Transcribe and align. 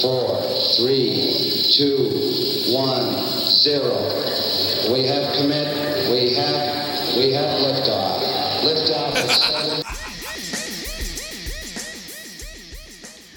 four, 0.00 0.40
three, 0.76 1.36
two, 1.76 2.08
one, 2.72 3.12
zero. 3.62 3.94
We 4.90 5.06
have 5.06 5.36
commit. 5.36 5.68
We 6.10 6.34
have. 6.34 7.16
We 7.16 7.32
have 7.34 7.60
liftoff. 7.60 8.22
Liftoff. 8.64 9.14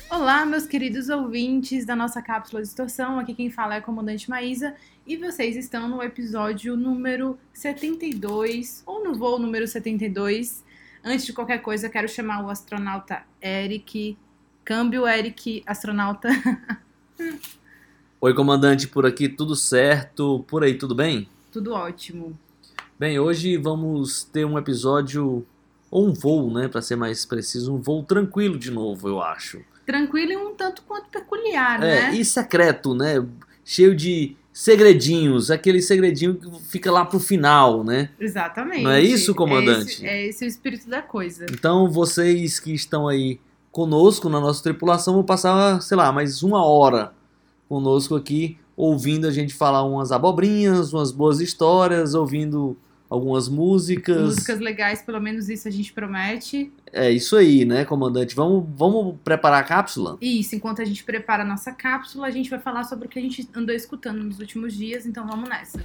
Olá, 0.10 0.46
meus 0.46 0.66
queridos 0.66 1.10
ouvintes 1.10 1.86
da 1.86 1.96
nossa 1.96 2.22
cápsula 2.22 2.62
de 2.62 2.68
distorção. 2.68 3.20
Aqui 3.20 3.34
quem 3.34 3.50
fala 3.50 3.76
é 3.76 3.78
a 3.80 3.82
comandante 3.82 4.30
Maísa 4.30 4.74
e 5.06 5.18
vocês 5.18 5.58
estão 5.58 5.90
no 5.90 6.02
episódio 6.02 6.78
número 6.78 7.38
72 7.52 8.84
ou 8.86 9.04
no 9.04 9.16
voo 9.16 9.38
número 9.38 9.68
72. 9.68 10.64
Antes 11.04 11.26
de 11.26 11.34
qualquer 11.34 11.62
coisa, 11.62 11.90
quero 11.90 12.08
chamar 12.08 12.46
o 12.46 12.50
astronauta 12.50 13.24
Eric. 13.42 14.18
Câmbio, 14.64 15.06
Eric, 15.08 15.62
astronauta. 15.66 16.30
Oi, 18.22 18.34
comandante, 18.34 18.88
por 18.88 19.06
aqui 19.06 19.28
tudo 19.28 19.56
certo? 19.56 20.46
Por 20.48 20.64
aí 20.64 20.76
tudo 20.76 20.96
bem? 20.96 21.28
Tudo 21.52 21.74
ótimo. 21.74 22.38
Bem, 22.98 23.20
hoje 23.20 23.58
vamos 23.58 24.24
ter 24.24 24.46
um 24.46 24.58
episódio 24.58 25.46
ou 25.92 26.08
um 26.08 26.14
voo, 26.14 26.52
né, 26.52 26.68
para 26.68 26.82
ser 26.82 26.96
mais 26.96 27.26
preciso, 27.26 27.74
um 27.76 27.82
voo 27.82 28.04
tranquilo 28.04 28.58
de 28.58 28.72
novo, 28.72 29.08
eu 29.10 29.22
acho. 29.22 29.62
Tranquilo 29.86 30.32
e 30.32 30.38
um 30.38 30.56
tanto 30.56 30.82
quanto 30.84 31.10
peculiar, 31.10 31.84
É, 31.84 32.12
né? 32.12 32.16
e 32.16 32.24
secreto, 32.24 32.96
né? 32.96 33.24
Cheio 33.66 33.94
de 33.94 34.36
segredinhos, 34.54 35.52
aquele 35.52 35.82
segredinho 35.82 36.36
que 36.36 36.50
fica 36.70 36.90
lá 36.90 37.04
pro 37.04 37.20
final, 37.20 37.84
né? 37.84 38.10
Exatamente. 38.18 38.84
Não 38.84 38.92
é 38.92 39.02
isso, 39.02 39.36
comandante? 39.36 40.06
É 40.06 40.06
esse, 40.06 40.08
é 40.08 40.28
esse 40.28 40.46
o 40.46 40.48
espírito 40.48 40.90
da 40.90 41.02
coisa. 41.02 41.46
Então, 41.52 41.90
vocês 41.92 42.60
que 42.60 42.74
estão 42.74 43.08
aí 43.08 43.40
conosco 43.74 44.30
na 44.30 44.40
nossa 44.40 44.62
tripulação 44.62 45.16
vão 45.16 45.24
passar, 45.24 45.82
sei 45.82 45.98
lá, 45.98 46.12
mais 46.12 46.44
uma 46.44 46.64
hora 46.64 47.12
conosco 47.68 48.16
aqui, 48.16 48.56
ouvindo 48.78 49.26
a 49.26 49.32
gente 49.32 49.52
falar 49.52 49.84
umas 49.84 50.12
abobrinhas, 50.12 50.94
umas 50.94 51.12
boas 51.12 51.42
histórias, 51.42 52.14
ouvindo 52.14 52.78
algumas 53.10 53.50
músicas. 53.50 54.22
Músicas 54.22 54.60
legais, 54.60 55.02
pelo 55.02 55.20
menos 55.20 55.50
isso 55.50 55.68
a 55.68 55.72
gente 55.72 55.92
promete. 55.92 56.72
É 56.92 57.10
isso 57.10 57.36
aí, 57.36 57.66
né, 57.66 57.84
comandante? 57.84 58.36
Vamos, 58.36 58.64
vamos 58.76 59.16
preparar 59.24 59.62
a 59.62 59.64
cápsula? 59.64 60.20
Isso, 60.22 60.56
enquanto 60.56 60.80
a 60.80 60.86
gente 60.86 61.04
prepara 61.04 61.42
a 61.42 61.46
nossa 61.46 61.72
cápsula, 61.72 62.28
a 62.28 62.32
gente 62.32 62.52
vai 62.52 62.60
falar 62.60 62.84
sobre 62.84 63.08
o 63.08 63.10
que 63.10 63.18
a 63.18 63.22
gente 63.24 63.50
andou 63.56 63.76
escutando 63.76 64.24
nos 64.24 64.38
últimos 64.38 64.76
dias, 64.76 65.08
então 65.08 65.26
vamos 65.26 65.50
nessa. 65.50 65.84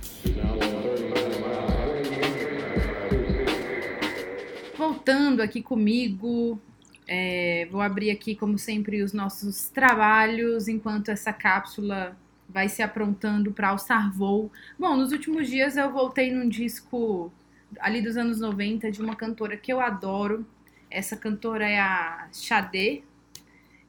Voltando 4.76 5.40
aqui 5.40 5.62
comigo, 5.62 6.60
é, 7.08 7.66
vou 7.70 7.80
abrir 7.80 8.10
aqui, 8.10 8.36
como 8.36 8.58
sempre, 8.58 9.02
os 9.02 9.14
nossos 9.14 9.70
trabalhos, 9.70 10.68
enquanto 10.68 11.08
essa 11.08 11.32
cápsula 11.32 12.14
vai 12.46 12.68
se 12.68 12.82
aprontando 12.82 13.50
para 13.50 13.70
alçar 13.70 14.12
voo. 14.12 14.52
Bom, 14.78 14.94
nos 14.94 15.10
últimos 15.10 15.48
dias 15.48 15.76
eu 15.78 15.90
voltei 15.90 16.30
num 16.30 16.46
disco 16.46 17.32
ali 17.80 18.02
dos 18.02 18.16
anos 18.18 18.40
90 18.40 18.90
de 18.90 19.00
uma 19.00 19.16
cantora 19.16 19.56
que 19.56 19.72
eu 19.72 19.80
adoro. 19.80 20.46
Essa 20.90 21.16
cantora 21.16 21.66
é 21.66 21.78
a 21.78 22.28
Xadê, 22.32 23.02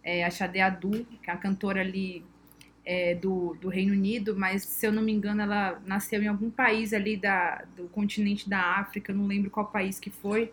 é 0.01 0.23
a 0.23 0.29
Xadê 0.29 0.61
Adu, 0.61 1.05
que 1.21 1.29
é 1.29 1.33
a 1.33 1.37
cantora 1.37 1.81
ali 1.81 2.23
é, 2.85 3.15
do, 3.15 3.55
do 3.61 3.67
Reino 3.67 3.93
Unido, 3.93 4.35
mas 4.35 4.63
se 4.63 4.87
eu 4.87 4.91
não 4.91 5.03
me 5.03 5.11
engano 5.11 5.41
ela 5.41 5.81
nasceu 5.85 6.23
em 6.23 6.27
algum 6.27 6.49
país 6.49 6.93
ali 6.93 7.17
da, 7.17 7.65
do 7.75 7.87
continente 7.89 8.49
da 8.49 8.77
África, 8.77 9.13
não 9.13 9.27
lembro 9.27 9.49
qual 9.49 9.67
país 9.67 9.99
que 9.99 10.09
foi. 10.09 10.51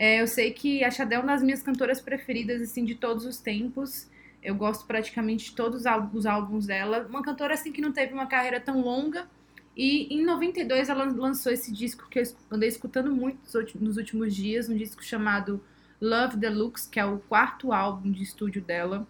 É, 0.00 0.22
eu 0.22 0.26
sei 0.26 0.50
que 0.50 0.82
a 0.82 0.90
Xadê 0.90 1.16
é 1.16 1.18
uma 1.18 1.26
das 1.26 1.42
minhas 1.42 1.62
cantoras 1.62 2.00
preferidas 2.00 2.62
assim 2.62 2.86
de 2.86 2.94
todos 2.94 3.26
os 3.26 3.38
tempos. 3.38 4.08
Eu 4.42 4.54
gosto 4.54 4.86
praticamente 4.86 5.50
de 5.50 5.54
todos 5.54 5.80
os 5.80 6.24
álbuns, 6.24 6.64
dela. 6.64 7.06
Uma 7.06 7.22
cantora 7.22 7.52
assim 7.52 7.70
que 7.70 7.82
não 7.82 7.92
teve 7.92 8.14
uma 8.14 8.24
carreira 8.24 8.58
tão 8.58 8.80
longa. 8.80 9.28
E 9.76 10.08
em 10.14 10.24
92 10.24 10.88
ela 10.88 11.04
lançou 11.04 11.52
esse 11.52 11.70
disco 11.70 12.08
que 12.08 12.18
eu 12.18 12.24
andei 12.50 12.70
escutando 12.70 13.14
muito 13.14 13.40
nos 13.78 13.98
últimos 13.98 14.34
dias, 14.34 14.70
um 14.70 14.74
disco 14.74 15.04
chamado 15.04 15.62
Love 16.00 16.38
Deluxe, 16.38 16.88
que 16.88 16.98
é 16.98 17.04
o 17.04 17.18
quarto 17.18 17.70
álbum 17.70 18.10
de 18.10 18.22
estúdio 18.22 18.62
dela. 18.62 19.06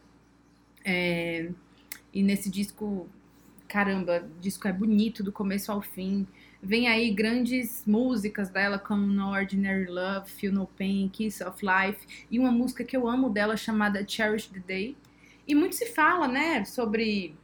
É, 0.85 1.53
e 2.13 2.21
nesse 2.21 2.51
disco, 2.51 3.09
caramba, 3.69 4.29
o 4.37 4.41
disco 4.41 4.67
é 4.67 4.73
bonito 4.73 5.23
do 5.23 5.31
começo 5.31 5.71
ao 5.71 5.81
fim. 5.81 6.27
Vem 6.63 6.89
aí 6.89 7.11
grandes 7.11 7.85
músicas 7.87 8.51
dela, 8.51 8.79
como 8.79 9.07
No 9.07 9.31
Ordinary 9.31 9.87
Love, 9.87 10.31
Feel 10.31 10.53
No 10.53 10.67
Pain, 10.67 11.09
Kiss 11.09 11.43
of 11.43 11.59
Life, 11.65 12.27
e 12.31 12.39
uma 12.39 12.53
música 12.53 12.85
que 12.85 12.97
eu 12.97 13.09
amo 13.09 13.31
dela 13.31 13.57
chamada 13.57 14.07
Cherish 14.07 14.49
the 14.49 14.61
Day. 14.61 14.97
E 15.49 15.55
muito 15.55 15.75
se 15.75 15.87
fala, 15.87 16.29
né, 16.29 16.65
sobre 16.65 17.35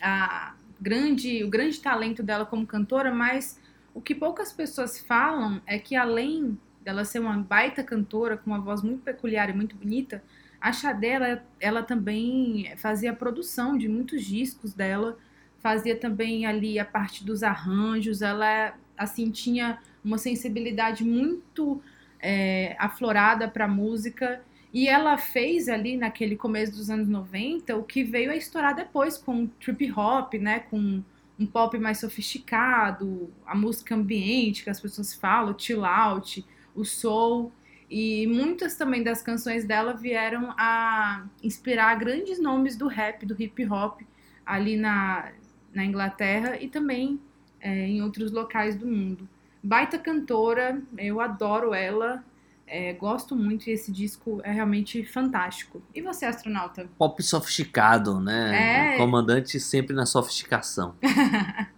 a 0.00 0.54
grande, 0.80 1.44
o 1.44 1.50
grande 1.50 1.78
talento 1.80 2.22
dela 2.22 2.46
como 2.46 2.66
cantora, 2.66 3.14
mas 3.14 3.60
o 3.92 4.00
que 4.00 4.14
poucas 4.14 4.52
pessoas 4.52 4.98
falam 4.98 5.60
é 5.66 5.78
que 5.78 5.94
além 5.94 6.58
dela 6.82 7.04
ser 7.04 7.18
uma 7.18 7.36
baita 7.36 7.82
cantora 7.82 8.36
com 8.36 8.50
uma 8.50 8.60
voz 8.60 8.82
muito 8.82 9.02
peculiar 9.02 9.48
e 9.50 9.52
muito 9.52 9.76
bonita, 9.76 10.22
a 10.60 10.72
Xadé, 10.72 11.08
ela, 11.08 11.44
ela 11.60 11.82
também 11.82 12.74
fazia 12.76 13.10
a 13.10 13.16
produção 13.16 13.76
de 13.76 13.88
muitos 13.88 14.24
discos 14.24 14.72
dela, 14.72 15.18
fazia 15.64 15.96
também 15.96 16.44
ali 16.44 16.78
a 16.78 16.84
parte 16.84 17.24
dos 17.24 17.42
arranjos, 17.42 18.20
ela 18.20 18.74
assim 18.98 19.30
tinha 19.30 19.78
uma 20.04 20.18
sensibilidade 20.18 21.02
muito 21.02 21.80
é, 22.20 22.76
aflorada 22.78 23.48
para 23.48 23.66
música. 23.66 24.42
E 24.74 24.86
ela 24.86 25.16
fez 25.16 25.66
ali 25.70 25.96
naquele 25.96 26.36
começo 26.36 26.72
dos 26.72 26.90
anos 26.90 27.08
90 27.08 27.76
o 27.76 27.82
que 27.82 28.04
veio 28.04 28.30
a 28.30 28.36
estourar 28.36 28.74
depois 28.74 29.16
com 29.16 29.46
trip 29.46 29.90
hop, 29.92 30.34
né, 30.34 30.60
com 30.60 31.02
um 31.38 31.46
pop 31.46 31.78
mais 31.78 31.98
sofisticado, 31.98 33.32
a 33.46 33.54
música 33.54 33.94
ambiente 33.94 34.64
que 34.64 34.70
as 34.70 34.78
pessoas 34.78 35.14
falam, 35.14 35.58
chill 35.58 35.82
out, 35.82 36.44
o 36.74 36.84
soul. 36.84 37.50
E 37.88 38.26
muitas 38.26 38.76
também 38.76 39.02
das 39.02 39.22
canções 39.22 39.64
dela 39.64 39.94
vieram 39.94 40.52
a 40.58 41.24
inspirar 41.42 41.94
grandes 41.94 42.38
nomes 42.38 42.76
do 42.76 42.86
rap, 42.86 43.24
do 43.24 43.40
hip 43.40 43.64
hop 43.64 44.02
ali 44.44 44.76
na, 44.76 45.32
na 45.74 45.84
Inglaterra 45.84 46.56
e 46.60 46.68
também 46.68 47.20
é, 47.60 47.86
em 47.86 48.00
outros 48.02 48.30
locais 48.32 48.76
do 48.76 48.86
mundo. 48.86 49.28
Baita 49.62 49.98
cantora, 49.98 50.80
eu 50.96 51.20
adoro 51.20 51.74
ela, 51.74 52.22
é, 52.66 52.92
gosto 52.92 53.34
muito 53.34 53.68
e 53.68 53.72
esse 53.72 53.90
disco 53.90 54.40
é 54.44 54.52
realmente 54.52 55.04
fantástico. 55.04 55.82
E 55.94 56.00
você, 56.00 56.24
astronauta? 56.26 56.86
Pop 56.98 57.22
sofisticado, 57.22 58.20
né? 58.20 58.94
É. 58.94 58.96
Comandante 58.98 59.58
sempre 59.60 59.94
na 59.94 60.06
sofisticação. 60.06 60.94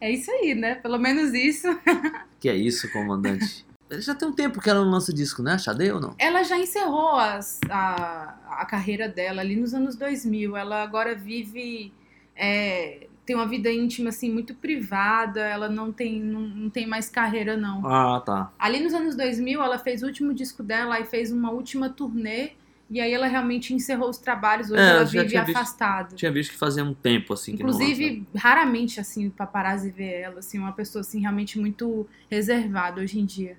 É 0.00 0.10
isso 0.10 0.30
aí, 0.30 0.54
né? 0.54 0.74
Pelo 0.74 0.98
menos 0.98 1.32
isso. 1.32 1.68
Que 2.40 2.48
é 2.50 2.54
isso, 2.56 2.90
comandante? 2.92 3.64
Já 4.00 4.14
tem 4.14 4.28
um 4.28 4.32
tempo 4.34 4.60
que 4.60 4.68
ela 4.68 4.84
não 4.84 4.90
lança 4.90 5.14
disco, 5.14 5.42
né? 5.42 5.56
Xadê 5.56 5.92
ou 5.92 5.98
não? 6.00 6.14
Ela 6.18 6.42
já 6.42 6.58
encerrou 6.58 7.16
as- 7.16 7.58
a, 7.70 8.34
a 8.50 8.66
carreira 8.66 9.08
dela 9.08 9.40
ali 9.40 9.56
nos 9.56 9.72
anos 9.72 9.96
2000. 9.96 10.54
Ela 10.56 10.82
agora 10.82 11.14
vive. 11.14 11.90
É, 12.36 13.06
tem 13.26 13.34
uma 13.36 13.46
vida 13.46 13.70
íntima, 13.72 14.10
assim, 14.10 14.30
muito 14.30 14.54
privada. 14.54 15.40
Ela 15.40 15.68
não 15.68 15.92
tem, 15.92 16.20
não, 16.20 16.40
não 16.40 16.70
tem 16.70 16.86
mais 16.86 17.08
carreira, 17.08 17.56
não. 17.56 17.86
Ah, 17.86 18.20
tá. 18.20 18.52
Ali 18.58 18.80
nos 18.80 18.92
anos 18.94 19.16
2000, 19.16 19.62
ela 19.62 19.78
fez 19.78 20.02
o 20.02 20.06
último 20.06 20.34
disco 20.34 20.62
dela 20.62 21.00
e 21.00 21.04
fez 21.04 21.30
uma 21.32 21.50
última 21.50 21.88
turnê. 21.88 22.50
E 22.90 23.00
aí 23.00 23.12
ela 23.12 23.26
realmente 23.26 23.72
encerrou 23.72 24.10
os 24.10 24.18
trabalhos. 24.18 24.70
Hoje 24.70 24.82
É, 24.82 24.90
ela 24.90 25.04
vive 25.04 25.26
tinha 25.28 25.42
visto. 25.42 25.56
afastada. 25.56 26.14
Tinha 26.16 26.30
visto 26.30 26.50
que 26.52 26.58
fazia 26.58 26.84
um 26.84 26.92
tempo 26.92 27.32
assim 27.32 27.56
que 27.56 27.62
não 27.62 27.70
lançava. 27.70 27.90
Inclusive, 27.90 28.26
raramente, 28.36 29.00
assim, 29.00 29.26
o 29.26 29.30
paparazzi 29.30 29.90
vê 29.90 30.20
ela, 30.20 30.40
assim, 30.40 30.58
uma 30.58 30.72
pessoa, 30.72 31.00
assim, 31.00 31.20
realmente 31.20 31.58
muito 31.58 32.06
reservada 32.30 33.00
hoje 33.00 33.18
em 33.18 33.24
dia. 33.24 33.56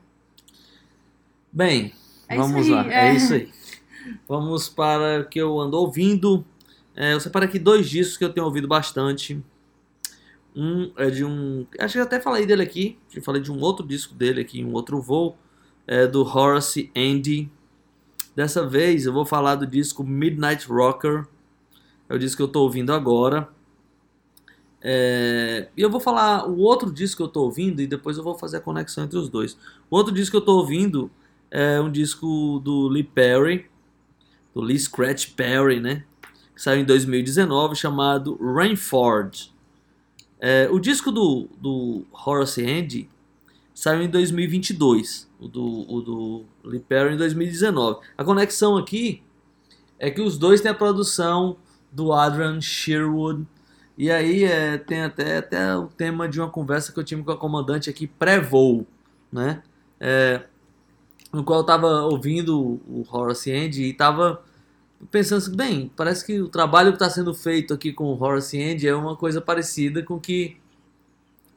Bem, 1.51 1.91
É 2.27 2.35
vamos 2.35 2.67
lá. 2.67 2.85
é. 2.91 3.09
É 3.09 3.13
isso 3.15 3.33
aí. 3.33 3.49
Vamos 4.27 4.69
para 4.69 5.21
o 5.21 5.25
que 5.29 5.39
eu 5.39 5.59
ando 5.59 5.77
ouvindo. 5.77 6.45
É, 6.95 7.13
eu 7.13 7.19
separo 7.19 7.45
aqui 7.45 7.59
dois 7.59 7.89
discos 7.89 8.17
que 8.17 8.23
eu 8.23 8.31
tenho 8.33 8.45
ouvido 8.45 8.67
bastante. 8.67 9.43
Um 10.55 10.91
é 10.97 11.09
de 11.09 11.25
um. 11.25 11.67
Acho 11.79 11.93
que 11.93 11.99
eu 11.99 12.03
até 12.03 12.19
falei 12.19 12.45
dele 12.45 12.63
aqui. 12.63 12.97
Eu 13.13 13.21
falei 13.21 13.41
de 13.41 13.51
um 13.51 13.59
outro 13.59 13.85
disco 13.85 14.13
dele 14.13 14.41
aqui, 14.41 14.63
um 14.63 14.71
outro 14.73 15.01
voo. 15.01 15.37
É 15.85 16.07
do 16.07 16.23
Horace 16.23 16.89
Andy. 16.95 17.51
Dessa 18.35 18.65
vez 18.65 19.05
eu 19.05 19.13
vou 19.13 19.25
falar 19.25 19.55
do 19.55 19.67
disco 19.67 20.03
Midnight 20.03 20.67
Rocker. 20.67 21.27
É 22.09 22.15
o 22.15 22.19
disco 22.19 22.37
que 22.37 22.43
eu 22.43 22.47
tô 22.47 22.61
ouvindo 22.63 22.93
agora. 22.93 23.49
É, 24.81 25.67
E 25.75 25.81
eu 25.81 25.89
vou 25.89 25.99
falar 25.99 26.47
o 26.47 26.59
outro 26.59 26.91
disco 26.91 27.17
que 27.17 27.23
eu 27.23 27.27
tô 27.27 27.43
ouvindo 27.43 27.81
e 27.81 27.87
depois 27.87 28.17
eu 28.17 28.23
vou 28.23 28.37
fazer 28.37 28.57
a 28.57 28.61
conexão 28.61 29.03
entre 29.03 29.17
os 29.17 29.29
dois. 29.29 29.57
O 29.89 29.95
outro 29.97 30.13
disco 30.13 30.31
que 30.31 30.37
eu 30.37 30.45
tô 30.45 30.57
ouvindo 30.57 31.09
é 31.49 31.81
um 31.81 31.91
disco 31.91 32.59
do 32.63 32.87
Lee 32.87 33.03
Perry, 33.03 33.65
do 34.53 34.61
Lee 34.61 34.77
Scratch 34.79 35.31
Perry, 35.35 35.79
né? 35.79 36.03
Que 36.55 36.61
saiu 36.61 36.81
em 36.81 36.85
2019, 36.85 37.75
chamado 37.75 38.37
Rainford. 38.41 39.53
É, 40.39 40.69
o 40.71 40.79
disco 40.79 41.11
do, 41.11 41.49
do 41.57 42.05
Horace 42.11 42.63
Andy 42.63 43.09
saiu 43.73 44.03
em 44.03 44.09
2022, 44.09 45.29
o 45.39 45.47
do, 45.47 45.93
o 45.93 46.01
do 46.01 46.45
Lee 46.63 46.79
Perry 46.79 47.13
em 47.13 47.17
2019. 47.17 47.99
A 48.17 48.23
conexão 48.23 48.77
aqui 48.77 49.21
é 49.99 50.09
que 50.09 50.21
os 50.21 50.37
dois 50.37 50.61
têm 50.61 50.71
a 50.71 50.75
produção 50.75 51.57
do 51.91 52.13
Adrian 52.13 52.61
Sherwood. 52.61 53.45
E 53.97 54.11
aí 54.11 54.43
é, 54.43 54.77
tem 54.77 55.01
até, 55.01 55.37
até 55.37 55.75
o 55.75 55.87
tema 55.87 56.27
de 56.27 56.39
uma 56.39 56.49
conversa 56.49 56.91
que 56.91 56.99
eu 56.99 57.03
tive 57.03 57.23
com 57.23 57.31
a 57.31 57.37
comandante 57.37 57.89
aqui 57.89 58.07
pré-voo, 58.07 58.85
né? 59.31 59.63
É, 59.99 60.43
no 61.31 61.43
qual 61.43 61.59
eu 61.59 61.61
estava 61.61 62.03
ouvindo 62.03 62.79
o 62.87 63.05
Horace 63.09 63.51
Andy 63.51 63.83
e 63.83 63.89
estava 63.91 64.43
pensando 65.11 65.39
assim, 65.39 65.55
bem, 65.55 65.91
parece 65.95 66.25
que 66.25 66.41
o 66.41 66.47
trabalho 66.47 66.91
que 66.91 66.95
está 66.95 67.09
sendo 67.09 67.33
feito 67.33 67.73
aqui 67.73 67.91
com 67.91 68.05
o 68.05 68.21
Horace 68.21 68.61
Andy 68.61 68.87
é 68.87 68.95
uma 68.95 69.15
coisa 69.15 69.41
parecida 69.41 70.01
com 70.03 70.15
o 70.15 70.19
que 70.19 70.57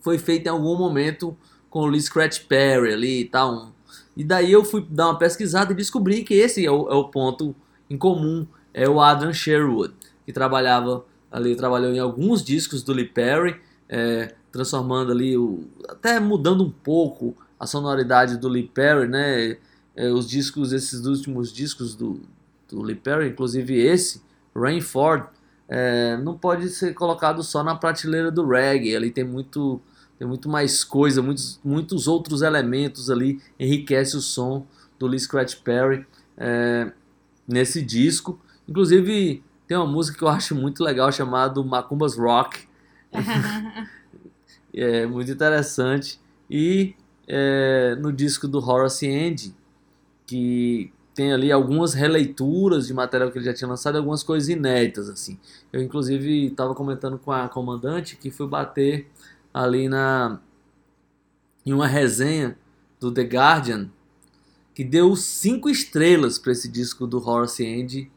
foi 0.00 0.18
feito 0.18 0.46
em 0.46 0.50
algum 0.50 0.76
momento 0.76 1.36
com 1.70 1.80
o 1.80 1.86
Lee 1.86 2.00
Scratch 2.00 2.40
Perry 2.46 2.92
ali 2.92 3.20
e 3.20 3.24
tal. 3.24 3.72
E 4.16 4.24
daí 4.24 4.50
eu 4.50 4.64
fui 4.64 4.84
dar 4.88 5.06
uma 5.06 5.18
pesquisada 5.18 5.72
e 5.72 5.76
descobri 5.76 6.24
que 6.24 6.34
esse 6.34 6.64
é 6.64 6.70
o, 6.70 6.88
é 6.90 6.94
o 6.94 7.04
ponto 7.04 7.54
em 7.88 7.96
comum, 7.96 8.46
é 8.74 8.88
o 8.88 9.00
Adrian 9.00 9.32
Sherwood, 9.32 9.94
que 10.26 10.32
trabalhava 10.32 11.04
ali, 11.30 11.54
trabalhou 11.54 11.92
em 11.92 11.98
alguns 11.98 12.42
discos 12.42 12.82
do 12.82 12.92
Lee 12.92 13.06
Perry, 13.06 13.60
é, 13.88 14.34
transformando 14.50 15.12
ali, 15.12 15.36
o, 15.36 15.64
até 15.88 16.18
mudando 16.18 16.64
um 16.64 16.70
pouco 16.70 17.36
a 17.58 17.66
sonoridade 17.66 18.36
do 18.38 18.48
Lee 18.48 18.68
Perry, 18.68 19.08
né? 19.08 19.56
É, 19.94 20.10
os 20.10 20.28
discos, 20.28 20.72
esses 20.72 21.06
últimos 21.06 21.52
discos 21.52 21.94
do, 21.94 22.20
do 22.68 22.82
Lee 22.82 22.94
Perry, 22.94 23.28
inclusive 23.28 23.74
esse, 23.74 24.22
Rainford, 24.54 25.28
é, 25.68 26.16
não 26.16 26.36
pode 26.36 26.68
ser 26.70 26.94
colocado 26.94 27.42
só 27.42 27.62
na 27.62 27.74
prateleira 27.74 28.30
do 28.30 28.46
reggae. 28.46 28.96
Ali 28.96 29.10
tem 29.10 29.24
muito, 29.24 29.80
tem 30.18 30.26
muito 30.26 30.48
mais 30.48 30.82
coisa, 30.82 31.22
muitos, 31.22 31.60
muitos 31.64 32.08
outros 32.08 32.42
elementos 32.42 33.10
ali 33.10 33.40
enriquece 33.58 34.16
o 34.16 34.20
som 34.20 34.66
do 34.98 35.06
Lee 35.06 35.20
Scratch 35.20 35.56
Perry 35.56 36.06
é, 36.36 36.90
nesse 37.46 37.82
disco. 37.82 38.40
Inclusive 38.68 39.42
tem 39.66 39.76
uma 39.76 39.86
música 39.86 40.16
que 40.16 40.24
eu 40.24 40.28
acho 40.28 40.54
muito 40.54 40.82
legal 40.82 41.12
chamada 41.12 41.62
Macumbas 41.62 42.16
Rock. 42.16 42.66
é 44.74 45.06
muito 45.06 45.30
interessante. 45.30 46.18
E 46.50 46.94
é, 47.26 47.94
no 47.96 48.10
disco 48.10 48.48
do 48.48 48.58
Horace 48.58 49.06
Andy, 49.06 49.54
que 50.26 50.90
tem 51.18 51.32
ali 51.32 51.50
algumas 51.50 51.94
releituras 51.94 52.86
de 52.86 52.94
material 52.94 53.32
que 53.32 53.38
ele 53.38 53.44
já 53.44 53.52
tinha 53.52 53.66
lançado, 53.66 53.98
algumas 53.98 54.22
coisas 54.22 54.48
inéditas 54.48 55.08
assim. 55.08 55.36
Eu 55.72 55.82
inclusive 55.82 56.46
estava 56.46 56.76
comentando 56.76 57.18
com 57.18 57.32
a 57.32 57.48
comandante 57.48 58.14
que 58.14 58.30
fui 58.30 58.46
bater 58.46 59.10
ali 59.52 59.88
na 59.88 60.38
em 61.66 61.72
uma 61.72 61.88
resenha 61.88 62.56
do 63.00 63.10
The 63.10 63.22
Guardian 63.22 63.90
que 64.72 64.84
deu 64.84 65.16
cinco 65.16 65.68
estrelas 65.68 66.38
para 66.38 66.52
esse 66.52 66.68
disco 66.68 67.04
do 67.04 67.18
Horace 67.18 67.66
Andy 67.66 68.08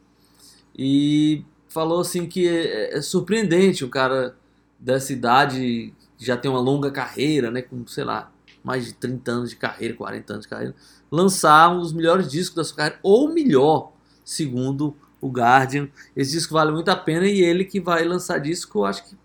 e 0.77 1.43
falou 1.67 2.01
assim 2.01 2.27
que 2.27 2.47
é, 2.47 2.97
é 2.97 3.01
surpreendente 3.01 3.83
o 3.83 3.89
cara 3.89 4.37
dessa 4.79 5.11
idade 5.11 5.91
já 6.19 6.37
tem 6.37 6.51
uma 6.51 6.61
longa 6.61 6.91
carreira, 6.91 7.49
né, 7.49 7.63
com 7.63 7.83
sei 7.87 8.03
lá 8.03 8.31
mais 8.63 8.85
de 8.85 8.93
30 8.93 9.31
anos 9.31 9.49
de 9.49 9.55
carreira, 9.55 9.95
40 9.95 10.33
anos 10.33 10.45
de 10.45 10.49
carreira, 10.49 10.75
lançar 11.11 11.69
um 11.69 11.81
dos 11.81 11.91
melhores 11.91 12.31
discos 12.31 12.55
da 12.55 12.63
sua 12.63 12.77
carreira, 12.77 12.99
ou 13.03 13.31
melhor, 13.31 13.91
segundo 14.23 14.95
o 15.19 15.29
Guardian. 15.29 15.89
Esse 16.15 16.31
disco 16.31 16.53
vale 16.53 16.71
muito 16.71 16.89
a 16.89 16.95
pena 16.95 17.27
e 17.27 17.41
ele 17.41 17.65
que 17.65 17.79
vai 17.79 18.03
lançar 18.05 18.39
disco, 18.39 18.85
acho 18.85 19.07
que, 19.07 19.17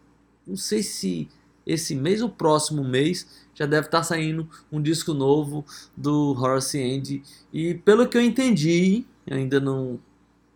não 0.47 0.57
sei 0.57 0.83
se 0.83 1.29
esse 1.67 1.95
mês 1.95 2.23
ou 2.23 2.29
próximo 2.29 2.85
mês, 2.85 3.47
já 3.55 3.67
deve 3.67 3.87
estar 3.87 4.03
saindo 4.03 4.49
um 4.71 4.81
disco 4.81 5.15
novo 5.15 5.65
do 5.97 6.37
Horace 6.39 6.81
Andy. 6.81 7.23
E 7.53 7.75
pelo 7.75 8.07
que 8.09 8.17
eu 8.17 8.23
entendi, 8.23 9.05
ainda 9.29 9.59
não. 9.59 9.99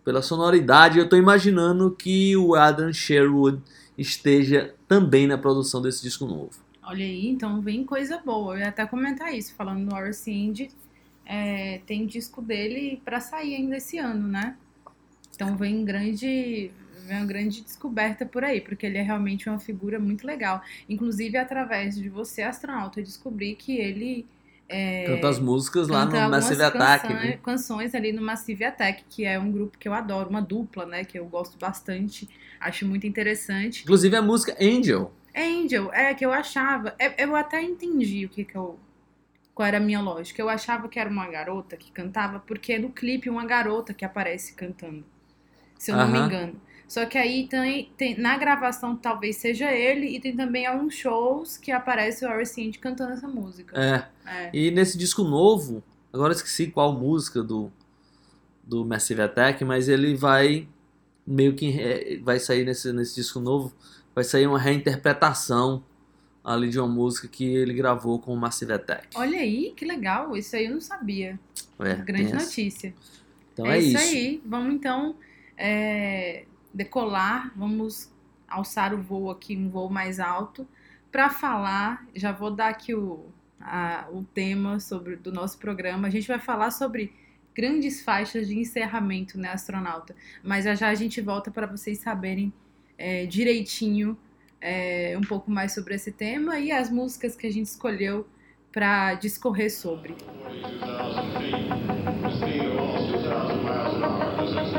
Pela 0.05 0.23
sonoridade, 0.23 0.99
eu 0.99 1.05
estou 1.05 1.19
imaginando 1.19 1.91
que 1.91 2.37
o 2.37 2.55
Adam 2.55 2.93
Sherwood 2.93 3.61
esteja 3.99 4.75
também 4.89 5.27
na 5.27 5.37
produção 5.37 5.83
desse 5.83 6.03
disco 6.03 6.27
novo. 6.27 6.51
Olha 6.83 7.05
aí, 7.05 7.29
então 7.29 7.61
vem 7.61 7.85
coisa 7.85 8.19
boa. 8.19 8.55
Eu 8.55 8.61
ia 8.61 8.69
até 8.69 8.87
comentar 8.87 9.33
isso, 9.35 9.55
falando 9.55 9.81
no 9.81 9.95
Horace 9.95 10.33
Indy, 10.33 10.71
é, 11.31 11.81
tem 11.87 12.07
disco 12.07 12.43
dele 12.43 13.01
para 13.05 13.21
sair 13.21 13.55
ainda 13.55 13.77
esse 13.77 13.99
ano, 13.99 14.27
né? 14.27 14.57
Então 15.33 15.57
vem 15.57 15.85
grande, 15.85 16.73
vem 17.07 17.17
uma 17.19 17.25
grande 17.25 17.63
descoberta 17.63 18.27
por 18.27 18.43
aí, 18.43 18.61
porque 18.61 18.85
ele 18.85 18.99
é 18.99 19.03
realmente 19.03 19.49
uma 19.49 19.61
figura 19.61 20.01
muito 20.01 20.27
legal. 20.27 20.61
Inclusive, 20.89 21.39
através 21.39 21.95
de 21.95 22.09
você, 22.09 22.43
astronauta, 22.43 22.99
eu 22.99 23.05
descobri 23.05 23.55
que 23.55 23.77
ele 23.79 24.27
é, 24.69 25.05
canta 25.05 25.29
as 25.29 25.39
músicas 25.39 25.87
lá 25.87 26.05
no 26.05 26.31
Massive 26.31 26.63
Attack, 26.63 27.07
canções, 27.07 27.25
né? 27.25 27.39
canções 27.45 27.95
ali 27.95 28.13
no 28.13 28.23
Massive 28.23 28.65
Attack, 28.65 29.05
que 29.09 29.25
é 29.25 29.39
um 29.39 29.53
grupo 29.53 29.79
que 29.79 29.87
eu 29.89 29.95
adoro, 29.95 30.29
uma 30.29 30.43
dupla, 30.43 30.85
né? 30.85 31.05
Que 31.05 31.17
eu 31.17 31.27
gosto 31.27 31.57
bastante, 31.57 32.29
acho 32.59 32.85
muito 32.85 33.07
interessante. 33.07 33.85
Inclusive 33.85 34.17
a 34.17 34.23
música 34.23 34.57
Angel. 34.61 35.13
Angel, 35.35 35.93
é 35.93 36.13
que 36.13 36.27
eu 36.27 36.33
achava. 36.33 36.93
é- 36.99 37.23
Eu 37.23 37.37
até 37.37 37.63
entendi 37.63 38.27
o 38.27 38.29
que 38.29 38.45
que 38.45 38.57
eu. 38.57 38.81
Qual 39.61 39.67
era 39.67 39.77
a 39.77 39.81
minha 39.81 40.01
lógica. 40.01 40.41
Eu 40.41 40.49
achava 40.49 40.89
que 40.89 40.99
era 40.99 41.11
uma 41.11 41.27
garota 41.29 41.77
que 41.77 41.93
cantava, 41.93 42.39
porque 42.39 42.73
é 42.73 42.79
no 42.79 42.89
clipe 42.89 43.29
uma 43.29 43.45
garota 43.45 43.93
que 43.93 44.07
aparece 44.07 44.55
cantando. 44.55 45.05
Se 45.79 45.91
eu 45.91 45.99
não 45.99 46.09
me 46.11 46.19
engano. 46.19 46.59
Só 46.89 47.05
que 47.05 47.19
aí 47.19 47.47
tem, 47.47 47.93
tem- 47.95 48.19
na 48.19 48.39
gravação 48.39 48.97
talvez 48.97 49.37
seja 49.37 49.71
ele, 49.71 50.17
e 50.17 50.19
tem 50.19 50.35
também 50.35 50.65
alguns 50.65 50.95
shows 50.95 51.59
que 51.59 51.71
aparece 51.71 52.25
o 52.25 52.31
Andy 52.33 52.79
cantando 52.79 53.13
essa 53.13 53.29
música. 53.29 53.79
É. 53.79 54.09
É. 54.27 54.51
E 54.51 54.71
nesse 54.71 54.97
disco 54.97 55.25
novo, 55.25 55.83
agora 56.11 56.33
esqueci 56.33 56.69
qual 56.69 56.95
música 56.95 57.43
do, 57.43 57.71
do 58.65 58.83
Massive 58.83 59.21
Attack, 59.21 59.63
mas 59.63 59.91
ele 59.91 60.15
vai 60.15 60.67
meio 61.27 61.55
que 61.55 61.79
é, 61.79 62.19
vai 62.23 62.41
sair 62.41 62.65
nesse, 62.65 62.95
nesse 62.95 63.15
disco 63.15 63.39
novo, 63.41 63.75
vai 64.15 64.25
sair 64.25 64.47
uma 64.47 64.59
reinterpretação 64.59 65.85
ali 66.43 66.69
de 66.71 66.79
uma 66.79 66.89
música 66.89 67.29
que 67.29 67.45
ele 67.45 67.75
gravou 67.75 68.19
com 68.19 68.33
o 68.33 68.37
Massive 68.37 68.73
Attack. 68.73 69.09
Olha 69.15 69.39
aí, 69.39 69.73
que 69.77 69.85
legal. 69.85 70.37
Isso 70.37 70.57
aí 70.57 70.67
eu 70.67 70.73
não 70.73 70.81
sabia. 70.81 71.39
É, 71.79 71.95
Grande 71.97 72.33
notícia. 72.33 72.95
Então 73.53 73.67
é, 73.67 73.77
é, 73.77 73.79
isso, 73.81 73.97
isso. 74.03 74.15
aí. 74.15 74.43
Vamos 74.47 74.75
então 74.75 75.17
é, 75.57 76.45
decolar, 76.73 77.53
vamos 77.57 78.11
alçar 78.49 78.95
o 78.95 79.01
voo 79.03 79.31
aqui, 79.31 79.57
um 79.57 79.69
voo 79.69 79.89
mais 79.91 80.19
alto, 80.19 80.67
para 81.13 81.29
falar. 81.31 82.07
Já 82.15 82.33
vou 82.33 82.51
dar 82.51 82.69
aqui 82.69 82.95
o, 82.95 83.27
a- 83.61 84.07
o 84.11 84.23
tema 84.25 84.81
sobre 84.81 85.17
do 85.17 85.31
nosso 85.33 85.59
programa. 85.59 86.09
A 86.09 86.11
gente 86.11 86.27
vai 86.27 86.39
falar 86.39 86.71
sobre 86.71 87.13
grandes 87.55 88.03
faixas 88.03 88.49
de 88.49 88.59
encerramento, 88.59 89.39
né, 89.39 89.51
astronauta? 89.51 90.15
Mas 90.43 90.65
já 90.65 90.75
já 90.75 90.89
a 90.89 90.95
gente 90.95 91.21
volta 91.21 91.51
para 91.51 91.67
vocês 91.67 91.99
saberem 91.99 92.53
é, 92.97 93.27
direitinho 93.27 94.17
é, 94.61 95.17
um 95.17 95.23
pouco 95.23 95.51
mais 95.51 95.73
sobre 95.73 95.95
esse 95.95 96.13
tema 96.13 96.59
e 96.59 96.71
as 96.71 96.91
músicas 96.91 97.35
que 97.35 97.47
a 97.47 97.53
gente 97.53 97.67
escolheu 97.67 98.27
para 98.73 99.15
discorrer 99.15 99.71
sobre. 99.71 100.15
22,000 100.15 101.33
feet. 101.39 101.91
Speed 102.37 102.67
of 102.67 102.79
almost 102.79 103.13
2,000 103.13 103.63
miles 103.65 103.95
an 103.95 104.05
hour. 104.05 104.37
This 104.37 104.53
is 104.53 104.73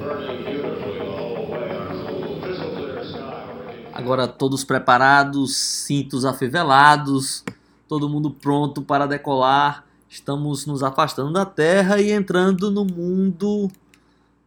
burning 0.00 0.44
beautifully 0.44 0.98
the 0.98 1.04
whole 1.04 1.46
way 1.46 1.76
on 1.76 2.06
cool, 2.06 2.40
crystal 2.40 2.70
clear 2.74 3.04
sky. 3.04 3.20
Working 3.20 3.94
Agora 3.94 4.26
todos 4.26 4.64
preparados, 4.64 5.56
cintos 5.56 6.24
afivelados, 6.24 7.44
todo 7.86 8.08
mundo 8.08 8.30
pronto 8.30 8.82
para 8.82 9.06
decolar. 9.06 9.84
Estamos 10.08 10.66
nos 10.66 10.82
afastando 10.82 11.32
da 11.32 11.46
Terra 11.46 12.00
e 12.00 12.10
entrando 12.10 12.70
no 12.70 12.84
mundo 12.84 13.70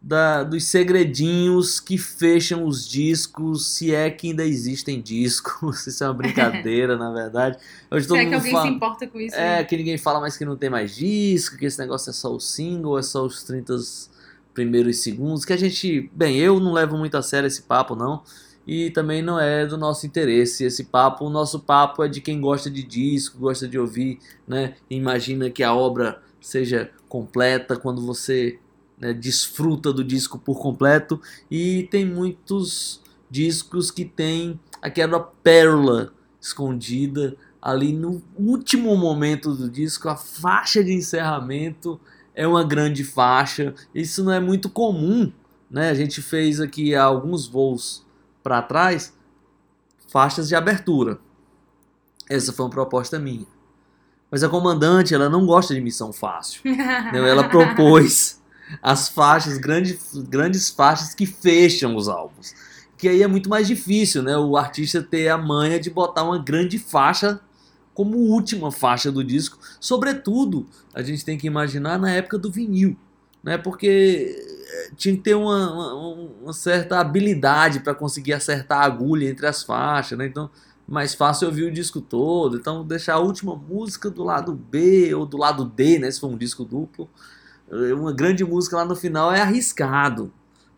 da- 0.06 0.42
dos 0.44 0.64
segredinhos 0.64 1.80
que 1.80 1.96
fecham 1.96 2.66
os 2.66 2.86
discos, 2.86 3.68
se 3.68 3.94
é 3.94 4.10
que 4.10 4.28
ainda 4.28 4.44
existem 4.44 5.00
discos. 5.00 5.86
Isso 5.88 6.04
é 6.04 6.06
uma 6.06 6.12
brincadeira, 6.12 6.94
na 6.98 7.10
verdade. 7.10 7.56
Hoje 7.90 8.06
Será 8.06 8.26
que 8.26 8.34
alguém 8.34 8.52
fala... 8.52 8.66
se 8.66 8.74
importa 8.74 9.06
com 9.06 9.18
isso? 9.18 9.34
É, 9.34 9.64
que 9.64 9.74
ninguém 9.74 9.96
fala 9.96 10.20
mais 10.20 10.36
que 10.36 10.44
não 10.44 10.56
tem 10.56 10.68
mais 10.68 10.94
disco, 10.94 11.56
que 11.56 11.64
esse 11.64 11.78
negócio 11.78 12.10
é 12.10 12.12
só 12.12 12.34
o 12.34 12.38
single, 12.38 12.98
é 12.98 13.02
só 13.02 13.24
os 13.24 13.42
30 13.44 13.76
primeiros 14.52 14.98
segundos, 14.98 15.44
que 15.44 15.54
a 15.54 15.56
gente, 15.56 16.10
bem, 16.12 16.36
eu 16.36 16.60
não 16.60 16.74
levo 16.74 16.98
muito 16.98 17.16
a 17.16 17.22
sério 17.22 17.46
esse 17.46 17.62
papo 17.62 17.96
não, 17.96 18.22
e 18.66 18.90
também 18.90 19.22
não 19.22 19.40
é 19.40 19.66
do 19.66 19.76
nosso 19.78 20.06
interesse 20.06 20.64
esse 20.64 20.84
papo, 20.84 21.24
o 21.24 21.30
nosso 21.30 21.60
papo 21.60 22.04
é 22.04 22.08
de 22.08 22.20
quem 22.20 22.40
gosta 22.40 22.70
de 22.70 22.82
disco, 22.84 23.38
gosta 23.38 23.66
de 23.66 23.78
ouvir, 23.78 24.18
né, 24.46 24.74
imagina 24.88 25.50
que 25.50 25.62
a 25.62 25.74
obra 25.74 26.22
seja 26.40 26.90
completa 27.08 27.74
quando 27.74 28.04
você 28.04 28.58
né, 29.04 29.12
desfruta 29.12 29.92
do 29.92 30.02
disco 30.02 30.38
por 30.38 30.58
completo, 30.58 31.20
e 31.50 31.86
tem 31.90 32.06
muitos 32.06 33.02
discos 33.30 33.90
que 33.90 34.02
tem 34.02 34.58
aquela 34.80 35.20
pérola 35.20 36.14
escondida 36.40 37.36
ali 37.60 37.92
no 37.92 38.22
último 38.34 38.96
momento 38.96 39.54
do 39.54 39.68
disco, 39.70 40.08
a 40.08 40.16
faixa 40.16 40.82
de 40.82 40.94
encerramento 40.94 42.00
é 42.34 42.46
uma 42.46 42.64
grande 42.64 43.04
faixa. 43.04 43.74
Isso 43.94 44.24
não 44.24 44.32
é 44.32 44.40
muito 44.40 44.70
comum, 44.70 45.30
né? 45.70 45.90
A 45.90 45.94
gente 45.94 46.22
fez 46.22 46.60
aqui 46.60 46.94
alguns 46.94 47.46
voos 47.46 48.04
para 48.42 48.62
trás 48.62 49.14
faixas 50.10 50.48
de 50.48 50.54
abertura. 50.54 51.18
Essa 52.28 52.52
foi 52.52 52.64
uma 52.64 52.70
proposta 52.70 53.18
minha. 53.18 53.46
Mas 54.30 54.42
a 54.42 54.48
comandante, 54.48 55.14
ela 55.14 55.28
não 55.28 55.44
gosta 55.44 55.74
de 55.74 55.80
missão 55.80 56.12
fácil. 56.12 56.60
né? 56.68 57.12
Ela 57.14 57.48
propôs 57.48 58.42
as 58.82 59.08
faixas, 59.08 59.58
grandes, 59.58 60.16
grandes 60.28 60.70
faixas 60.70 61.14
que 61.14 61.26
fecham 61.26 61.96
os 61.96 62.08
álbuns. 62.08 62.54
Que 62.96 63.08
aí 63.08 63.22
é 63.22 63.26
muito 63.26 63.48
mais 63.48 63.66
difícil, 63.66 64.22
né? 64.22 64.36
O 64.36 64.56
artista 64.56 65.02
ter 65.02 65.28
a 65.28 65.36
manha 65.36 65.78
de 65.78 65.90
botar 65.90 66.22
uma 66.22 66.38
grande 66.38 66.78
faixa 66.78 67.40
como 67.92 68.18
última 68.18 68.72
faixa 68.72 69.10
do 69.10 69.22
disco. 69.22 69.58
Sobretudo, 69.80 70.66
a 70.92 71.02
gente 71.02 71.24
tem 71.24 71.38
que 71.38 71.46
imaginar 71.46 71.98
na 71.98 72.10
época 72.10 72.36
do 72.36 72.50
vinil, 72.50 72.96
né? 73.42 73.56
Porque 73.56 74.36
eh, 74.68 74.90
tinha 74.96 75.14
que 75.14 75.22
ter 75.22 75.34
uma, 75.34 75.72
uma, 75.72 76.30
uma 76.42 76.52
certa 76.52 76.98
habilidade 76.98 77.80
para 77.80 77.94
conseguir 77.94 78.32
acertar 78.32 78.80
a 78.80 78.84
agulha 78.84 79.28
entre 79.28 79.46
as 79.46 79.62
faixas, 79.62 80.18
né? 80.18 80.26
Então, 80.26 80.50
mais 80.86 81.14
fácil 81.14 81.48
ouvir 81.48 81.64
o 81.64 81.72
disco 81.72 82.00
todo. 82.00 82.56
Então, 82.56 82.84
deixar 82.84 83.14
a 83.14 83.18
última 83.18 83.56
música 83.56 84.10
do 84.10 84.22
lado 84.22 84.52
B 84.52 85.14
ou 85.14 85.24
do 85.24 85.36
lado 85.36 85.64
D, 85.64 85.98
né? 85.98 86.10
Se 86.10 86.20
for 86.20 86.28
um 86.28 86.36
disco 86.36 86.64
duplo, 86.64 87.08
uma 87.70 88.12
grande 88.12 88.44
música 88.44 88.76
lá 88.76 88.84
no 88.84 88.94
final 88.96 89.32
é 89.32 89.40
arriscado. 89.40 90.32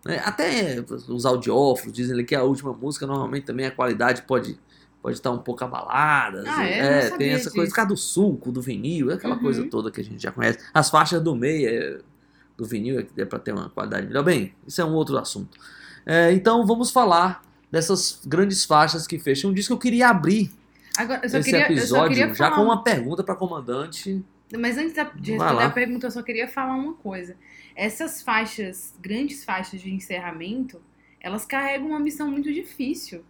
né? 0.05 0.21
Até 0.25 0.81
os 1.09 1.26
audiófilos 1.26 1.93
dizem 1.93 2.25
que 2.25 2.35
a 2.35 2.43
última 2.43 2.73
música 2.73 3.07
normalmente 3.07 3.45
também 3.45 3.66
a 3.66 3.71
qualidade 3.71 4.23
pode 4.23 4.59
pode 5.02 5.19
estar 5.19 5.31
um 5.31 5.38
pouco 5.38 5.62
abalada. 5.62 6.43
Ah, 6.49 6.52
assim. 6.55 6.62
é? 6.64 7.11
Não 7.11 7.16
tem 7.19 7.31
essa 7.31 7.45
coisa 7.50 7.62
disso. 7.62 7.71
por 7.71 7.76
causa 7.76 7.88
do 7.90 7.97
sulco, 7.97 8.50
do 8.50 8.61
vinil, 8.61 9.12
aquela 9.12 9.37
Uhum. 9.37 9.40
coisa 9.43 9.64
toda 9.69 9.88
que 9.88 10.00
a 10.00 10.05
gente 10.05 10.21
já 10.21 10.33
conhece. 10.33 10.59
As 10.75 10.90
faixas 10.90 11.23
do 11.23 11.37
meio 11.37 11.69
é, 11.69 12.00
do 12.57 12.64
vinil 12.64 12.99
é 12.99 13.02
que 13.05 13.21
é 13.21 13.25
para 13.25 13.38
ter 13.38 13.52
uma 13.52 13.69
qualidade 13.71 14.05
melhor. 14.09 14.25
Bem, 14.25 14.52
isso 14.66 14.81
é 14.81 14.85
um 14.85 14.93
outro 14.95 15.16
assunto. 15.16 15.57
É, 16.05 16.33
então 16.33 16.66
vamos 16.66 16.90
falar 16.90 17.40
dessas 17.71 18.21
grandes 18.26 18.64
faixas 18.64 19.07
que 19.07 19.16
fecham 19.16 19.50
um 19.50 19.55
disco. 19.55 19.73
Eu 19.75 19.78
queria 19.78 20.09
abrir 20.09 20.50
Agora, 20.97 21.21
eu 21.23 21.26
esse 21.26 21.43
queria, 21.43 21.61
eu 21.61 21.66
só 21.66 21.73
episódio 21.75 22.09
queria 22.16 22.35
já 22.35 22.50
com 22.50 22.62
um- 22.62 22.64
uma 22.64 22.83
pergunta 22.83 23.23
para 23.23 23.37
comandante. 23.37 24.25
Mas 24.53 24.79
antes 24.79 24.95
de 25.17 25.33
responder 25.33 25.65
a 25.65 25.71
pergunta, 25.71 26.07
eu 26.07 26.11
só 26.11 26.23
queria 26.23 26.47
falar 26.47 26.75
uma 26.75 26.95
coisa. 26.95 27.37
Essas 27.75 28.23
faixas, 28.23 28.95
grandes 29.00 29.45
faixas 29.45 29.81
de 29.81 29.93
encerramento, 29.93 30.81
elas 31.21 31.45
carregam 31.45 31.88
uma 31.88 31.99
missão 31.99 32.31
muito 32.31 32.53
difícil. 32.53 33.25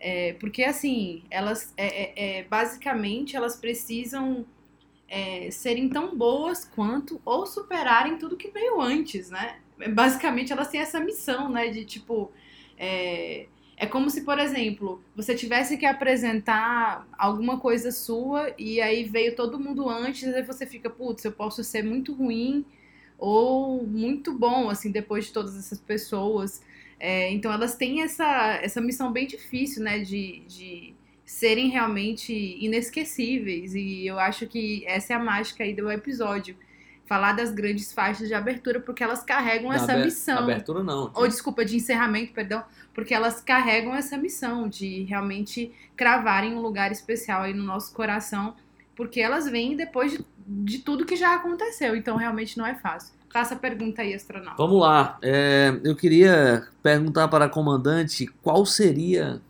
É, 0.00 0.34
porque, 0.34 0.64
assim, 0.64 1.22
elas, 1.30 1.72
é, 1.76 1.86
é, 1.86 2.38
é, 2.38 2.42
basicamente, 2.44 3.36
elas 3.36 3.56
precisam 3.56 4.44
é, 5.08 5.50
serem 5.50 5.88
tão 5.88 6.16
boas 6.16 6.64
quanto 6.64 7.20
ou 7.24 7.46
superarem 7.46 8.18
tudo 8.18 8.36
que 8.36 8.50
veio 8.50 8.80
antes, 8.80 9.30
né? 9.30 9.58
Basicamente, 9.94 10.52
elas 10.52 10.68
têm 10.68 10.80
essa 10.80 10.98
missão, 10.98 11.48
né? 11.48 11.68
De, 11.68 11.84
tipo, 11.84 12.32
é, 13.76 13.86
como 13.86 14.08
se, 14.08 14.22
por 14.22 14.38
exemplo, 14.38 15.02
você 15.14 15.34
tivesse 15.34 15.76
que 15.76 15.84
apresentar 15.84 17.06
alguma 17.18 17.60
coisa 17.60 17.92
sua 17.92 18.54
e 18.58 18.80
aí 18.80 19.04
veio 19.04 19.36
todo 19.36 19.60
mundo 19.60 19.88
antes, 19.88 20.22
e 20.22 20.34
aí 20.34 20.42
você 20.42 20.64
fica, 20.64 20.88
putz, 20.88 21.24
eu 21.24 21.32
posso 21.32 21.62
ser 21.62 21.82
muito 21.82 22.14
ruim 22.14 22.64
ou 23.18 23.86
muito 23.86 24.32
bom, 24.32 24.70
assim, 24.70 24.90
depois 24.90 25.26
de 25.26 25.32
todas 25.32 25.56
essas 25.58 25.78
pessoas. 25.78 26.62
É, 26.98 27.30
então 27.30 27.52
elas 27.52 27.74
têm 27.76 28.02
essa, 28.02 28.58
essa 28.62 28.80
missão 28.80 29.12
bem 29.12 29.26
difícil, 29.26 29.82
né, 29.82 29.98
de, 29.98 30.42
de 30.48 30.94
serem 31.26 31.68
realmente 31.68 32.32
inesquecíveis. 32.32 33.74
E 33.74 34.06
eu 34.06 34.18
acho 34.18 34.46
que 34.46 34.84
essa 34.86 35.12
é 35.12 35.16
a 35.16 35.18
mágica 35.18 35.64
aí 35.64 35.74
do 35.74 35.90
episódio. 35.90 36.56
Falar 37.06 37.32
das 37.34 37.52
grandes 37.52 37.92
faixas 37.92 38.26
de 38.26 38.34
abertura, 38.34 38.80
porque 38.80 39.02
elas 39.02 39.22
carregam 39.22 39.70
Da 39.70 39.76
essa 39.76 39.92
aber- 39.92 40.04
missão. 40.04 40.38
Abertura 40.38 40.82
não. 40.82 41.10
Ou 41.14 41.28
desculpa, 41.28 41.64
de 41.64 41.76
encerramento, 41.76 42.32
perdão, 42.32 42.64
porque 42.92 43.14
elas 43.14 43.40
carregam 43.40 43.94
essa 43.94 44.16
missão 44.18 44.68
de 44.68 45.04
realmente 45.04 45.72
cravarem 45.96 46.54
um 46.54 46.60
lugar 46.60 46.90
especial 46.90 47.42
aí 47.42 47.54
no 47.54 47.62
nosso 47.62 47.92
coração, 47.94 48.54
porque 48.96 49.20
elas 49.20 49.48
vêm 49.48 49.76
depois 49.76 50.12
de, 50.12 50.24
de 50.46 50.78
tudo 50.80 51.04
que 51.06 51.14
já 51.14 51.34
aconteceu, 51.36 51.94
então 51.94 52.16
realmente 52.16 52.58
não 52.58 52.66
é 52.66 52.74
fácil. 52.74 53.14
Faça 53.32 53.54
a 53.54 53.58
pergunta 53.58 54.02
aí, 54.02 54.14
astronauta. 54.14 54.56
Vamos 54.56 54.80
lá. 54.80 55.18
É, 55.22 55.78
eu 55.84 55.94
queria 55.94 56.66
perguntar 56.82 57.28
para 57.28 57.44
a 57.44 57.48
comandante 57.48 58.26
qual 58.42 58.64
seria 58.66 59.40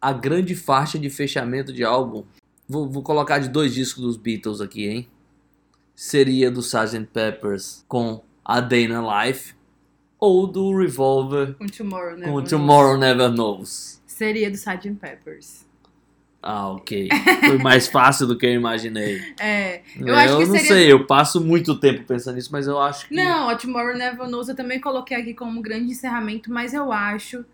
a 0.00 0.12
grande 0.12 0.54
faixa 0.54 0.98
de 0.98 1.08
fechamento 1.08 1.72
de 1.72 1.82
álbum. 1.82 2.24
Vou, 2.68 2.88
vou 2.88 3.02
colocar 3.02 3.38
de 3.38 3.48
dois 3.48 3.72
discos 3.74 4.02
dos 4.02 4.16
Beatles 4.16 4.60
aqui, 4.60 4.86
hein? 4.86 5.08
Seria 5.94 6.50
do 6.50 6.60
Sgt. 6.60 7.06
Peppers 7.12 7.84
com 7.88 8.22
A 8.44 8.60
Day 8.60 8.84
in 8.86 8.92
a 8.92 9.26
Life 9.26 9.54
ou 10.18 10.46
do 10.46 10.76
Revolver 10.76 11.54
Com 11.54 11.66
Tomorrow, 11.66 12.16
né? 12.16 12.26
com 12.26 12.42
Tomorrow 12.42 12.96
Never 12.98 13.30
Knows. 13.30 14.00
Seria 14.06 14.50
do 14.50 14.54
Sgt. 14.56 14.90
Peppers. 15.00 15.64
Ah, 16.42 16.68
ok. 16.72 17.08
Foi 17.46 17.56
mais 17.58 17.86
fácil 17.88 18.26
do 18.26 18.36
que 18.36 18.44
eu 18.44 18.52
imaginei. 18.52 19.18
É, 19.40 19.80
eu 19.98 20.14
acho 20.14 20.36
que 20.36 20.44
não 20.46 20.52
seria- 20.56 20.66
sei, 20.68 20.92
eu 20.92 21.06
passo 21.06 21.40
muito 21.40 21.74
tempo 21.80 22.04
pensando 22.04 22.34
nisso, 22.34 22.50
mas 22.52 22.66
eu 22.66 22.78
acho 22.78 23.08
que. 23.08 23.14
Não, 23.14 23.48
a 23.48 23.56
Tomorrow 23.56 23.96
Never 23.96 24.28
Knows 24.28 24.48
eu 24.50 24.54
também 24.54 24.78
coloquei 24.78 25.16
aqui 25.16 25.32
como 25.32 25.58
um 25.58 25.62
grande 25.62 25.90
encerramento, 25.92 26.52
mas 26.52 26.74
eu 26.74 26.92
acho. 26.92 27.44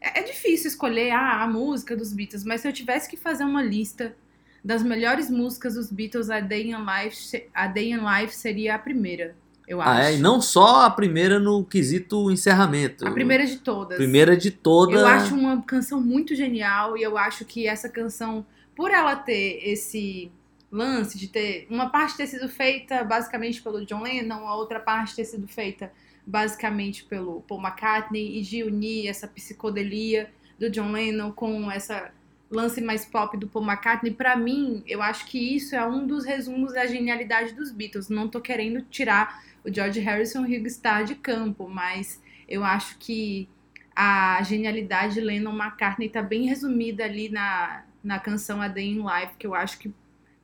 É, 0.00 0.18
é 0.18 0.22
difícil 0.24 0.68
escolher 0.68 1.12
ah, 1.12 1.42
a 1.44 1.46
música 1.46 1.96
dos 1.96 2.12
Beatles, 2.12 2.42
mas 2.44 2.62
se 2.62 2.68
eu 2.68 2.72
tivesse 2.72 3.08
que 3.08 3.16
fazer 3.16 3.44
uma 3.44 3.62
lista 3.62 4.16
das 4.64 4.82
melhores 4.82 5.28
músicas 5.28 5.74
dos 5.74 5.90
Beatles, 5.90 6.30
a 6.30 6.40
Day 6.40 6.70
in 6.70 6.76
Life, 6.76 7.44
a 7.52 7.66
Day 7.66 7.92
in 7.92 7.98
Life 7.98 8.34
seria 8.34 8.76
a 8.76 8.78
primeira, 8.78 9.34
eu 9.66 9.80
acho. 9.80 9.90
Ah, 9.90 10.10
é? 10.10 10.16
E 10.16 10.18
não 10.18 10.40
só 10.40 10.84
a 10.84 10.90
primeira 10.90 11.38
no 11.38 11.64
quesito 11.64 12.30
encerramento. 12.30 13.06
A 13.06 13.10
primeira 13.10 13.46
de 13.46 13.58
todas. 13.58 13.96
Primeira 13.96 14.36
de 14.36 14.50
toda. 14.50 14.92
Eu 14.92 15.06
acho 15.06 15.34
uma 15.34 15.62
canção 15.62 16.00
muito 16.00 16.34
genial 16.34 16.96
e 16.96 17.02
eu 17.02 17.16
acho 17.16 17.44
que 17.44 17.66
essa 17.66 17.88
canção, 17.88 18.44
por 18.76 18.90
ela 18.90 19.16
ter 19.16 19.60
esse 19.64 20.30
lance 20.70 21.18
de 21.18 21.28
ter 21.28 21.66
uma 21.68 21.90
parte 21.90 22.16
ter 22.16 22.26
sido 22.26 22.48
feita 22.48 23.04
basicamente 23.04 23.60
pelo 23.60 23.84
John 23.84 24.02
Lennon, 24.02 24.46
a 24.46 24.56
outra 24.56 24.80
parte 24.80 25.14
ter 25.14 25.24
sido 25.24 25.46
feita 25.46 25.92
basicamente 26.26 27.04
pelo 27.04 27.42
Paul 27.42 27.60
McCartney 27.60 28.38
e 28.38 28.42
de 28.42 28.62
unir 28.62 29.08
essa 29.08 29.28
psicodelia 29.28 30.30
do 30.58 30.70
John 30.70 30.92
Lennon 30.92 31.32
com 31.32 31.70
essa 31.70 32.10
lance 32.52 32.80
mais 32.80 33.04
pop 33.04 33.36
do 33.36 33.48
Paul 33.48 33.64
McCartney, 33.64 34.12
pra 34.12 34.36
mim, 34.36 34.82
eu 34.86 35.02
acho 35.02 35.26
que 35.26 35.56
isso 35.56 35.74
é 35.74 35.86
um 35.86 36.06
dos 36.06 36.24
resumos 36.24 36.74
da 36.74 36.86
genialidade 36.86 37.54
dos 37.54 37.72
Beatles. 37.72 38.08
Não 38.08 38.28
tô 38.28 38.40
querendo 38.40 38.82
tirar 38.82 39.42
o 39.64 39.72
George 39.72 40.00
Harrison 40.00 40.44
e 40.46 40.58
o 40.58 40.66
Starr 40.66 41.04
de 41.04 41.14
campo, 41.14 41.68
mas 41.68 42.22
eu 42.48 42.62
acho 42.62 42.98
que 42.98 43.48
a 43.96 44.42
genialidade 44.42 45.14
de 45.14 45.20
Lennon 45.20 45.52
McCartney 45.52 46.08
tá 46.08 46.22
bem 46.22 46.46
resumida 46.46 47.04
ali 47.04 47.28
na, 47.28 47.84
na 48.02 48.18
canção 48.18 48.60
A 48.60 48.68
Day 48.68 48.86
in 48.86 49.02
Life, 49.02 49.36
que 49.38 49.46
eu 49.46 49.54
acho 49.54 49.78
que, 49.78 49.92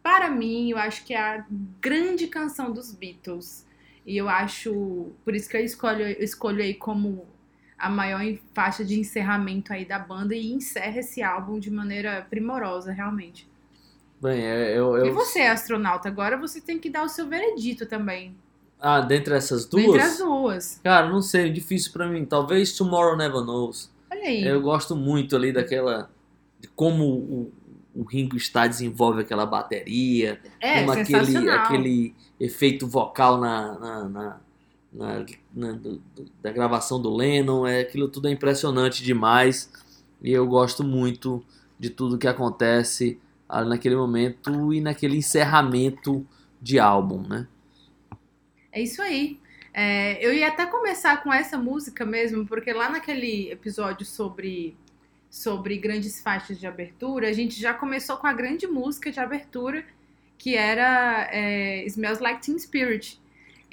para 0.02 0.30
mim, 0.30 0.70
eu 0.70 0.78
acho 0.78 1.04
que 1.04 1.12
é 1.14 1.18
a 1.18 1.44
grande 1.80 2.26
canção 2.26 2.72
dos 2.72 2.92
Beatles. 2.94 3.66
E 4.06 4.16
eu 4.16 4.28
acho, 4.28 5.12
por 5.24 5.34
isso 5.34 5.48
que 5.48 5.56
eu 5.56 5.64
escolho, 5.64 6.06
eu 6.06 6.24
escolho 6.24 6.62
aí 6.62 6.72
como 6.72 7.26
a 7.78 7.88
maior 7.88 8.22
faixa 8.52 8.84
de 8.84 8.98
encerramento 8.98 9.72
aí 9.72 9.84
da 9.84 9.98
banda 9.98 10.34
e 10.34 10.52
encerra 10.52 10.98
esse 10.98 11.22
álbum 11.22 11.58
de 11.58 11.70
maneira 11.70 12.26
primorosa, 12.28 12.92
realmente. 12.92 13.48
Bem, 14.20 14.42
é, 14.42 14.76
eu. 14.76 14.96
eu... 14.96 15.06
E 15.06 15.10
você, 15.10 15.42
astronauta, 15.42 16.08
agora 16.08 16.36
você 16.36 16.60
tem 16.60 16.78
que 16.78 16.90
dar 16.90 17.04
o 17.04 17.08
seu 17.08 17.28
veredito 17.28 17.86
também. 17.86 18.36
Ah, 18.80 19.00
dentre 19.00 19.34
essas 19.34 19.66
duas? 19.66 19.84
Entre 19.84 20.00
as 20.00 20.18
duas. 20.18 20.80
Cara, 20.82 21.08
não 21.08 21.22
sei, 21.22 21.50
difícil 21.50 21.92
pra 21.92 22.08
mim. 22.08 22.24
Talvez 22.24 22.72
Tomorrow 22.76 23.16
Never 23.16 23.42
Knows. 23.42 23.90
Olha 24.10 24.22
aí. 24.22 24.44
Eu 24.44 24.60
gosto 24.60 24.96
muito 24.96 25.36
ali 25.36 25.52
daquela. 25.52 26.10
de 26.60 26.68
como 26.68 27.04
o, 27.04 27.52
o 27.94 28.02
Ringo 28.04 28.36
Starr 28.36 28.68
desenvolve 28.68 29.20
aquela 29.20 29.46
bateria. 29.46 30.40
é, 30.60 30.80
como 30.80 30.92
aquele, 30.92 31.50
aquele 31.50 32.14
efeito 32.38 32.86
vocal 32.86 33.38
na, 33.38 33.78
na, 33.78 34.08
na, 34.08 34.40
na- 34.92 35.24
na- 35.54 35.78
da 36.42 36.52
gravação 36.52 37.00
do 37.00 37.14
Lennon, 37.14 37.66
é, 37.66 37.80
aquilo 37.80 38.08
tudo 38.08 38.28
é 38.28 38.32
impressionante 38.32 39.02
demais 39.04 39.70
e 40.22 40.32
eu 40.32 40.46
gosto 40.46 40.82
muito 40.84 41.44
de 41.78 41.90
tudo 41.90 42.18
que 42.18 42.26
acontece 42.26 43.18
ali 43.48 43.68
naquele 43.68 43.96
momento 43.96 44.72
e 44.72 44.80
naquele 44.80 45.16
encerramento 45.18 46.26
de 46.60 46.78
álbum, 46.78 47.22
né? 47.22 47.46
É 48.72 48.80
isso 48.80 49.00
aí. 49.02 49.38
É, 49.72 50.24
eu 50.24 50.32
ia 50.32 50.48
até 50.48 50.66
começar 50.66 51.22
com 51.22 51.32
essa 51.32 51.56
música 51.58 52.04
mesmo, 52.04 52.46
porque 52.46 52.72
lá 52.72 52.88
naquele 52.90 53.50
episódio 53.50 54.04
sobre, 54.04 54.76
sobre 55.30 55.78
grandes 55.78 56.20
faixas 56.20 56.58
de 56.58 56.66
abertura, 56.66 57.28
a 57.28 57.32
gente 57.32 57.60
já 57.60 57.74
começou 57.74 58.16
com 58.16 58.26
a 58.26 58.32
grande 58.32 58.66
música 58.66 59.10
de 59.12 59.20
abertura, 59.20 59.84
que 60.38 60.56
era 60.56 61.28
é, 61.32 61.84
Smells 61.86 62.22
Like 62.22 62.42
Teen 62.42 62.58
Spirit. 62.58 63.20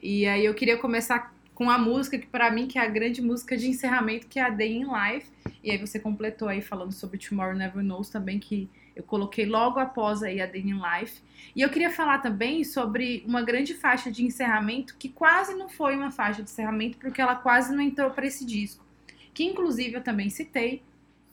E 0.01 0.25
aí 0.27 0.45
eu 0.45 0.53
queria 0.53 0.77
começar 0.77 1.33
com 1.53 1.69
a 1.69 1.77
música 1.77 2.19
que 2.19 2.27
para 2.27 2.51
mim 2.51 2.67
que 2.67 2.77
é 2.77 2.81
a 2.81 2.87
grande 2.87 3.21
música 3.21 3.55
de 3.55 3.69
encerramento, 3.69 4.27
que 4.27 4.39
é 4.39 4.43
a 4.43 4.49
Day 4.49 4.75
in 4.75 4.85
Life. 4.85 5.31
E 5.63 5.71
aí 5.71 5.77
você 5.77 5.99
completou 5.99 6.47
aí 6.47 6.61
falando 6.61 6.91
sobre 6.91 7.17
Tomorrow 7.17 7.55
Never 7.55 7.83
Knows 7.83 8.09
também, 8.09 8.39
que 8.39 8.69
eu 8.95 9.03
coloquei 9.03 9.45
logo 9.45 9.79
após 9.79 10.21
aí 10.21 10.41
a 10.41 10.45
Day 10.45 10.61
in 10.61 10.79
Life. 10.79 11.21
E 11.55 11.61
eu 11.61 11.69
queria 11.69 11.89
falar 11.89 12.19
também 12.19 12.63
sobre 12.63 13.23
uma 13.25 13.41
grande 13.41 13.73
faixa 13.73 14.11
de 14.11 14.23
encerramento 14.23 14.95
que 14.97 15.09
quase 15.09 15.53
não 15.53 15.69
foi 15.69 15.95
uma 15.95 16.11
faixa 16.11 16.43
de 16.43 16.49
encerramento, 16.49 16.97
porque 16.97 17.21
ela 17.21 17.35
quase 17.35 17.73
não 17.73 17.81
entrou 17.81 18.11
para 18.11 18.27
esse 18.27 18.45
disco. 18.45 18.85
Que 19.33 19.43
inclusive 19.43 19.95
eu 19.95 20.03
também 20.03 20.29
citei 20.29 20.83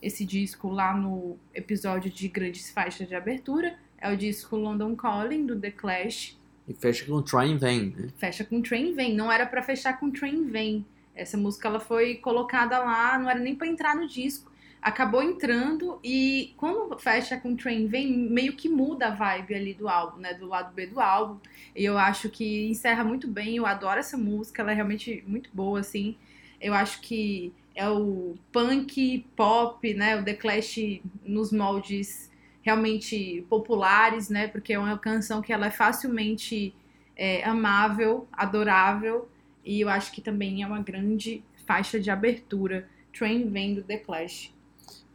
esse 0.00 0.24
disco 0.24 0.68
lá 0.68 0.96
no 0.96 1.36
episódio 1.54 2.10
de 2.10 2.26
grandes 2.28 2.70
faixas 2.70 3.08
de 3.08 3.14
abertura. 3.14 3.78
É 3.98 4.12
o 4.12 4.16
disco 4.16 4.56
London 4.56 4.96
Calling, 4.96 5.46
do 5.46 5.58
The 5.58 5.70
Clash. 5.70 6.36
E 6.66 6.74
fecha 6.74 7.04
com 7.04 7.20
Try 7.22 7.50
in 7.50 7.56
Vain, 7.58 7.94
né? 7.96 8.08
fecha 8.16 8.44
com 8.44 8.62
Train 8.62 8.94
Vem. 8.94 9.14
Não 9.14 9.30
era 9.30 9.46
pra 9.46 9.62
fechar 9.62 9.98
com 9.98 10.10
Train 10.10 10.46
Vem. 10.46 10.86
Essa 11.14 11.36
música 11.36 11.68
ela 11.68 11.80
foi 11.80 12.16
colocada 12.16 12.78
lá, 12.78 13.18
não 13.18 13.28
era 13.28 13.38
nem 13.38 13.54
pra 13.54 13.66
entrar 13.66 13.94
no 13.94 14.06
disco. 14.06 14.50
Acabou 14.80 15.22
entrando 15.22 16.00
e 16.02 16.54
quando 16.56 16.98
fecha 16.98 17.36
com 17.36 17.54
Train 17.54 17.86
Vem, 17.86 18.12
meio 18.12 18.54
que 18.54 18.68
muda 18.68 19.08
a 19.08 19.10
vibe 19.10 19.54
ali 19.54 19.74
do 19.74 19.88
álbum, 19.88 20.20
né? 20.20 20.34
Do 20.34 20.46
lado 20.46 20.72
B 20.74 20.86
do 20.86 21.00
álbum. 21.00 21.38
E 21.74 21.84
eu 21.84 21.96
acho 21.98 22.28
que 22.28 22.68
encerra 22.68 23.04
muito 23.04 23.28
bem. 23.28 23.56
Eu 23.56 23.66
adoro 23.66 24.00
essa 24.00 24.16
música, 24.16 24.62
ela 24.62 24.72
é 24.72 24.74
realmente 24.74 25.22
muito 25.26 25.50
boa, 25.52 25.80
assim. 25.80 26.16
Eu 26.60 26.74
acho 26.74 27.00
que 27.00 27.52
é 27.74 27.88
o 27.88 28.34
punk, 28.50 29.24
pop, 29.36 29.94
né? 29.94 30.16
O 30.16 30.24
The 30.24 30.34
Clash 30.34 31.00
nos 31.24 31.52
moldes 31.52 32.31
realmente 32.62 33.44
populares, 33.50 34.28
né? 34.28 34.48
Porque 34.48 34.72
é 34.72 34.78
uma 34.78 34.96
canção 34.96 35.42
que 35.42 35.52
ela 35.52 35.66
é 35.66 35.70
facilmente 35.70 36.74
é, 37.16 37.44
amável, 37.44 38.26
adorável, 38.32 39.28
e 39.64 39.80
eu 39.80 39.88
acho 39.88 40.12
que 40.12 40.20
também 40.20 40.62
é 40.62 40.66
uma 40.66 40.80
grande 40.80 41.44
faixa 41.66 42.00
de 42.00 42.10
abertura. 42.10 42.88
Train 43.12 43.48
vem 43.50 43.74
do 43.74 43.82
The 43.82 43.98
Clash. 43.98 44.52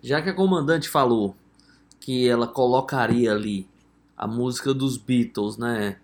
Já 0.01 0.22
que 0.22 0.30
a 0.30 0.34
comandante 0.34 0.88
falou 0.88 1.36
que 2.00 2.27
ela 2.30 2.48
colocaria 2.48 3.32
ali 3.32 3.68
a 4.16 4.27
música 4.27 4.74
dos 4.74 4.98
Beatles, 4.98 5.58
né? 5.58 5.98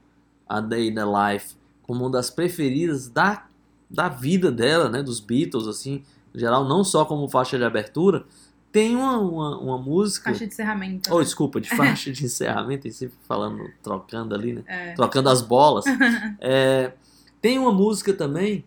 A 0.47 0.59
Day 0.59 0.89
in 0.89 0.95
the 0.95 1.05
Life, 1.05 1.55
como 1.83 2.01
uma 2.01 2.11
das 2.11 2.29
preferidas 2.29 3.07
da, 3.07 3.47
da 3.89 4.09
vida 4.09 4.51
dela, 4.51 4.89
né? 4.89 5.01
Dos 5.01 5.19
Beatles, 5.19 5.67
assim, 5.67 6.03
em 6.33 6.39
geral, 6.39 6.65
não 6.65 6.83
só 6.83 7.05
como 7.05 7.27
faixa 7.29 7.57
de 7.57 7.63
abertura, 7.63 8.25
tem 8.73 8.95
uma, 8.95 9.19
uma, 9.19 9.59
uma 9.59 9.77
música. 9.77 10.31
Faixa 10.31 10.47
de 10.47 10.51
encerramento. 10.51 11.13
Oh, 11.13 11.19
né? 11.19 11.23
desculpa, 11.23 11.61
de 11.61 11.69
faixa 11.69 12.11
de 12.11 12.25
encerramento, 12.25 12.87
e 12.87 12.91
sempre 12.91 13.15
falando, 13.27 13.69
trocando 13.83 14.33
ali, 14.33 14.53
né? 14.53 14.63
É. 14.65 14.93
Trocando 14.93 15.29
as 15.29 15.41
bolas. 15.41 15.85
É, 16.41 16.93
tem 17.39 17.59
uma 17.59 17.71
música 17.71 18.13
também 18.13 18.65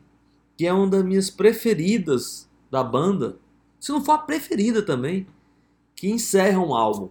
que 0.57 0.67
é 0.67 0.73
uma 0.73 0.87
das 0.87 1.05
minhas 1.05 1.29
preferidas 1.29 2.49
da 2.71 2.83
banda. 2.83 3.37
Se 3.81 3.91
não 3.91 4.03
for 4.03 4.13
a 4.13 4.19
preferida 4.19 4.81
também, 4.81 5.27
que 5.95 6.09
encerra 6.09 6.59
um 6.59 6.75
álbum. 6.75 7.11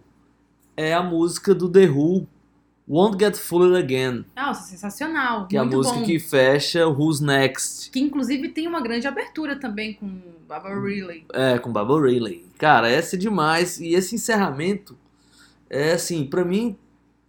É 0.76 0.94
a 0.94 1.02
música 1.02 1.54
do 1.54 1.68
The 1.68 1.88
Who, 1.88 2.26
Won't 2.88 3.18
Get 3.18 3.36
Fooled 3.36 3.76
Again. 3.76 4.24
Nossa, 4.36 4.68
sensacional. 4.68 5.48
Que 5.48 5.56
é 5.56 5.60
a 5.60 5.64
música 5.64 5.98
bom. 5.98 6.04
que 6.04 6.20
fecha 6.20 6.86
Who's 6.86 7.20
Next. 7.20 7.90
Que 7.90 7.98
inclusive 7.98 8.48
tem 8.50 8.68
uma 8.68 8.80
grande 8.80 9.08
abertura 9.08 9.56
também 9.56 9.94
com 9.94 10.20
Baba 10.46 10.68
Riley. 10.68 11.24
É, 11.32 11.58
com 11.58 11.72
Baba 11.72 12.00
Riley. 12.00 12.44
Cara, 12.58 12.88
essa 12.88 13.16
é 13.16 13.18
demais. 13.18 13.80
E 13.80 13.94
esse 13.94 14.14
encerramento 14.14 14.96
é 15.68 15.92
assim, 15.92 16.24
pra 16.24 16.44
mim, 16.44 16.76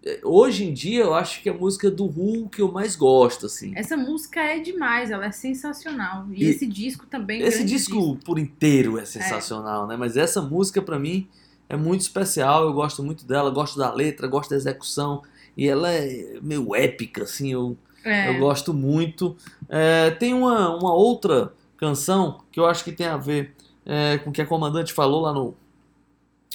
é, 0.06 0.20
hoje 0.24 0.64
em 0.64 0.74
dia 0.74 1.02
eu 1.02 1.16
acho 1.16 1.42
que 1.42 1.50
é 1.50 1.52
a 1.52 1.56
música 1.56 1.90
do 1.90 2.06
Who 2.06 2.50
que 2.50 2.62
eu 2.62 2.72
mais 2.72 2.96
gosto, 2.96 3.48
assim. 3.48 3.74
Essa 3.76 3.98
música 3.98 4.40
é 4.40 4.60
demais, 4.60 5.10
ela 5.10 5.26
é 5.26 5.32
sensacional. 5.32 6.28
E, 6.32 6.44
E 6.44 6.48
esse 6.48 6.68
disco 6.68 7.08
também. 7.08 7.42
Esse 7.42 7.58
grande 7.58 7.74
disco, 7.74 8.16
por 8.24 8.38
inteiro 8.38 9.00
é 9.00 9.06
sensacional, 9.06 9.88
né? 9.88 9.98
Mas 9.98 10.16
essa 10.18 10.40
música 10.40 10.84
pra 10.84 11.00
mim 11.00 11.28
é 11.68 11.76
muito 11.76 12.02
especial. 12.02 12.64
Eu 12.64 12.74
gosto 12.74 13.02
muito 13.02 13.26
dela, 13.26 13.50
gosto 13.50 13.80
da 13.80 13.92
letra, 13.92 14.28
gosto 14.28 14.52
da 14.52 14.56
execução. 14.56 15.24
E 15.58 15.68
ela 15.68 15.92
é 15.92 16.40
meio 16.42 16.76
épica, 16.76 17.24
assim. 17.24 17.52
Eu, 17.52 17.76
É. 18.06 18.30
eu 18.30 18.40
gosto 18.40 18.74
muito. 18.74 19.36
É, 19.68 20.12
tem 20.12 20.34
uma, 20.34 20.76
uma 20.78 20.94
outra 20.94 21.52
canção 21.76 22.42
que 22.52 22.60
eu 22.60 22.66
acho 22.66 22.84
que 22.84 22.92
tem 22.92 23.08
a 23.08 23.18
ver 23.18 23.54
é, 23.86 24.18
com 24.20 24.30
o 24.30 24.34
que 24.34 24.42
a 24.42 24.46
comandante 24.46 24.94
falou 24.94 25.22
lá 25.22 25.34
no, 25.34 25.56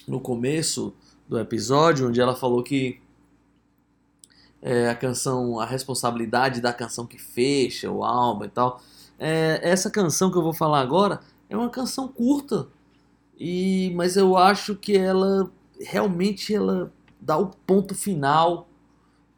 no 0.07 0.21
começo 0.21 0.95
do 1.29 1.39
episódio, 1.39 2.09
onde 2.09 2.21
ela 2.21 2.35
falou 2.37 2.63
que 2.63 3.01
é, 4.61 4.89
a 4.89 4.95
canção, 4.95 5.59
a 5.59 5.67
responsabilidade 5.67 6.61
da 6.61 6.73
canção 6.73 7.07
que 7.07 7.19
fecha 7.19 7.91
o 7.91 8.05
álbum 8.05 8.45
e 8.45 8.49
tal. 8.49 8.81
É, 9.19 9.61
essa 9.63 9.91
canção 9.91 10.31
que 10.31 10.39
eu 10.39 10.43
vou 10.43 10.53
falar 10.53 10.81
agora 10.81 11.21
é 11.49 11.57
uma 11.57 11.69
canção 11.69 12.09
curta, 12.09 12.69
e 13.39 13.93
mas 13.97 14.17
eu 14.17 14.37
acho 14.37 14.75
que 14.77 14.97
ela 14.97 15.51
realmente 15.81 16.55
ela 16.55 16.93
dá 17.21 17.37
o 17.37 17.47
ponto 17.67 17.95
final 17.95 18.69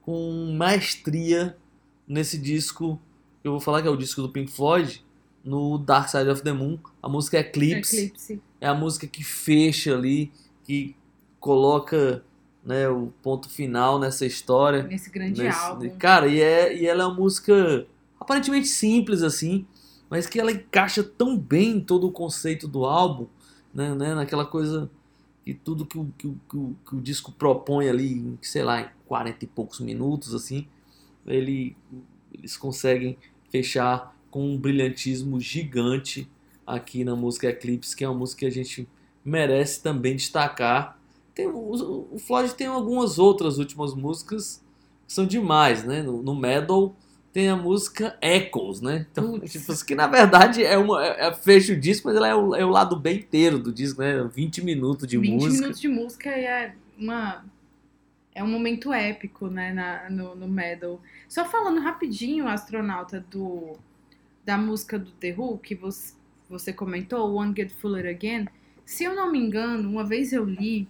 com 0.05 0.55
maestria 0.57 1.57
nesse 2.07 2.37
disco 2.39 3.01
eu 3.43 3.53
vou 3.53 3.61
falar 3.61 3.83
que 3.83 3.89
é 3.89 3.91
o 3.91 3.97
disco 3.97 4.23
do 4.23 4.31
Pink 4.31 4.51
Floyd, 4.51 5.05
no 5.45 5.77
Dark 5.77 6.09
Side 6.09 6.31
of 6.31 6.43
the 6.43 6.53
Moon. 6.55 6.79
A 7.03 7.09
música 7.11 7.37
é 7.37 7.41
Eclipse 7.41 7.97
Eclipse. 8.07 8.41
é 8.59 8.67
a 8.67 8.73
música 8.75 9.07
que 9.07 9.23
fecha 9.23 9.95
ali, 9.95 10.33
que 10.65 10.97
coloca 11.39 12.25
né, 12.65 12.89
o 12.89 13.13
ponto 13.23 13.51
final 13.51 13.99
nessa 13.99 14.25
história. 14.25 14.85
Nesse 14.85 15.11
grande 15.11 15.43
Nesse- 15.43 15.59
álbum. 15.59 15.91
Cara, 15.99 16.27
e, 16.27 16.41
é, 16.41 16.75
e 16.75 16.87
ela 16.87 17.03
é 17.03 17.07
uma 17.07 17.15
música 17.15 17.87
aparentemente 18.19 18.67
simples 18.67 19.23
assim, 19.23 19.67
mas 20.09 20.27
que 20.27 20.41
ela 20.41 20.51
encaixa 20.51 21.03
tão 21.03 21.37
bem 21.37 21.73
em 21.77 21.81
todo 21.81 22.07
o 22.07 22.13
conceito 22.13 22.67
do 22.67 22.87
álbum, 22.87 23.27
né, 23.75 23.95
né, 23.95 24.15
naquela 24.15 24.47
coisa 24.47 24.91
que 25.45 25.53
tudo 25.53 25.85
que 25.85 25.99
o, 25.99 26.07
que, 26.17 26.27
o, 26.27 26.41
que, 26.49 26.57
o, 26.57 26.77
que 26.87 26.97
o 26.97 27.01
disco 27.01 27.31
propõe 27.31 27.89
ali, 27.89 28.39
sei 28.41 28.63
lá, 28.63 28.81
em 28.81 28.89
40 29.07 29.45
e 29.45 29.49
poucos 29.49 29.81
minutos, 29.81 30.35
assim, 30.35 30.67
ele, 31.27 31.77
eles 32.33 32.57
conseguem 32.57 33.19
fechar 33.51 34.17
com 34.31 34.55
um 34.55 34.59
brilhantismo 34.59 35.39
gigante 35.39 36.29
aqui 36.67 37.05
na 37.05 37.15
música 37.15 37.49
Eclipse, 37.49 37.95
que 37.95 38.03
é 38.03 38.09
uma 38.09 38.19
música 38.19 38.41
que 38.41 38.47
a 38.47 38.51
gente 38.51 38.89
merece 39.25 39.83
também 39.83 40.17
destacar. 40.17 40.99
Tem, 41.35 41.47
o, 41.47 42.09
o 42.13 42.19
Floyd 42.19 42.55
tem 42.55 42.67
algumas 42.67 43.19
outras 43.19 43.59
últimas 43.59 43.95
músicas 43.95 44.63
que 45.07 45.13
são 45.13 45.27
demais, 45.27 45.85
né? 45.85 46.03
No, 46.03 46.23
no 46.23 46.35
Metal 46.35 46.97
tem 47.35 47.49
a 47.49 47.57
música 47.57 48.17
Echoes, 48.23 48.81
né? 48.81 49.09
Então, 49.11 49.41
tipo, 49.41 49.85
que 49.85 49.93
na 49.97 50.07
verdade 50.07 50.63
é 50.65 50.79
uma 50.79 51.05
é, 51.05 51.27
é- 51.27 51.35
fecha 51.35 51.73
o 51.73 51.77
disco, 51.77 52.07
mas 52.07 52.17
ela 52.17 52.29
é 52.29 52.35
o, 52.35 52.55
é 52.55 52.65
o 52.65 52.69
lado 52.71 52.95
bem 52.95 53.19
inteiro 53.19 53.59
do 53.59 53.73
disco, 53.73 54.01
né? 54.01 54.23
20 54.23 54.63
minutos 54.63 55.09
de 55.09 55.19
20 55.19 55.33
música. 55.33 55.53
minutos 55.53 55.81
de 55.81 55.89
música 55.89 56.31
é 56.31 56.77
uma. 56.97 57.45
É 58.33 58.43
um 58.43 58.47
momento 58.49 58.93
épico, 58.93 59.49
né, 59.49 59.73
na- 59.73 60.09
no, 60.11 60.37
no 60.37 60.47
Medal. 60.49 61.01
Só 61.29 61.45
falando 61.45 61.81
rapidinho, 61.81 62.47
astronauta, 62.47 63.19
do 63.29 63.77
da 64.45 64.57
música 64.57 64.97
do 64.97 65.11
The 65.11 65.35
Who, 65.37 65.59
que 65.59 65.75
você, 65.75 66.15
você 66.49 66.73
comentou, 66.73 67.35
One 67.35 67.53
Get 67.57 67.73
Fuller 67.73 68.07
Again. 68.07 68.47
Se 68.85 69.03
eu 69.03 69.15
não 69.15 69.33
me 69.33 69.39
engano, 69.41 69.89
uma 69.91 70.05
vez 70.05 70.33
eu 70.33 70.45
li 70.45 70.87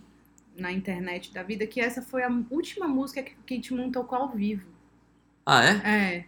na 0.58 0.70
internet 0.72 1.32
da 1.32 1.42
vida 1.42 1.66
que 1.66 1.80
essa 1.80 2.02
foi 2.02 2.22
a 2.22 2.28
última 2.50 2.86
música 2.86 3.22
que 3.22 3.34
Kate 3.46 3.72
Moon 3.72 3.90
tocou 3.90 4.18
ao 4.18 4.28
vivo. 4.28 4.66
Ah, 5.46 5.64
é? 5.64 5.70
É. 5.84 6.24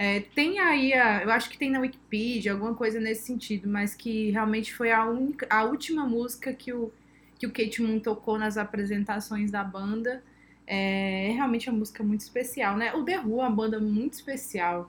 É, 0.00 0.20
tem 0.20 0.60
aí, 0.60 0.92
a, 0.94 1.24
eu 1.24 1.30
acho 1.32 1.50
que 1.50 1.58
tem 1.58 1.70
na 1.72 1.80
Wikipedia 1.80 2.52
alguma 2.52 2.72
coisa 2.72 3.00
nesse 3.00 3.22
sentido, 3.26 3.68
mas 3.68 3.96
que 3.96 4.30
realmente 4.30 4.72
foi 4.72 4.92
a, 4.92 5.04
única, 5.04 5.44
a 5.50 5.64
última 5.64 6.06
música 6.06 6.52
que 6.52 6.72
o, 6.72 6.92
que 7.36 7.46
o 7.48 7.52
Kate 7.52 7.82
Moon 7.82 7.98
tocou 7.98 8.38
nas 8.38 8.56
apresentações 8.56 9.50
da 9.50 9.64
banda. 9.64 10.22
É, 10.64 11.30
é 11.30 11.32
realmente 11.32 11.68
uma 11.68 11.80
música 11.80 12.04
muito 12.04 12.20
especial, 12.20 12.76
né? 12.76 12.94
O 12.94 13.04
The 13.04 13.18
Who 13.20 13.40
é 13.40 13.48
uma 13.48 13.50
banda 13.50 13.80
muito 13.80 14.12
especial. 14.14 14.88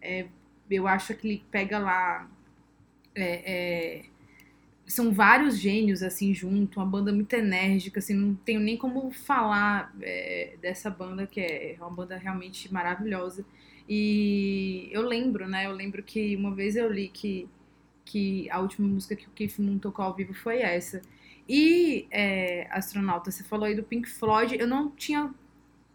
É, 0.00 0.26
eu 0.70 0.88
acho 0.88 1.14
que 1.14 1.28
ele 1.28 1.44
pega 1.50 1.78
lá. 1.78 2.26
é, 3.14 4.00
é, 4.00 4.04
são 4.86 5.12
vários 5.12 5.58
gênios 5.58 6.02
assim 6.02 6.32
junto, 6.32 6.80
uma 6.80 6.86
banda 6.86 7.12
muito 7.12 7.32
enérgica, 7.34 7.98
assim, 7.98 8.14
não 8.14 8.34
tenho 8.36 8.60
nem 8.60 8.76
como 8.76 9.10
falar 9.10 9.92
é, 10.00 10.56
dessa 10.62 10.88
banda 10.90 11.26
que 11.26 11.40
é 11.40 11.76
uma 11.80 11.90
banda 11.90 12.16
realmente 12.16 12.72
maravilhosa. 12.72 13.44
E 13.88 14.88
eu 14.92 15.02
lembro, 15.02 15.48
né? 15.48 15.66
Eu 15.66 15.72
lembro 15.72 16.02
que 16.02 16.36
uma 16.36 16.54
vez 16.54 16.76
eu 16.76 16.90
li 16.92 17.08
que, 17.08 17.48
que 18.04 18.50
a 18.50 18.60
última 18.60 18.88
música 18.88 19.16
que 19.16 19.26
o 19.28 19.30
Keith 19.32 19.58
Moon 19.58 19.78
tocou 19.78 20.04
ao 20.04 20.14
vivo 20.14 20.34
foi 20.34 20.58
essa. 20.60 21.02
E, 21.48 22.06
é, 22.10 22.66
astronauta, 22.70 23.30
você 23.30 23.44
falou 23.44 23.66
aí 23.66 23.74
do 23.76 23.82
Pink 23.84 24.08
Floyd. 24.08 24.56
Eu 24.58 24.66
não 24.66 24.90
tinha 24.90 25.32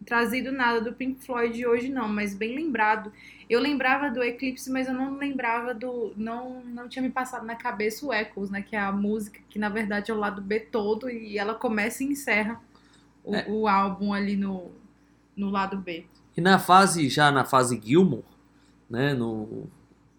trazido 0.06 0.52
nada 0.52 0.82
do 0.82 0.94
Pink 0.94 1.24
Floyd 1.26 1.66
hoje, 1.66 1.90
não, 1.90 2.08
mas 2.10 2.34
bem 2.36 2.56
lembrado. 2.56 3.12
Eu 3.50 3.60
lembrava 3.60 4.10
do 4.10 4.24
Eclipse, 4.24 4.72
mas 4.72 4.88
eu 4.88 4.94
não 4.94 5.18
lembrava 5.18 5.74
do. 5.74 6.14
Não, 6.18 6.64
não 6.66 6.88
tinha 6.90 7.04
me 7.04 7.10
passado 7.12 7.46
na 7.46 7.56
cabeça 7.56 8.06
o 8.06 8.14
Echoes, 8.14 8.50
né? 8.50 8.62
Que 8.62 8.76
é 8.76 8.80
a 8.80 8.92
música 8.92 9.40
que 9.50 9.60
na 9.60 9.70
verdade 9.70 10.12
é 10.12 10.14
o 10.14 10.18
lado 10.18 10.42
B 10.42 10.60
todo 10.60 11.10
e 11.10 11.38
ela 11.38 11.54
começa 11.56 12.04
e 12.04 12.08
encerra 12.08 12.62
o, 13.24 13.36
É. 13.36 13.46
o 13.46 13.68
álbum 13.68 14.14
ali 14.14 14.36
no, 14.38 14.72
no 15.36 15.50
lado 15.50 15.78
B. 15.78 16.06
E 16.36 16.42
na 16.42 16.58
fase, 16.60 17.10
já 17.10 17.32
na 17.32 17.44
fase 17.46 17.80
Gilmour, 17.84 18.24
né, 18.90 19.14
no, 19.14 19.68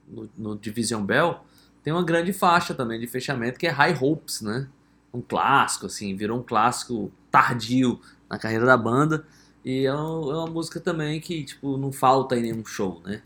no, 0.09 0.29
no 0.37 0.57
Division 0.57 1.03
Bell, 1.03 1.41
tem 1.83 1.93
uma 1.93 2.03
grande 2.05 2.33
faixa 2.33 2.75
também 2.75 3.01
de 3.01 3.07
fechamento 3.07 3.59
que 3.59 3.67
é 3.67 3.71
High 3.71 3.97
Hopes, 4.01 4.41
né? 4.41 4.69
Um 5.13 5.21
clássico, 5.21 5.87
assim, 5.87 6.15
virou 6.17 6.39
um 6.39 6.43
clássico 6.43 7.11
tardio 7.31 8.01
na 8.31 8.39
carreira 8.39 8.65
da 8.65 8.77
banda. 8.77 9.27
E 9.65 9.85
é, 9.87 9.95
um- 9.95 10.31
é 10.31 10.35
uma 10.37 10.47
música 10.47 10.81
também 10.81 11.21
que, 11.21 11.45
tipo, 11.45 11.77
não 11.77 11.93
falta 11.93 12.37
em 12.37 12.43
nenhum 12.43 12.65
show, 12.65 13.01
né? 13.05 13.21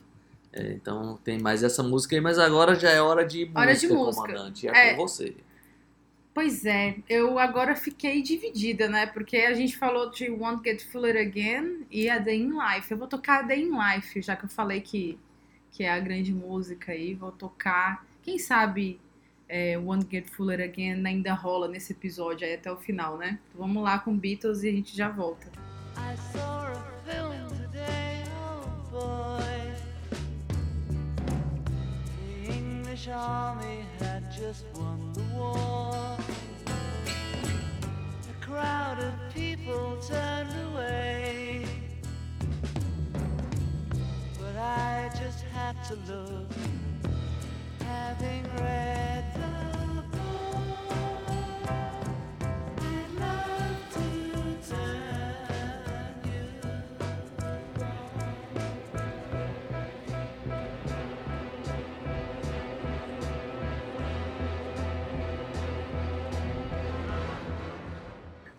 É, 0.52 0.72
então 0.72 1.18
tem 1.22 1.38
mais 1.40 1.62
essa 1.62 1.82
música 1.82 2.14
aí, 2.16 2.20
mas 2.20 2.38
agora 2.38 2.74
já 2.74 2.90
é 2.90 3.00
hora 3.00 3.24
de 3.26 3.40
música, 3.44 3.60
Hora 3.60 3.74
de 3.74 3.88
música. 3.88 4.26
comandante. 4.26 4.68
É, 4.68 4.90
É. 4.90 4.94
com 4.94 5.06
você. 5.06 5.36
Pois 6.36 6.66
é, 6.66 6.98
eu 7.08 7.38
agora 7.38 7.74
fiquei 7.74 8.20
dividida, 8.20 8.90
né? 8.90 9.06
Porque 9.06 9.38
a 9.38 9.54
gente 9.54 9.74
falou 9.74 10.10
de 10.10 10.28
Won't 10.28 10.62
Get 10.62 10.84
Fuller 10.84 11.16
Again 11.16 11.86
e 11.90 12.10
a 12.10 12.18
Day 12.18 12.42
in 12.42 12.50
Life. 12.50 12.90
Eu 12.90 12.98
vou 12.98 13.08
tocar 13.08 13.38
a 13.38 13.42
Day 13.42 13.62
in 13.62 13.70
Life, 13.70 14.20
já 14.20 14.36
que 14.36 14.44
eu 14.44 14.48
falei 14.50 14.82
que, 14.82 15.18
que 15.70 15.82
é 15.82 15.90
a 15.90 15.98
grande 15.98 16.34
música 16.34 16.92
aí. 16.92 17.14
Vou 17.14 17.32
tocar, 17.32 18.04
quem 18.22 18.38
sabe 18.38 19.00
é, 19.48 19.78
Won't 19.78 20.08
Get 20.10 20.28
Fuller 20.28 20.60
Again 20.60 21.06
ainda 21.06 21.32
rola 21.32 21.68
nesse 21.68 21.94
episódio 21.94 22.46
aí 22.46 22.52
até 22.52 22.70
o 22.70 22.76
final, 22.76 23.16
né? 23.16 23.38
Então 23.48 23.66
vamos 23.66 23.82
lá 23.82 23.98
com 23.98 24.14
Beatles 24.14 24.62
e 24.62 24.68
a 24.68 24.72
gente 24.72 24.94
já 24.94 25.08
volta. 25.08 25.50
Oh 28.92 29.36
army 33.16 33.84
had 33.98 34.24
just 34.32 34.64
won 34.74 35.12
the 35.12 35.22
war. 35.34 36.15
Crowd 38.46 39.00
of 39.00 39.12
people 39.34 39.96
turned 40.06 40.54
away. 40.72 41.66
But 44.38 44.56
I 44.56 45.10
just 45.20 45.42
had 45.52 45.74
to 45.86 45.94
look, 46.12 46.52
having 47.80 48.44
read 48.60 49.24
the 49.34 49.85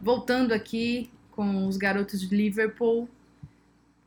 Voltando 0.08 0.54
aqui 0.54 1.12
com 1.32 1.68
os 1.68 1.76
garotos 1.76 2.22
de 2.22 2.34
Liverpool, 2.34 3.10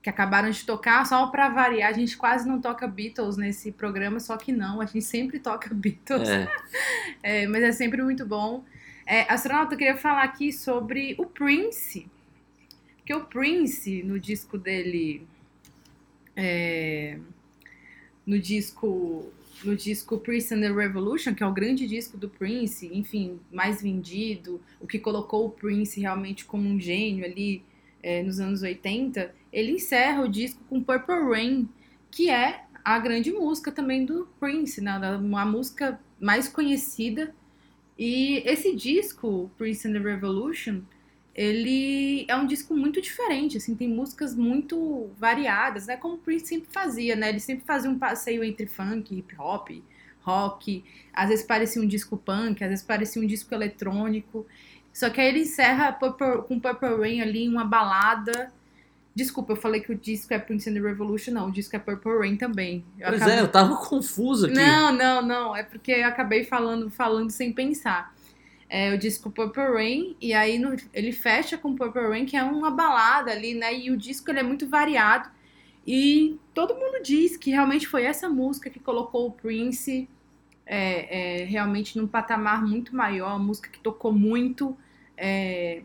que 0.00 0.08
acabaram 0.08 0.48
de 0.48 0.64
tocar, 0.64 1.04
só 1.04 1.26
pra 1.26 1.50
variar, 1.50 1.90
a 1.90 1.92
gente 1.92 2.16
quase 2.16 2.48
não 2.48 2.58
toca 2.58 2.88
Beatles 2.88 3.36
nesse 3.36 3.70
programa, 3.70 4.18
só 4.18 4.38
que 4.38 4.50
não, 4.50 4.80
a 4.80 4.86
gente 4.86 5.02
sempre 5.02 5.38
toca 5.38 5.68
Beatles. 5.74 6.26
É, 6.26 6.48
É, 7.22 7.46
mas 7.46 7.62
é 7.62 7.72
sempre 7.72 8.02
muito 8.02 8.24
bom. 8.24 8.64
É, 9.04 9.30
astronauta, 9.30 9.74
eu 9.74 9.78
queria 9.78 9.94
falar 9.98 10.22
aqui 10.22 10.50
sobre 10.54 11.14
o 11.18 11.26
Prince. 11.26 12.06
Porque 12.96 13.12
o 13.12 13.26
Prince, 13.26 14.02
no 14.02 14.18
disco 14.18 14.56
dele. 14.56 15.28
é, 16.34 17.18
no 18.24 18.38
disco. 18.38 19.30
No 19.62 19.76
disco 19.76 20.18
Prince 20.18 20.54
and 20.54 20.60
the 20.60 20.72
Revolution, 20.72 21.34
que 21.34 21.42
é 21.42 21.46
o 21.46 21.52
grande 21.52 21.86
disco 21.86 22.16
do 22.16 22.28
Prince, 22.30 22.86
enfim, 22.92 23.38
mais 23.52 23.82
vendido, 23.82 24.60
o 24.80 24.86
que 24.86 24.98
colocou 24.98 25.46
o 25.46 25.50
Prince 25.50 26.00
realmente 26.00 26.46
como 26.46 26.66
um 26.66 26.80
gênio 26.80 27.24
ali 27.26 27.62
é, 28.02 28.22
nos 28.22 28.40
anos 28.40 28.62
80, 28.62 29.34
ele 29.52 29.72
encerra 29.72 30.22
o 30.22 30.28
disco 30.28 30.62
com 30.68 30.82
Purple 30.82 31.28
Rain, 31.28 31.68
que 32.10 32.30
é 32.30 32.64
a 32.82 32.98
grande 32.98 33.30
música 33.30 33.70
também 33.70 34.06
do 34.06 34.26
Prince, 34.40 34.80
né? 34.80 34.98
da- 34.98 35.18
uma 35.18 35.44
música 35.44 36.00
mais 36.18 36.48
conhecida. 36.48 37.34
E 37.98 38.42
esse 38.46 38.74
disco, 38.74 39.50
Prince 39.58 39.86
and 39.86 39.92
the 39.92 39.98
Revolution, 39.98 40.80
ele 41.34 42.24
é 42.28 42.36
um 42.36 42.46
disco 42.46 42.74
muito 42.76 43.00
diferente, 43.00 43.56
assim, 43.56 43.74
tem 43.74 43.88
músicas 43.88 44.34
muito 44.34 45.10
variadas, 45.18 45.86
né? 45.86 45.96
Como 45.96 46.14
o 46.14 46.18
Prince 46.18 46.46
sempre 46.46 46.68
fazia, 46.72 47.14
né? 47.16 47.28
Ele 47.28 47.40
sempre 47.40 47.64
fazia 47.64 47.90
um 47.90 47.98
passeio 47.98 48.42
entre 48.44 48.66
funk, 48.66 49.16
hip 49.16 49.34
hop, 49.38 49.68
rock, 50.22 50.84
às 51.12 51.28
vezes 51.28 51.44
parecia 51.46 51.80
um 51.80 51.86
disco 51.86 52.16
punk, 52.16 52.62
às 52.62 52.68
vezes 52.70 52.84
parecia 52.84 53.22
um 53.22 53.26
disco 53.26 53.54
eletrônico. 53.54 54.46
Só 54.92 55.08
que 55.08 55.20
aí 55.20 55.28
ele 55.28 55.40
encerra 55.40 55.92
Purple- 55.92 56.42
com 56.48 56.58
Purple 56.58 56.96
Rain 56.96 57.20
ali, 57.20 57.48
uma 57.48 57.64
balada. 57.64 58.52
Desculpa, 59.14 59.52
eu 59.52 59.56
falei 59.56 59.80
que 59.80 59.92
o 59.92 59.94
disco 59.94 60.32
é 60.34 60.38
Prince 60.38 60.68
and 60.68 60.74
the 60.74 60.80
Revolution, 60.80 61.32
não, 61.32 61.48
o 61.48 61.52
disco 61.52 61.74
é 61.74 61.78
Purple 61.78 62.18
Rain 62.18 62.36
também. 62.36 62.84
Eu 62.98 63.08
pois 63.08 63.22
acabei- 63.22 63.38
é, 63.38 63.40
eu 63.40 63.48
tava 63.48 63.76
confuso 63.76 64.46
aqui. 64.46 64.54
não, 64.54 64.92
não, 64.92 65.22
não. 65.22 65.56
É 65.56 65.62
porque 65.62 65.92
eu 65.92 66.06
acabei 66.06 66.44
falando, 66.44 66.90
falando 66.90 67.30
sem 67.30 67.52
pensar. 67.52 68.14
É 68.70 68.94
o 68.94 68.98
disco 68.98 69.30
Purple 69.33 69.64
Rain, 69.64 70.16
e 70.20 70.33
aí 70.33 70.59
no- 70.59 70.76
ele 70.94 71.12
fecha 71.12 71.59
com 71.59 71.74
Purple 71.76 72.02
Rain, 72.09 72.26
que 72.26 72.37
é 72.37 72.44
uma 72.44 72.70
balada 72.70 73.33
ali, 73.33 73.54
né? 73.54 73.74
E 73.76 73.90
o 73.90 73.96
disco 73.96 74.30
ele 74.30 74.40
é 74.40 74.44
muito 74.44 74.68
variado. 74.68 75.28
E 75.87 76.38
todo 76.54 76.74
mundo 76.74 77.02
diz 77.02 77.37
que 77.37 77.50
realmente 77.50 77.88
foi 77.88 78.04
essa 78.04 78.28
música 78.28 78.70
que 78.70 78.80
colocou 78.80 79.28
o 79.28 79.33
Prince 79.33 80.09
é, 80.66 81.42
é, 81.42 81.44
realmente 81.44 81.98
num 81.98 82.06
patamar 82.06 82.64
muito 82.66 82.94
maior, 82.96 83.33
a 83.37 83.38
música 83.38 83.68
que 83.70 83.80
tocou 83.80 84.12
muito. 84.12 84.76
É, 85.16 85.83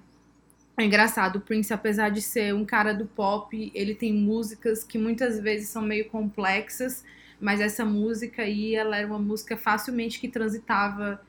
é 0.77 0.83
engraçado, 0.85 1.37
o 1.37 1.41
Prince, 1.41 1.73
apesar 1.73 2.09
de 2.09 2.21
ser 2.21 2.53
um 2.53 2.65
cara 2.65 2.93
do 2.93 3.05
pop, 3.05 3.71
ele 3.73 3.95
tem 3.95 4.13
músicas 4.13 4.83
que 4.83 4.97
muitas 4.97 5.39
vezes 5.39 5.69
são 5.69 5.81
meio 5.81 6.09
complexas, 6.09 7.03
mas 7.39 7.61
essa 7.61 7.85
música 7.85 8.41
aí, 8.43 8.75
ela 8.75 8.97
era 8.97 9.07
uma 9.07 9.19
música 9.19 9.55
facilmente 9.57 10.19
que 10.19 10.27
transitava 10.27 11.21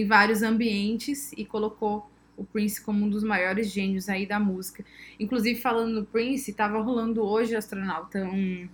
em 0.00 0.06
vários 0.06 0.42
ambientes 0.42 1.32
e 1.32 1.44
colocou 1.44 2.10
o 2.36 2.44
Prince 2.44 2.80
como 2.82 3.04
um 3.04 3.08
dos 3.08 3.22
maiores 3.22 3.70
gênios 3.70 4.08
aí 4.08 4.26
da 4.26 4.40
música. 4.40 4.84
Inclusive, 5.20 5.60
falando 5.60 5.92
no 6.00 6.04
Prince, 6.04 6.52
tava 6.52 6.80
rolando 6.80 7.22
hoje, 7.24 7.54
astronauta, 7.54 8.24
um, 8.24 8.68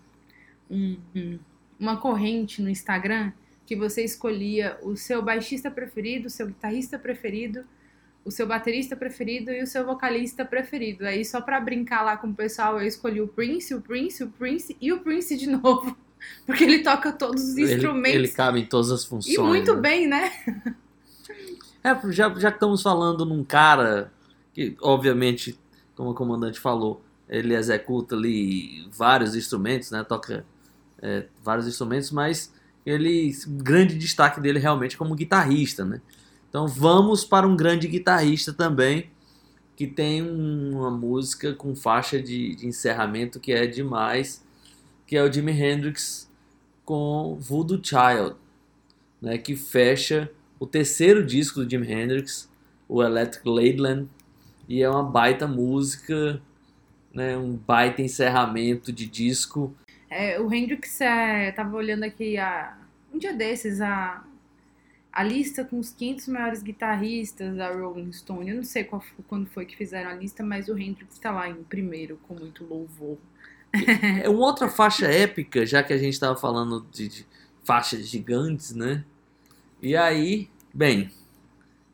um- 0.70 0.96
um- 1.14 1.38
uma 1.78 1.96
corrente 1.98 2.62
no 2.62 2.70
Instagram 2.70 3.32
que 3.66 3.76
você 3.76 4.02
escolhia 4.02 4.78
o 4.82 4.96
seu 4.96 5.22
baixista 5.22 5.70
preferido, 5.70 6.26
o 6.26 6.30
seu 6.30 6.46
guitarrista 6.46 6.98
preferido, 6.98 7.64
o 8.24 8.30
seu 8.30 8.46
baterista 8.46 8.96
preferido 8.96 9.50
e 9.50 9.62
o 9.62 9.66
seu 9.66 9.84
vocalista 9.84 10.44
preferido. 10.44 11.06
Aí, 11.06 11.24
só 11.24 11.40
pra 11.40 11.60
brincar 11.60 12.02
lá 12.02 12.16
com 12.16 12.28
o 12.28 12.34
pessoal, 12.34 12.80
eu 12.80 12.86
escolhi 12.86 13.20
o 13.20 13.28
Prince, 13.28 13.74
o 13.74 13.80
Prince, 13.80 14.24
o 14.24 14.28
Prince 14.30 14.76
e 14.80 14.92
o 14.92 15.00
Prince 15.00 15.36
de 15.36 15.46
novo. 15.50 15.96
Porque 16.46 16.64
ele 16.64 16.80
toca 16.82 17.12
todos 17.12 17.42
os 17.42 17.56
Ele, 17.56 17.74
instrumentos. 17.74 18.14
ele 18.18 18.28
cabe 18.28 18.60
em 18.60 18.66
todas 18.66 18.90
as 18.90 19.04
funções. 19.04 19.34
e 19.36 19.38
muito 19.40 19.74
né? 19.74 19.80
bem, 19.80 20.06
né? 20.06 20.32
É, 21.82 22.12
já, 22.12 22.32
já 22.38 22.48
estamos 22.50 22.82
falando 22.82 23.24
num 23.24 23.42
cara 23.44 24.12
que, 24.52 24.76
obviamente, 24.82 25.58
como 25.96 26.10
o 26.10 26.14
comandante 26.14 26.60
falou, 26.60 27.02
ele 27.28 27.54
executa 27.54 28.14
ali 28.14 28.86
vários 28.92 29.34
instrumentos, 29.34 29.90
né? 29.90 30.04
Toca 30.04 30.44
é, 31.00 31.26
vários 31.42 31.66
instrumentos, 31.66 32.10
mas 32.10 32.52
ele, 32.84 33.32
grande 33.48 33.96
destaque 33.96 34.40
dele 34.40 34.58
realmente 34.58 34.94
é 34.96 34.98
como 34.98 35.14
guitarrista, 35.14 35.84
né? 35.84 36.00
Então 36.48 36.66
vamos 36.66 37.24
para 37.24 37.46
um 37.46 37.56
grande 37.56 37.86
guitarrista 37.88 38.52
também, 38.52 39.10
que 39.76 39.86
tem 39.86 40.22
um- 40.22 40.78
uma 40.78 40.90
música 40.90 41.54
com 41.54 41.74
faixa 41.76 42.22
de, 42.22 42.56
de 42.56 42.66
encerramento 42.66 43.40
que 43.40 43.52
é 43.52 43.66
demais, 43.66 44.44
que 45.06 45.16
é 45.16 45.22
o 45.24 45.32
Jimi 45.32 45.52
Hendrix 45.52 46.30
com 46.84 47.36
Voodoo 47.40 47.80
Child, 47.82 48.36
né? 49.20 49.38
Que 49.38 49.56
fecha 49.56 50.30
o 50.60 50.66
terceiro 50.68 51.26
disco 51.26 51.64
do 51.64 51.70
Jimi 51.70 51.92
Hendrix, 51.92 52.50
o 52.88 53.02
Electric 53.02 53.48
Ladyland, 53.48 54.08
e 54.68 54.82
é 54.82 54.90
uma 54.90 55.04
baita 55.04 55.48
música, 55.48 56.42
né, 57.14 57.36
um 57.36 57.56
baita 57.56 58.02
encerramento 58.02 58.92
de 58.92 59.06
disco. 59.06 59.74
É, 60.08 60.40
o 60.40 60.52
Hendrix, 60.52 61.00
é, 61.00 61.52
tava 61.52 61.76
olhando 61.76 62.04
aqui 62.04 62.36
a, 62.36 62.76
um 63.12 63.18
dia 63.18 63.32
desses, 63.32 63.80
a, 63.80 64.24
a 65.12 65.22
lista 65.24 65.64
com 65.64 65.78
os 65.78 65.92
500 65.92 66.28
maiores 66.28 66.62
guitarristas 66.62 67.56
da 67.56 67.72
Rolling 67.72 68.12
Stone. 68.12 68.50
Eu 68.50 68.56
não 68.56 68.64
sei 68.64 68.84
qual, 68.84 69.00
foi- 69.02 69.24
quando 69.28 69.48
foi 69.48 69.66
que 69.66 69.76
fizeram 69.76 70.10
a 70.10 70.14
lista, 70.14 70.44
mas 70.44 70.68
o 70.68 70.78
Hendrix 70.78 71.18
tá 71.18 71.30
lá 71.32 71.48
em 71.48 71.62
primeiro, 71.64 72.18
com 72.28 72.34
muito 72.34 72.64
louvor. 72.64 73.18
É 74.22 74.28
uma 74.28 74.40
outra 74.46 74.68
faixa 74.68 75.06
épica, 75.06 75.64
já 75.66 75.82
que 75.82 75.92
a 75.92 75.98
gente 75.98 76.12
estava 76.14 76.36
falando 76.36 76.86
de, 76.90 77.08
de 77.08 77.26
faixas 77.64 78.06
gigantes, 78.08 78.74
né? 78.74 79.04
E 79.82 79.96
aí, 79.96 80.48
bem, 80.72 81.10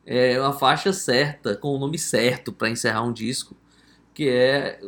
é 0.05 0.39
uma 0.39 0.53
faixa 0.53 0.93
certa, 0.93 1.55
com 1.55 1.69
o 1.75 1.79
nome 1.79 1.97
certo 1.99 2.51
para 2.53 2.69
encerrar 2.69 3.03
um 3.03 3.13
disco, 3.13 3.55
que 4.13 4.27
é 4.29 4.79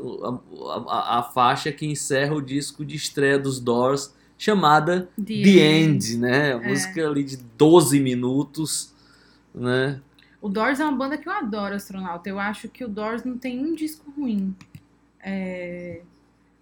a, 0.66 0.94
a- 0.94 1.20
a 1.20 1.24
faixa 1.24 1.72
que 1.72 1.86
encerra 1.86 2.34
o 2.36 2.42
disco 2.42 2.84
de 2.86 2.96
estreia 2.96 3.38
dos 3.40 3.60
Doors, 3.60 4.14
chamada 4.38 5.10
The 5.18 5.24
The 5.44 5.50
End. 5.50 5.96
End, 6.14 6.18
né? 6.18 6.54
A 6.54 6.60
música 6.60 7.08
ali 7.08 7.24
de 7.24 7.38
12 7.38 8.00
minutos, 8.00 8.94
né? 9.54 10.02
O 10.42 10.48
Doors 10.50 10.80
é 10.80 10.86
uma 10.86 10.98
banda 10.98 11.18
que 11.18 11.28
eu 11.28 11.34
adoro, 11.34 11.76
astronauta. 11.76 12.30
Eu 12.30 12.40
acho 12.40 12.70
que 12.70 12.84
o 12.84 12.88
Doors 12.88 13.24
não 13.24 13.38
tem 13.38 13.60
um 13.60 13.76
disco 13.76 14.10
ruim. 14.12 14.56
É, 15.22 16.02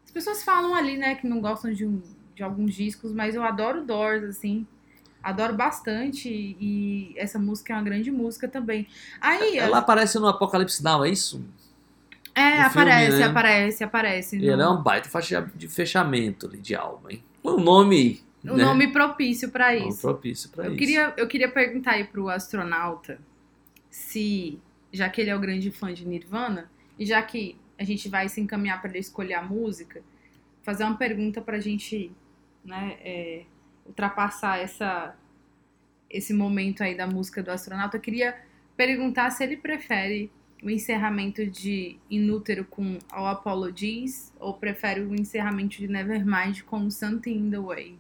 As 0.04 0.12
pessoas 0.12 0.43
falam 0.43 0.73
ali, 0.73 0.97
né, 0.97 1.13
que 1.15 1.28
não 1.28 1.39
gostam 1.39 1.71
de, 1.71 1.86
um- 1.86 2.02
de 2.36 2.41
alguns 2.41 2.73
discos, 2.73 3.12
mas 3.13 3.36
eu 3.36 3.43
adoro 3.43 3.82
o 3.82 3.86
Doors, 3.86 4.23
assim. 4.23 4.65
Adoro 5.28 5.54
bastante 5.56 6.30
e 6.30 7.13
essa 7.18 7.38
música 7.38 7.74
é 7.74 7.76
uma 7.76 7.84
grande 7.84 8.10
música 8.10 8.48
também. 8.48 8.88
Aí, 9.20 9.58
Ela 9.58 9.80
aparece 9.80 10.18
no 10.20 10.28
Apocalipse 10.28 10.82
Now, 10.82 11.04
é 11.04 11.10
isso? 11.10 11.44
é, 12.34 12.63
no 12.63 12.70
filme, 12.70 12.82
aparece, 12.82 13.18
né? 13.20 13.26
aparece, 13.26 13.84
aparece. 13.84 14.38
E 14.38 14.48
ela 14.50 14.63
é 14.63 14.68
uma 14.68 14.82
baita 14.82 15.10
faixa 15.10 15.52
de 15.54 15.68
fechamento 15.68 16.48
de 16.58 16.76
álbum, 16.76 17.10
hein? 17.10 17.24
O 17.44 17.58
nome, 17.58 18.22
O 18.46 18.56
né? 18.56 18.63
nome 18.63 18.88
propício 18.88 19.52
É 19.54 19.84
um 19.84 19.90
isso. 19.90 20.02
propício 20.02 20.50
pra 20.50 20.63
Eu 20.66 20.70
isso. 20.72 20.78
queria, 20.80 21.13
eu 21.18 21.28
queria 21.28 21.50
perguntar 21.52 21.92
aí 21.94 22.06
pro 22.06 22.30
astronauta 22.30 23.20
se, 23.90 24.60
já 24.94 25.10
que 25.10 25.20
ele 25.20 25.30
é 25.30 25.36
o 25.36 25.40
grande 25.40 25.72
fã 25.72 25.94
de 25.94 26.08
Nirvana, 26.08 26.72
e 26.98 27.06
já 27.06 27.22
que 27.22 27.58
a 27.78 27.84
gente 27.84 28.08
vai 28.08 28.30
se 28.30 28.40
encaminhar 28.40 28.80
para 28.80 28.92
ele 28.92 29.00
escolher 29.00 29.34
a 29.34 29.42
música, 29.42 30.02
fazer 30.63 30.84
uma 30.86 30.96
pergunta 30.96 31.42
pra 31.42 31.60
gente, 31.60 32.12
né, 32.63 32.98
é, 33.02 33.44
ultrapassar 33.88 34.60
essa, 34.60 35.15
esse 36.10 36.34
momento 36.34 36.84
aí 36.84 36.95
da 36.95 37.08
música 37.08 37.41
do 37.41 37.52
astronauta. 37.52 37.97
Eu 37.97 38.02
queria 38.02 38.36
perguntar 38.76 39.30
se 39.32 39.43
ele 39.43 39.58
prefere 39.58 40.32
o 40.62 40.69
encerramento 40.69 41.45
de 41.45 41.97
Inútero 42.10 42.65
com 42.65 42.97
All 43.12 43.28
Apologies 43.28 44.34
ou 44.39 44.54
prefere 44.54 45.02
o 45.02 45.15
encerramento 45.15 45.78
de 45.78 45.88
Nevermind 45.88 46.62
com 46.63 46.89
Something 46.89 47.38
in 47.38 47.52
the 47.52 47.60
Way. 47.60 47.97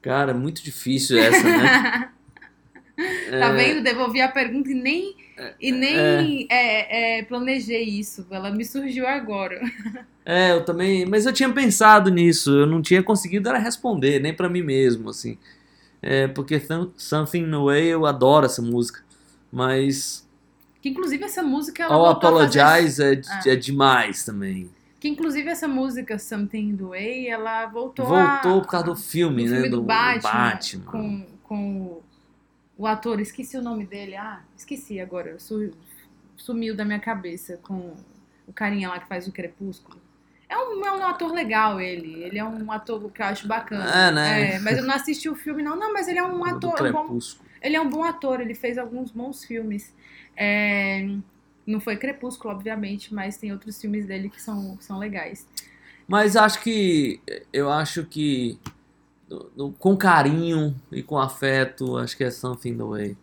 Cara, 0.00 0.34
muito 0.34 0.62
difícil 0.62 1.18
essa, 1.18 1.42
né? 1.42 2.10
Tá 3.38 3.48
É, 3.48 3.52
vendo? 3.54 3.82
Devolvi 3.82 4.20
a 4.20 4.28
pergunta 4.28 4.70
e 4.70 4.74
nem, 4.74 5.16
e 5.60 5.72
nem 5.72 6.46
é, 6.50 7.18
é, 7.18 7.22
planejei 7.22 7.82
isso. 7.84 8.26
Ela 8.30 8.50
me 8.50 8.64
surgiu 8.64 9.06
agora. 9.06 9.60
É, 10.26 10.52
eu 10.52 10.64
também. 10.64 11.04
Mas 11.04 11.26
eu 11.26 11.34
tinha 11.34 11.52
pensado 11.52 12.10
nisso, 12.10 12.50
eu 12.50 12.66
não 12.66 12.80
tinha 12.80 13.02
conseguido 13.02 13.46
era 13.46 13.58
responder, 13.58 14.18
nem 14.20 14.32
pra 14.32 14.48
mim 14.48 14.62
mesmo, 14.62 15.10
assim. 15.10 15.36
É, 16.00 16.26
porque 16.28 16.58
Some- 16.58 16.92
Something 16.96 17.40
in 17.40 17.50
the 17.50 17.56
Way 17.58 17.88
eu 17.88 18.06
adoro 18.06 18.46
essa 18.46 18.62
música. 18.62 19.00
Mas 19.52 20.26
Que 20.80 20.88
inclusive 20.88 21.22
essa 21.24 21.42
música 21.42 21.82
ela 21.82 21.94
All 21.94 22.04
voltou 22.06 22.38
a 22.38 22.44
fazer- 22.46 22.60
Apologize 22.60 23.02
é, 23.02 23.20
Ah. 23.28 23.42
é 23.50 23.56
demais 23.56 24.24
também. 24.24 24.70
Que 24.98 25.08
inclusive 25.08 25.46
essa 25.50 25.68
música 25.68 26.18
Something 26.18 26.70
in 26.70 26.76
the 26.78 26.84
Way, 26.84 27.28
ela 27.28 27.66
voltou 27.66 28.06
Voltou 28.06 28.58
a, 28.58 28.60
por 28.62 28.66
causa 28.66 28.86
do 28.86 28.96
filme, 28.96 29.44
do 29.44 29.50
né? 29.50 29.56
filme 29.56 29.68
do, 29.70 29.76
do 29.76 29.82
Batman, 29.82 30.30
Batman. 30.30 30.84
com, 30.90 31.26
com 31.42 32.00
o, 32.76 32.86
ator, 32.86 33.20
esqueci 33.20 33.56
o 33.56 33.62
nome 33.62 33.86
dele. 33.86 34.16
Ah, 34.16 34.42
esqueci 34.56 35.00
agora, 35.00 35.38
su- 35.38 35.72
sumiu 36.36 36.74
da 36.74 36.84
minha 36.84 37.00
cabeça 37.00 37.58
com 37.62 37.94
o 38.46 38.52
carinha 38.52 38.88
lá 38.88 38.98
que 38.98 39.08
faz 39.08 39.26
o 39.26 39.32
Crepúsculo. 39.32 40.00
É 40.48 40.56
um, 40.58 40.84
é 40.84 40.92
um 40.92 41.06
ator 41.06 41.32
legal 41.32 41.80
ele, 41.80 42.22
ele 42.22 42.38
é 42.38 42.44
um 42.44 42.70
ator 42.70 43.10
que 43.10 43.22
eu 43.22 43.26
acho 43.26 43.48
bacana. 43.48 43.84
É, 43.90 44.12
né? 44.12 44.54
É, 44.54 44.58
mas 44.60 44.78
eu 44.78 44.84
não 44.84 44.94
assisti 44.94 45.28
o 45.28 45.34
filme 45.34 45.62
não, 45.62 45.76
não, 45.76 45.92
mas 45.92 46.06
ele 46.06 46.18
é 46.18 46.22
um 46.22 46.44
ator, 46.44 46.80
um 46.86 46.92
bom, 46.92 47.18
ele 47.62 47.76
é 47.76 47.80
um 47.80 47.88
bom 47.88 48.04
ator, 48.04 48.40
ele 48.40 48.54
fez 48.54 48.76
alguns 48.78 49.10
bons 49.10 49.44
filmes. 49.44 49.92
É, 50.36 51.08
não 51.66 51.80
foi 51.80 51.96
Crepúsculo, 51.96 52.52
obviamente, 52.54 53.12
mas 53.14 53.36
tem 53.36 53.52
outros 53.52 53.80
filmes 53.80 54.06
dele 54.06 54.28
que 54.28 54.40
são, 54.40 54.76
são 54.80 54.98
legais. 54.98 55.46
Mas 56.06 56.36
acho 56.36 56.62
que. 56.62 57.20
Eu 57.52 57.70
acho 57.70 58.04
que. 58.04 58.58
Com 59.78 59.96
carinho 59.96 60.74
e 60.92 61.02
com 61.02 61.18
afeto, 61.18 61.96
acho 61.96 62.16
que 62.16 62.24
é 62.24 62.30
Something 62.30 62.70
in 62.70 62.76
the 62.78 62.84
Way. 62.84 63.16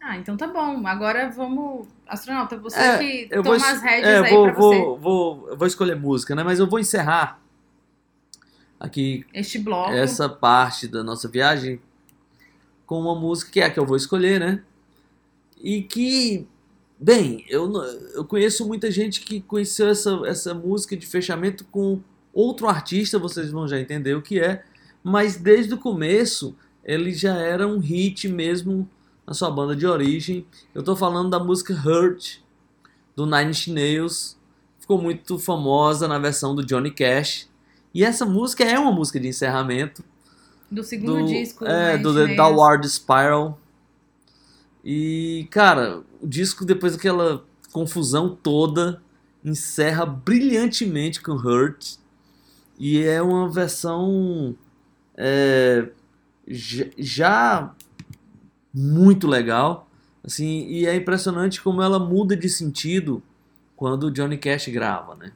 Ah, 0.00 0.18
então 0.18 0.36
tá 0.36 0.46
bom. 0.46 0.86
Agora 0.86 1.30
vamos. 1.30 1.86
Astronauta, 2.06 2.58
você 2.58 2.78
É, 2.78 2.98
que 2.98 3.28
toma 3.30 3.42
vou, 3.42 3.54
as 3.54 3.80
rédeas 3.80 4.06
é, 4.06 4.18
aí 4.26 4.30
vou, 4.34 4.44
pra 4.44 4.52
você. 4.54 4.78
vou, 4.78 4.98
vou, 4.98 5.48
eu 5.48 5.56
vou 5.56 5.66
escolher 5.66 5.96
música, 5.96 6.34
né? 6.34 6.42
Mas 6.42 6.58
eu 6.58 6.68
vou 6.68 6.78
encerrar 6.78 7.40
aqui 8.78 9.24
Este 9.32 9.58
bloco. 9.58 9.92
essa 9.92 10.28
parte 10.28 10.86
da 10.86 11.02
nossa 11.02 11.26
viagem 11.28 11.80
com 12.84 13.00
uma 13.00 13.14
música 13.18 13.50
que 13.50 13.60
é 13.60 13.64
a 13.64 13.70
que 13.70 13.78
eu 13.80 13.86
vou 13.86 13.96
escolher, 13.96 14.38
né? 14.38 14.62
E 15.58 15.80
que, 15.80 16.46
bem, 17.00 17.42
eu, 17.48 17.72
eu 18.14 18.24
conheço 18.26 18.66
muita 18.68 18.90
gente 18.90 19.22
que 19.22 19.40
conheceu 19.40 19.88
essa, 19.88 20.20
essa 20.26 20.52
música 20.52 20.94
de 20.94 21.06
fechamento 21.06 21.64
com 21.64 22.00
outro 22.34 22.68
artista, 22.68 23.18
vocês 23.18 23.50
vão 23.50 23.66
já 23.66 23.80
entender 23.80 24.14
o 24.14 24.20
que 24.20 24.38
é, 24.38 24.62
mas 25.04 25.36
desde 25.36 25.74
o 25.74 25.78
começo 25.78 26.56
ele 26.82 27.12
já 27.12 27.34
era 27.36 27.68
um 27.68 27.78
hit 27.78 28.26
mesmo 28.26 28.88
na 29.26 29.34
sua 29.34 29.50
banda 29.50 29.76
de 29.76 29.86
origem. 29.86 30.46
Eu 30.74 30.82
tô 30.82 30.96
falando 30.96 31.30
da 31.30 31.38
música 31.38 31.74
Hurt, 31.74 32.38
do 33.14 33.26
Nine 33.26 33.50
Inch 33.50 33.68
Nails, 33.68 34.36
ficou 34.78 35.00
muito 35.00 35.38
famosa 35.38 36.08
na 36.08 36.18
versão 36.18 36.54
do 36.54 36.64
Johnny 36.64 36.90
Cash. 36.90 37.48
E 37.94 38.02
essa 38.02 38.26
música 38.26 38.64
é 38.64 38.78
uma 38.78 38.90
música 38.90 39.20
de 39.20 39.28
encerramento 39.28 40.02
Do 40.70 40.82
segundo 40.82 41.20
do, 41.20 41.26
disco. 41.26 41.64
é, 41.64 41.96
do 41.96 42.10
Inch 42.10 42.30
The. 42.30 42.36
Downward 42.36 42.88
Spiral. 42.88 43.58
E, 44.84 45.46
cara, 45.50 46.02
o 46.20 46.26
disco, 46.26 46.64
depois 46.64 46.94
daquela 46.94 47.44
confusão 47.72 48.36
toda, 48.42 49.00
encerra 49.44 50.04
brilhantemente 50.04 51.22
com 51.22 51.32
Hurt. 51.32 51.96
E 52.78 53.02
é 53.02 53.22
uma 53.22 53.48
versão 53.48 54.54
é, 55.16 55.88
já, 56.46 57.74
muito 58.72 59.26
legal. 59.26 59.88
Assim, 60.22 60.66
e 60.68 60.86
é 60.86 60.94
impressionante 60.96 61.60
como 61.60 61.82
ela 61.82 61.98
muda 61.98 62.36
de 62.36 62.48
sentido 62.48 63.22
quando 63.76 64.04
o 64.04 64.10
Johnny 64.10 64.38
Cash 64.38 64.68
grava, 64.68 65.14
né? 65.16 65.32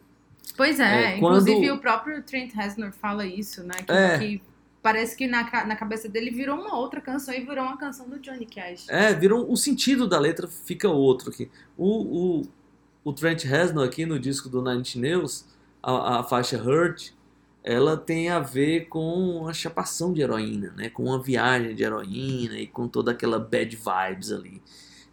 Pois 0.56 0.80
é, 0.80 1.14
É, 1.16 1.18
quando- 1.18 1.38
inclusive 1.48 1.70
o 1.70 1.78
próprio 1.78 2.22
Trent 2.22 2.52
Reznor 2.54 2.92
fala 2.92 3.26
isso, 3.26 3.62
né? 3.62 3.74
Que, 3.86 3.92
É. 3.92 4.18
que 4.18 4.42
parece 4.82 5.14
que 5.16 5.26
na, 5.26 5.42
na 5.66 5.76
cabeça 5.76 6.08
dele 6.08 6.30
virou 6.30 6.58
uma 6.58 6.74
outra 6.76 7.00
canção 7.00 7.34
e 7.34 7.40
virou 7.40 7.64
uma 7.64 7.76
canção 7.76 8.08
do 8.08 8.18
Johnny 8.18 8.46
Cash. 8.46 8.86
É, 8.88 9.12
virou 9.12 9.50
o 9.50 9.56
sentido 9.56 10.08
da 10.08 10.18
letra 10.18 10.48
fica 10.48 10.88
outro 10.88 11.30
aqui. 11.30 11.50
O, 11.76 12.38
o, 12.40 12.48
o 13.04 13.12
Trent 13.12 13.44
Reznor 13.44 13.84
aqui 13.86 14.06
no 14.06 14.18
disco 14.18 14.48
do 14.48 14.62
Nine 14.62 14.80
Inch 14.80 14.96
Nails, 14.96 15.44
a, 15.82 16.20
a 16.20 16.22
faixa 16.24 16.56
Hurt, 16.60 17.10
ela 17.62 17.96
tem 17.96 18.28
a 18.30 18.38
ver 18.40 18.86
com 18.88 19.46
a 19.48 19.52
chapação 19.52 20.12
de 20.12 20.22
heroína, 20.22 20.72
né? 20.76 20.88
Com 20.90 21.04
uma 21.04 21.22
viagem 21.22 21.74
de 21.74 21.82
heroína 21.82 22.58
e 22.58 22.66
com 22.66 22.88
toda 22.88 23.12
aquela 23.12 23.38
bad 23.38 23.76
vibes 23.76 24.32
ali, 24.32 24.62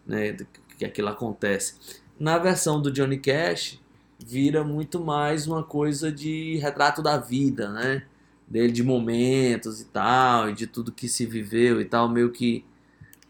né? 0.06 0.38
Que 0.78 0.86
aquilo 0.86 1.10
acontece. 1.10 1.76
Na 2.20 2.38
versão 2.38 2.82
do 2.82 2.92
Johnny 2.92 3.18
Cash, 3.18 3.80
vira 4.26 4.64
muito 4.64 5.04
mais 5.04 5.48
uma 5.48 5.64
coisa 5.64 6.12
de 6.12 6.58
retrato 6.58 7.02
da 7.02 7.18
vida, 7.18 7.70
né? 7.72 8.04
Dele 8.48 8.72
de 8.72 8.84
momentos 8.84 9.82
e 9.82 9.86
tal, 9.86 10.50
e 10.50 10.54
de 10.54 10.68
tudo 10.68 10.92
que 10.92 11.10
se 11.10 11.26
viveu 11.26 11.82
e 11.82 11.86
tal, 11.86 12.08
meio 12.08 12.32
que 12.32 12.64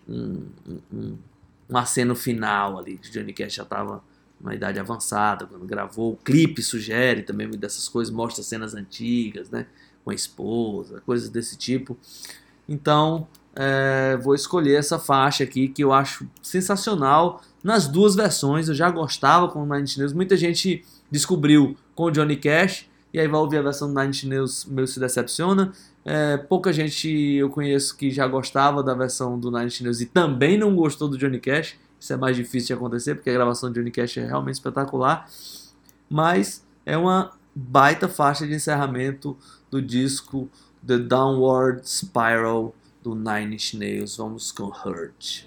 um, 0.07 0.45
um, 0.93 1.17
um, 1.69 1.77
aceno 1.77 2.15
final 2.15 2.77
ali. 2.77 2.97
que 2.97 3.09
Johnny 3.09 3.33
Cash 3.33 3.53
já 3.55 3.63
estava 3.63 4.03
numa 4.45 4.53
idade 4.53 4.79
avançada 4.79 5.47
quando 5.47 5.65
gravou. 5.65 6.13
O 6.13 6.17
clipe 6.17 6.61
sugere 6.61 7.23
também 7.23 7.49
dessas 7.49 7.89
coisas, 7.89 8.13
mostra 8.13 8.43
cenas 8.43 8.75
antigas, 8.75 9.49
né? 9.49 9.65
Com 10.03 10.11
a 10.11 10.13
esposa, 10.13 11.01
coisas 11.05 11.29
desse 11.29 11.57
tipo. 11.57 11.97
Então, 12.69 13.27
é, 13.55 14.17
vou 14.21 14.35
escolher 14.35 14.75
essa 14.75 14.99
faixa 14.99 15.43
aqui 15.43 15.67
que 15.67 15.83
eu 15.83 15.91
acho 15.91 16.27
sensacional 16.41 17.41
nas 17.63 17.87
duas 17.87 18.15
versões. 18.15 18.69
Eu 18.69 18.75
já 18.75 18.89
gostava 18.89 19.47
com 19.47 19.63
o 19.63 19.65
Nine 19.65 19.83
Inch 19.83 19.97
Nails. 19.97 20.13
Muita 20.13 20.37
gente 20.37 20.85
descobriu 21.09 21.75
com 21.95 22.03
o 22.03 22.11
Johnny 22.11 22.37
Cash 22.37 22.85
e 23.11 23.19
aí 23.19 23.27
vai 23.27 23.39
ouvir 23.39 23.57
a 23.57 23.61
versão 23.63 23.91
do 23.91 23.99
Nine 23.99 24.09
Inch 24.09 24.23
Nails, 24.25 24.65
meio 24.65 24.87
se 24.87 24.99
decepciona. 24.99 25.71
É, 26.03 26.37
pouca 26.37 26.71
gente 26.71 27.09
eu 27.09 27.49
conheço 27.49 27.97
que 27.97 28.11
já 28.11 28.27
gostava 28.27 28.83
da 28.83 28.93
versão 28.93 29.39
do 29.39 29.49
Nine 29.49 29.65
Inch 29.65 29.81
Nails 29.81 30.01
e 30.01 30.05
também 30.05 30.55
não 30.55 30.75
gostou 30.75 31.07
do 31.07 31.17
Johnny 31.17 31.39
Cash. 31.39 31.75
Isso 31.99 32.13
é 32.13 32.17
mais 32.17 32.35
difícil 32.35 32.67
de 32.67 32.73
acontecer 32.73 33.15
porque 33.15 33.29
a 33.29 33.33
gravação 33.33 33.71
Johnny 33.71 33.91
Cash 33.91 34.17
é 34.17 34.25
realmente 34.25 34.55
espetacular. 34.55 35.29
Mas 36.09 36.65
é 36.85 36.97
uma 36.97 37.31
baita 37.55 38.07
faixa 38.07 38.45
de 38.45 38.53
encerramento 38.53 39.37
do 39.71 39.81
disco 39.81 40.49
The 40.85 40.97
Downward 40.97 41.81
Spiral 41.89 42.75
do 43.01 43.15
Nine 43.15 43.55
Inch 43.55 43.73
Nails. 43.75 44.17
Vamos 44.17 44.51
com 44.51 44.65
Hurt. 44.65 45.45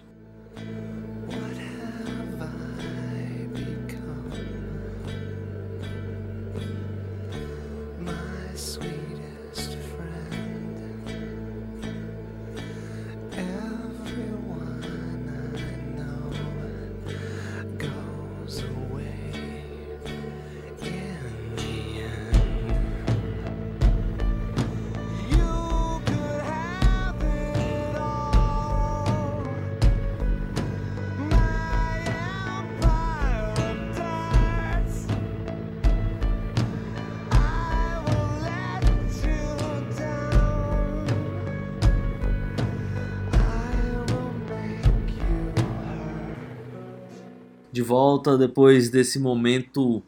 Volta 47.89 48.37
depois 48.37 48.91
desse 48.91 49.19
momento 49.19 50.03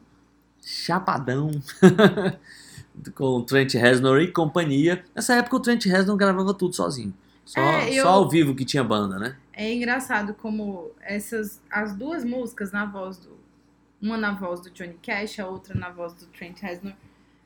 chapadão 0.63 1.49
com 3.15 3.23
o 3.37 3.43
Trent 3.43 3.73
Reznor 3.73 4.21
e 4.21 4.31
companhia. 4.31 5.03
Nessa 5.15 5.35
época 5.35 5.55
o 5.55 5.59
Trent 5.59 5.85
Reznor 5.85 6.15
gravava 6.17 6.53
tudo 6.53 6.75
sozinho. 6.75 7.13
Só, 7.45 7.59
É, 7.59 7.91
eu- 7.97 8.03
só 8.03 8.09
ao 8.09 8.29
vivo 8.29 8.53
que 8.53 8.63
tinha 8.63 8.83
banda, 8.83 9.17
né? 9.17 9.35
É 9.53 9.73
engraçado 9.73 10.33
como 10.35 10.91
essas 11.01 11.59
as 11.69 11.95
duas 11.95 12.23
músicas 12.23 12.71
na 12.71 12.85
voz 12.85 13.17
do 13.17 13.31
uma 14.01 14.17
na 14.17 14.31
voz 14.33 14.61
do 14.61 14.69
Johnny 14.71 14.97
Cash, 15.01 15.39
a 15.39 15.47
outra 15.47 15.75
na 15.75 15.89
voz 15.89 16.13
do 16.13 16.25
Trent 16.27 16.59
Reznor. 16.61 16.93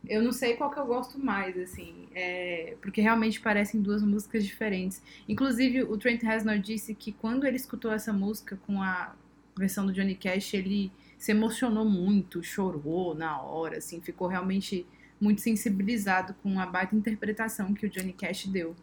Eu 0.08 0.22
não 0.22 0.32
sei 0.32 0.56
qual 0.56 0.70
que 0.70 0.80
eu 0.80 0.86
gosto 0.86 1.18
mais, 1.20 1.58
assim, 1.58 2.08
é, 2.14 2.76
porque 2.82 3.02
realmente 3.02 3.42
parecem 3.42 3.82
duas 3.82 4.04
músicas 4.04 4.46
diferentes. 4.46 5.02
Inclusive, 5.28 5.82
o 5.84 5.98
Trent 5.98 6.22
Reznor 6.22 6.60
disse 6.60 6.94
que 6.94 7.12
quando 7.12 7.46
ele 7.46 7.56
escutou 7.58 7.92
essa 7.92 8.14
música 8.14 8.58
com 8.68 8.82
a 8.84 9.14
versão 9.58 9.86
do 9.86 9.94
Johnny 9.94 10.16
Cash, 10.16 10.54
ele 10.54 10.92
se 11.18 11.32
emocionou 11.32 11.86
muito, 11.86 12.44
chorou 12.44 13.16
na 13.16 13.42
hora, 13.42 13.78
assim, 13.78 14.02
ficou 14.02 14.28
realmente 14.28 14.86
muito 15.20 15.42
sensibilizado 15.42 16.36
com 16.44 16.60
a 16.60 16.66
baita 16.66 16.96
interpretação 16.96 17.74
que 17.74 17.86
o 17.86 17.90
Johnny 17.90 18.14
Cash 18.14 18.48
deu. 18.48 18.76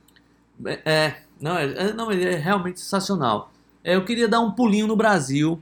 É, 0.85 1.17
não, 1.41 1.57
é, 1.59 1.65
é- 1.65 1.93
não, 1.93 2.11
ele 2.13 2.25
é 2.25 2.37
realmente 2.37 2.81
sensacional. 2.81 3.53
É, 3.85 3.95
eu 3.97 4.05
queria 4.05 4.29
dar 4.29 4.41
um 4.41 4.53
pulinho 4.53 4.87
no 4.87 4.97
Brasil, 4.97 5.61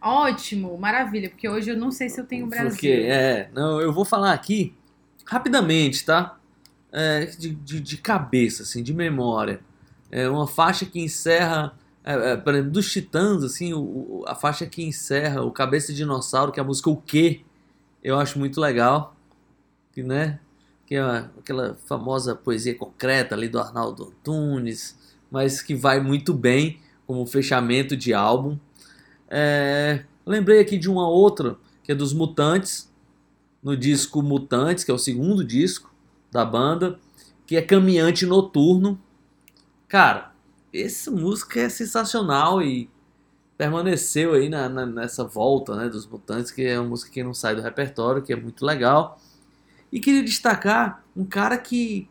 Ótimo, 0.00 0.78
maravilha, 0.78 1.28
porque 1.28 1.46
hoje 1.48 1.70
eu 1.70 1.76
não 1.76 1.90
sei 1.90 2.08
se 2.08 2.18
eu 2.20 2.24
tenho 2.26 2.46
Brasil. 2.46 2.70
porque 2.70 2.88
é, 2.88 3.50
não, 3.52 3.80
eu 3.80 3.92
vou 3.92 4.04
falar 4.04 4.32
aqui 4.32 4.74
rapidamente, 5.26 6.04
tá? 6.06 6.38
É, 6.92 7.26
de, 7.26 7.50
de, 7.54 7.80
de 7.80 7.96
cabeça, 7.98 8.62
assim, 8.62 8.82
de 8.82 8.94
memória. 8.94 9.60
É 10.10 10.28
uma 10.28 10.46
faixa 10.46 10.86
que 10.86 10.98
encerra, 11.00 11.74
é, 12.04 12.32
é, 12.32 12.36
por 12.36 12.54
exemplo, 12.54 12.72
dos 12.72 12.90
Titãs, 12.92 13.44
assim, 13.44 13.74
o- 13.74 14.24
a 14.26 14.34
faixa 14.34 14.66
que 14.66 14.82
encerra 14.82 15.42
o 15.42 15.50
Cabeça 15.50 15.92
de 15.92 15.98
Dinossauro, 15.98 16.52
que 16.52 16.60
é 16.60 16.62
a 16.62 16.66
música 16.66 16.90
O 16.90 16.96
Quê? 16.96 17.42
Eu 18.02 18.18
acho 18.18 18.38
muito 18.38 18.60
legal, 18.60 19.14
que, 19.92 20.02
né? 20.02 20.40
Que 20.86 20.96
é 20.96 21.02
aquela 21.38 21.76
famosa 21.86 22.34
poesia 22.34 22.74
concreta 22.74 23.34
ali 23.34 23.48
do 23.48 23.58
Arnaldo 23.60 24.04
Antunes, 24.06 24.98
mas 25.30 25.62
que 25.62 25.74
vai 25.74 26.00
muito 26.00 26.34
bem 26.34 26.80
como 27.06 27.26
fechamento 27.26 27.96
de 27.96 28.14
álbum. 28.14 28.58
É, 29.28 30.04
lembrei 30.26 30.60
aqui 30.60 30.78
de 30.78 30.88
uma 30.88 31.08
outra, 31.08 31.56
que 31.82 31.92
é 31.92 31.94
dos 31.94 32.12
Mutantes, 32.12 32.90
no 33.62 33.76
disco 33.76 34.22
Mutantes, 34.22 34.84
que 34.84 34.90
é 34.90 34.94
o 34.94 34.98
segundo 34.98 35.44
disco 35.44 35.92
da 36.32 36.44
banda, 36.44 36.98
que 37.46 37.56
é 37.56 37.62
Caminhante 37.62 38.24
Noturno. 38.26 38.98
Cara, 39.88 40.29
essa 40.72 41.10
música 41.10 41.60
é 41.60 41.68
sensacional 41.68 42.62
e 42.62 42.88
permaneceu 43.58 44.32
aí 44.34 44.48
na, 44.48 44.68
na- 44.68 44.86
nessa 44.86 45.24
volta 45.24 45.74
né, 45.76 45.88
dos 45.88 46.06
Mutantes, 46.06 46.50
que 46.50 46.62
é 46.62 46.78
uma 46.80 46.88
música 46.90 47.10
que 47.10 47.22
não 47.22 47.34
sai 47.34 47.54
do 47.54 47.62
repertório, 47.62 48.22
que 48.22 48.32
é 48.32 48.36
muito 48.36 48.64
legal. 48.64 49.20
E 49.92 49.98
queria 50.00 50.22
destacar 50.22 51.04
um 51.16 51.24
cara 51.24 51.58
que 51.58 52.08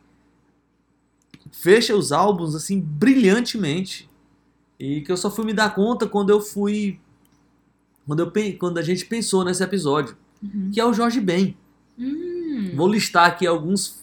fecha 1.52 1.96
os 1.96 2.12
álbuns 2.12 2.54
assim 2.56 2.80
brilhantemente 2.80 4.10
e 4.80 5.02
que 5.02 5.12
eu 5.12 5.18
só 5.18 5.32
fui 5.32 5.46
me 5.46 5.54
dar 5.54 5.74
conta 5.74 6.06
quando 6.08 6.30
eu 6.30 6.40
fui 6.42 7.00
quando, 8.06 8.20
eu, 8.22 8.32
quando 8.58 8.78
a 8.78 8.82
gente 8.82 9.06
pensou 9.06 9.44
nesse 9.46 9.64
episódio, 9.64 10.18
Uhum. 10.42 10.72
que 10.74 10.80
é 10.80 10.86
o 10.86 10.94
Jorge 10.94 11.20
Ben. 11.20 11.56
Hum, 11.98 12.72
Vou 12.76 12.88
listar 12.88 13.26
aqui 13.28 13.46
alguns 13.46 14.02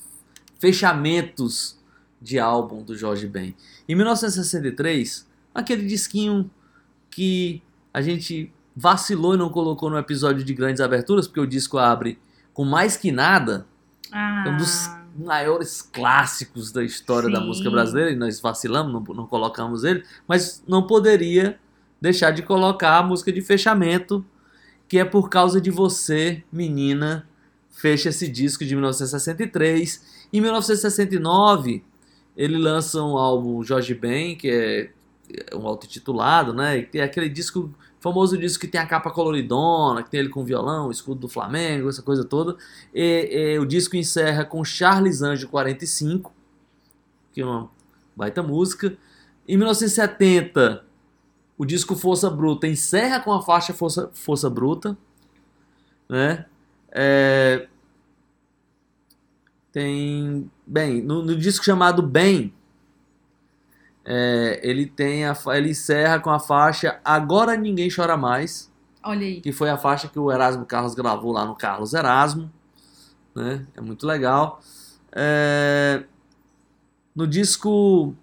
fechamentos 0.59 1.79
de 2.21 2.39
álbum 2.39 2.83
do 2.83 2.95
Jorge 2.97 3.27
Ben. 3.27 3.55
Em 3.89 3.95
1963, 3.95 5.27
aquele 5.55 5.87
disquinho 5.87 6.51
que 7.11 7.63
a 7.93 8.03
gente 8.03 8.53
vacilou 8.75 9.35
e 9.35 9.39
não 9.39 9.49
colocou 9.49 9.89
no 9.89 9.97
episódio 9.97 10.45
de 10.45 10.53
grandes 10.53 10.81
aberturas, 10.81 11.27
porque 11.27 11.41
o 11.41 11.47
disco 11.47 11.79
abre 11.79 12.19
com 12.53 12.65
mais 12.65 12.97
que 12.97 13.11
nada, 13.11 13.67
ah, 14.13 14.45
é 14.47 14.51
um 14.51 14.57
dos 14.57 14.91
maiores 15.19 15.81
clássicos 15.81 16.71
da 16.71 16.85
história 16.85 17.31
da 17.31 17.41
Sim. 17.41 17.47
música 17.47 17.71
brasileira, 17.71 18.11
e 18.11 18.17
nós 18.17 18.41
vacilamos, 18.41 18.93
não, 18.93 19.15
não 19.15 19.27
colocamos 19.27 19.85
ele, 19.85 20.05
mas 20.29 20.63
não 20.67 20.87
poderia 20.87 21.59
deixar 22.01 22.31
de 22.31 22.43
colocar 22.43 22.99
a 22.99 23.03
música 23.03 23.33
de 23.33 23.41
fechamento, 23.41 24.25
que 24.89 24.99
é 24.99 25.05
por 25.05 25.29
causa 25.29 25.61
de 25.61 25.71
você, 25.71 26.45
menina, 26.53 27.27
fecha 27.71 28.11
esse 28.11 28.29
disco 28.29 28.65
de 28.65 28.75
1963. 28.75 30.29
Em 30.33 30.41
1969, 30.41 31.85
ele 32.37 32.59
lança 32.59 33.03
um 33.03 33.17
álbum 33.17 33.63
Jorge 33.63 33.95
Ben, 33.95 34.37
que 34.37 34.51
é 34.51 35.57
um 35.57 35.67
auto-titulado, 35.67 36.53
né? 36.53 36.87
E 36.93 36.99
é 36.99 37.03
aquele 37.03 37.29
disco, 37.29 37.73
famoso 37.99 38.37
disco 38.37 38.61
que 38.61 38.69
tem 38.69 38.81
a 38.81 38.87
capa 38.87 39.11
coloridona, 39.11 40.03
que 40.03 40.11
tem 40.11 40.21
ele 40.21 40.29
com 40.29 40.45
violão, 40.45 40.91
escudo 40.91 41.21
do 41.21 41.29
Flamengo, 41.29 41.89
essa 41.89 42.03
coisa 42.03 42.25
toda. 42.25 42.57
E, 42.95 43.55
e 43.55 43.59
o 43.59 43.67
disco 43.67 43.97
encerra 43.97 44.45
com 44.45 44.63
Charles 44.65 45.23
Anjo 45.23 45.49
45, 45.49 46.33
que 47.33 47.41
é 47.41 47.45
uma 47.45 47.71
baita 48.15 48.43
música. 48.43 48.97
Em 49.49 49.57
1970, 49.57 50.85
o 51.57 51.65
disco 51.65 51.97
Força 51.97 52.29
Bruta 52.29 52.67
encerra 52.67 53.21
com 53.21 53.33
a 53.33 53.43
faixa 53.43 53.73
Força, 53.73 54.11
Força 54.13 54.51
Bruta. 54.51 54.97
Né? 56.09 56.45
É, 56.93 57.67
tem. 59.81 60.51
Bem, 60.67 61.03
no, 61.03 61.23
no 61.23 61.37
disco 61.37 61.63
chamado 61.65 62.03
Bem, 62.03 62.51
é, 64.05 64.59
ele 64.63 64.87
tem 64.87 65.27
a, 65.27 65.37
ele 65.55 65.71
encerra 65.71 66.19
com 66.19 66.31
a 66.31 66.39
faixa 66.41 66.99
Agora 67.05 67.57
Ninguém 67.57 67.91
Chora 67.95 68.17
Mais 68.17 68.73
Olha 69.03 69.21
aí. 69.27 69.41
que 69.41 69.53
foi 69.53 69.69
a 69.69 69.77
faixa 69.77 70.09
que 70.09 70.19
o 70.19 70.33
Erasmo 70.33 70.65
Carlos 70.65 70.95
gravou 70.95 71.31
lá 71.33 71.45
no 71.45 71.55
Carlos 71.55 71.93
Erasmo, 71.93 72.51
né? 73.35 73.67
É 73.77 73.81
muito 73.83 74.07
legal. 74.07 74.61
É, 75.13 76.03
No 77.15 77.27
disco, 77.27 78.15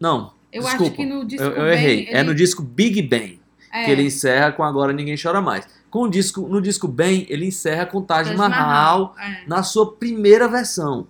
não, 0.00 0.32
Eu 0.52 0.62
desculpa, 0.62 0.84
acho 0.84 0.94
que 0.94 1.04
no 1.06 1.24
disco 1.26 1.42
eu, 1.44 1.52
eu 1.52 1.66
errei. 1.72 2.00
ele- 2.02 2.10
É 2.12 2.22
no 2.22 2.34
disco 2.34 2.62
Big 2.62 3.02
Bang 3.02 3.40
é, 3.72 3.84
que 3.84 3.90
ele 3.90 4.02
encerra 4.04 4.52
com 4.52 4.62
Agora 4.62 4.92
Ninguém 4.92 5.16
Chora 5.20 5.40
Mais. 5.40 5.66
Com 5.96 6.02
o 6.02 6.10
disco, 6.10 6.42
no 6.46 6.60
disco 6.60 6.86
Bem, 6.86 7.24
ele 7.30 7.46
encerra 7.46 7.86
com 7.86 8.02
Taj, 8.02 8.26
Taj 8.26 8.36
Mahal, 8.36 9.14
é. 9.18 9.46
na 9.48 9.62
sua 9.62 9.92
primeira 9.94 10.46
versão, 10.46 11.06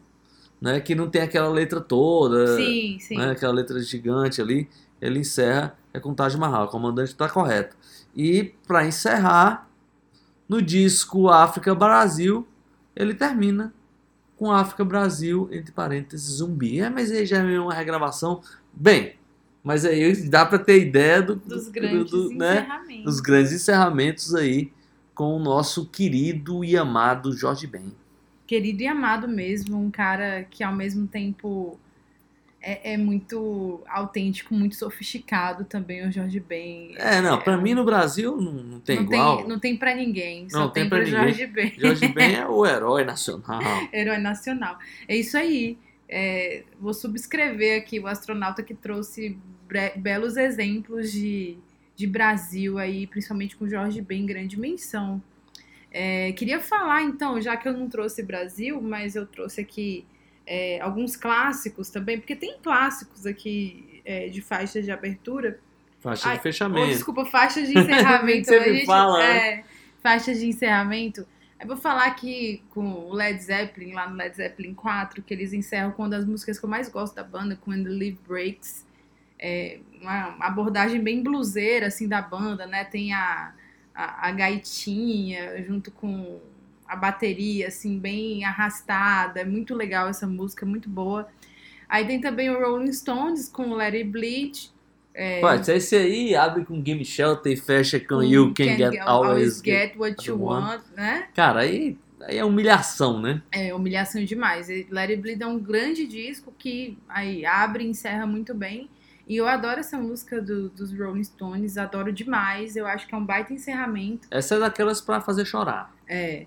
né? 0.61 0.79
Que 0.79 0.95
não 0.95 1.11
tem 1.11 1.23
aquela 1.23 1.49
letra 1.49 1.81
toda, 1.81 2.57
Sim, 2.57 2.97
sim. 3.01 3.17
né, 3.19 3.33
aquela 3.33 3.53
letra 3.53 3.81
gigante 3.81 4.41
ali, 4.41 4.69
ele 5.01 5.19
encerra 5.19 5.77
é 5.93 5.99
com 5.99 6.15
Taj 6.15 6.37
Mahal, 6.39 6.67
o 6.67 6.69
comandante 6.69 7.09
está 7.09 7.29
correto. 7.29 7.77
E 8.15 8.55
para 8.65 8.87
encerrar, 8.87 9.69
no 10.49 10.63
disco 10.63 11.29
África 11.31 11.75
Brasil, 11.75 12.47
ele 12.95 13.13
termina 13.13 13.75
com 14.37 14.53
África 14.53 14.85
Brasil, 14.85 15.49
entre 15.51 15.73
parênteses, 15.73 16.37
zumbi. 16.37 16.79
É, 16.81 16.89
mas 16.89 17.11
aí 17.11 17.27
já 17.27 17.39
é 17.39 17.59
uma 17.59 17.75
regravação. 17.75 18.41
Bem, 18.73 19.15
mas 19.65 19.85
aí 19.85 20.15
dá 20.29 20.47
para 20.47 20.61
ter 20.61 20.81
ideia 20.81 21.21
do, 21.23 21.35
Dos 21.35 21.65
do- 21.65 21.73
grandes 21.73 22.11
do- 22.13 22.31
né, 22.31 22.61
encerramentos. 22.61 23.05
dos 23.05 23.21
grandes 23.21 23.53
encerramentos 23.53 24.33
aí 24.33 24.76
com 25.17 25.35
o 25.35 25.39
nosso 25.41 25.87
querido 25.87 26.65
e 26.65 26.77
amado 26.77 27.33
Jorge 27.37 27.67
Ben. 27.67 27.93
Querido 28.47 28.83
e 28.83 28.87
amado 28.87 29.27
mesmo, 29.27 29.77
um 29.77 29.91
cara 29.91 30.47
que 30.49 30.63
ao 30.63 30.73
mesmo 30.73 31.09
tempo 31.09 31.81
é, 32.63 32.93
é 32.93 32.97
muito 32.97 33.83
autêntico, 33.89 34.55
muito 34.55 34.77
sofisticado 34.77 35.65
também, 35.65 36.07
o 36.07 36.13
Jorge 36.13 36.39
Ben. 36.39 36.95
É, 36.97 37.21
não, 37.21 37.41
para 37.41 37.59
um- 37.59 37.63
mim 37.63 37.75
no 37.75 37.85
Brasil 37.85 38.37
não, 38.41 38.53
não 38.53 38.81
tem 38.81 38.97
não 38.97 39.03
igual. 39.05 39.37
Tem, 39.39 39.49
não 39.49 39.59
tem 39.59 39.77
pra 39.77 39.95
ninguém, 39.97 40.49
só 40.49 40.61
Não 40.61 40.71
tem 40.71 40.89
tem, 40.89 40.99
ninguém. 41.01 41.13
Jorge 41.13 41.47
Ben. 41.49 41.73
Jorge 41.77 42.09
Ben 42.09 42.35
é 42.37 42.47
o 42.47 42.65
herói 42.67 43.05
nacional. 43.05 43.61
Herói 43.93 44.19
nacional. 44.19 44.79
É 45.09 45.17
isso 45.17 45.37
aí. 45.37 45.77
É, 46.09 46.63
vou 46.79 46.95
subscrever 46.95 47.81
aqui 47.81 47.99
o 47.99 48.07
astronauta 48.07 48.63
que 48.63 48.75
trouxe 48.75 49.37
belos 49.97 50.37
exemplos 50.37 51.11
de, 51.11 51.59
de 51.97 52.07
Brasil 52.07 52.79
aí, 52.79 53.07
principalmente 53.07 53.57
com 53.57 53.69
Jorge 53.69 54.01
Ben, 54.03 54.25
grande 54.27 54.59
menção. 54.61 55.23
É, 55.91 56.33
queria 56.33 56.61
falar 56.61 57.03
então, 57.03 57.41
já 57.41 57.57
que 57.57 57.67
eu 57.67 57.73
não 57.73 57.89
trouxe 57.89 58.23
Brasil, 58.23 58.81
mas 58.83 59.17
eu 59.17 59.27
trouxe 59.27 59.63
aqui 59.63 60.05
é, 60.47 60.79
alguns 60.81 61.17
clássicos 61.17 61.89
também, 61.89 62.19
porque 62.19 62.37
tem 62.37 62.59
clássicos 62.63 63.25
aqui 63.25 64.03
é, 64.05 64.29
de 64.29 64.43
faixas 64.43 64.85
de 64.85 64.91
abertura. 64.91 65.59
Faixa 66.01 66.29
Ai, 66.29 66.37
de 66.37 66.43
fechamento. 66.43 66.89
desculpa, 66.89 67.25
faixas 67.25 67.67
de 67.67 67.73
encerramento. 67.79 68.53
A 68.53 68.59
gente- 68.61 68.85
fala, 68.87 69.25
é, 69.25 69.65
faixas 70.03 70.39
de 70.39 70.47
encerramento. 70.47 71.27
Eu 71.59 71.67
vou 71.67 71.77
falar 71.79 72.05
aqui 72.07 72.63
com 72.71 72.85
o 72.87 73.15
Led 73.15 73.43
Zeppelin, 73.43 73.93
lá 73.93 74.07
no 74.09 74.15
Led 74.17 74.37
Zeppelin 74.37 74.75
4, 74.75 75.23
que 75.23 75.33
eles 75.33 75.55
encerram 75.55 75.91
com 75.93 76.03
uma 76.03 76.11
das 76.11 76.27
músicas 76.27 76.59
que 76.59 76.65
eu 76.67 76.69
mais 76.69 76.91
gosto 76.91 77.15
da 77.15 77.25
banda, 77.25 77.59
When 77.67 77.83
the 77.83 77.89
Live 77.89 78.19
Breaks. 78.29 78.85
É 79.39 79.79
uma 80.01 80.37
abordagem 80.41 81.01
bem 81.01 81.23
bluseira, 81.23 81.87
assim, 81.87 82.09
da 82.09 82.23
banda, 82.23 82.67
né? 82.67 82.85
Tem 82.85 83.13
a, 83.13 83.53
a, 83.95 84.29
a 84.29 84.31
gaitinha 84.33 85.63
junto 85.63 85.91
com 85.91 86.41
a 86.87 86.95
bateria, 86.95 87.69
assim, 87.69 87.99
bem 87.99 88.45
arrastada. 88.45 89.41
É 89.41 89.45
muito 89.45 89.75
legal 89.75 90.09
essa 90.09 90.27
música, 90.27 90.65
muito 90.65 90.89
boa. 90.89 91.29
Aí 91.89 92.07
tem 92.07 92.21
também 92.21 92.51
o 92.51 92.61
Rolling 92.61 92.93
Stones 92.93 93.49
com 93.49 93.75
Let 93.75 93.95
It 93.95 94.11
Bleed. 94.11 94.71
É, 95.15 95.41
Pô, 95.41 95.51
esse 95.51 95.97
aí 95.97 96.35
abre 96.35 96.65
com 96.65 96.81
Game 96.81 97.05
Shelter 97.05 97.53
e 97.53 97.57
fecha 97.57 97.99
com 97.99 98.17
com 98.17 98.23
You 98.23 98.53
Can, 98.53 98.77
Get 98.77 99.01
Always 99.01 99.63
Get. 99.63 99.65
Get 99.65 99.97
What 99.97 100.29
You 100.29 100.37
You 100.37 100.43
Want, 100.43 100.83
né? 100.95 101.29
Cara, 101.35 101.61
aí, 101.61 101.97
aí 102.21 102.37
é 102.37 102.45
humilhação, 102.45 103.19
né? 103.19 103.41
É 103.51 103.73
humilhação 103.73 104.23
demais. 104.25 104.69
It 104.69 104.91
Bleed 105.17 105.41
é 105.41 105.47
um 105.47 105.59
grande 105.59 106.07
disco 106.07 106.53
que 106.59 106.99
aí 107.09 107.47
abre 107.47 107.85
e 107.85 107.89
encerra 107.89 108.27
muito 108.27 108.55
bem. 108.55 108.91
E 109.27 109.37
eu 109.37 109.47
adoro 109.49 109.81
essa 109.81 109.99
música 109.99 110.41
do- 110.41 110.69
dos 110.69 110.97
Rolling 110.97 111.25
Stones, 111.25 111.77
adoro 111.77 112.13
demais. 112.13 112.77
Eu 112.77 112.87
acho 112.87 113.07
que 113.09 113.15
é 113.15 113.19
um 113.19 113.25
baita 113.25 113.53
encerramento. 113.53 114.29
Essa 114.31 114.55
é 114.55 114.59
daquelas 114.61 115.01
pra 115.01 115.21
fazer 115.21 115.45
chorar. 115.45 115.93
É. 116.09 116.47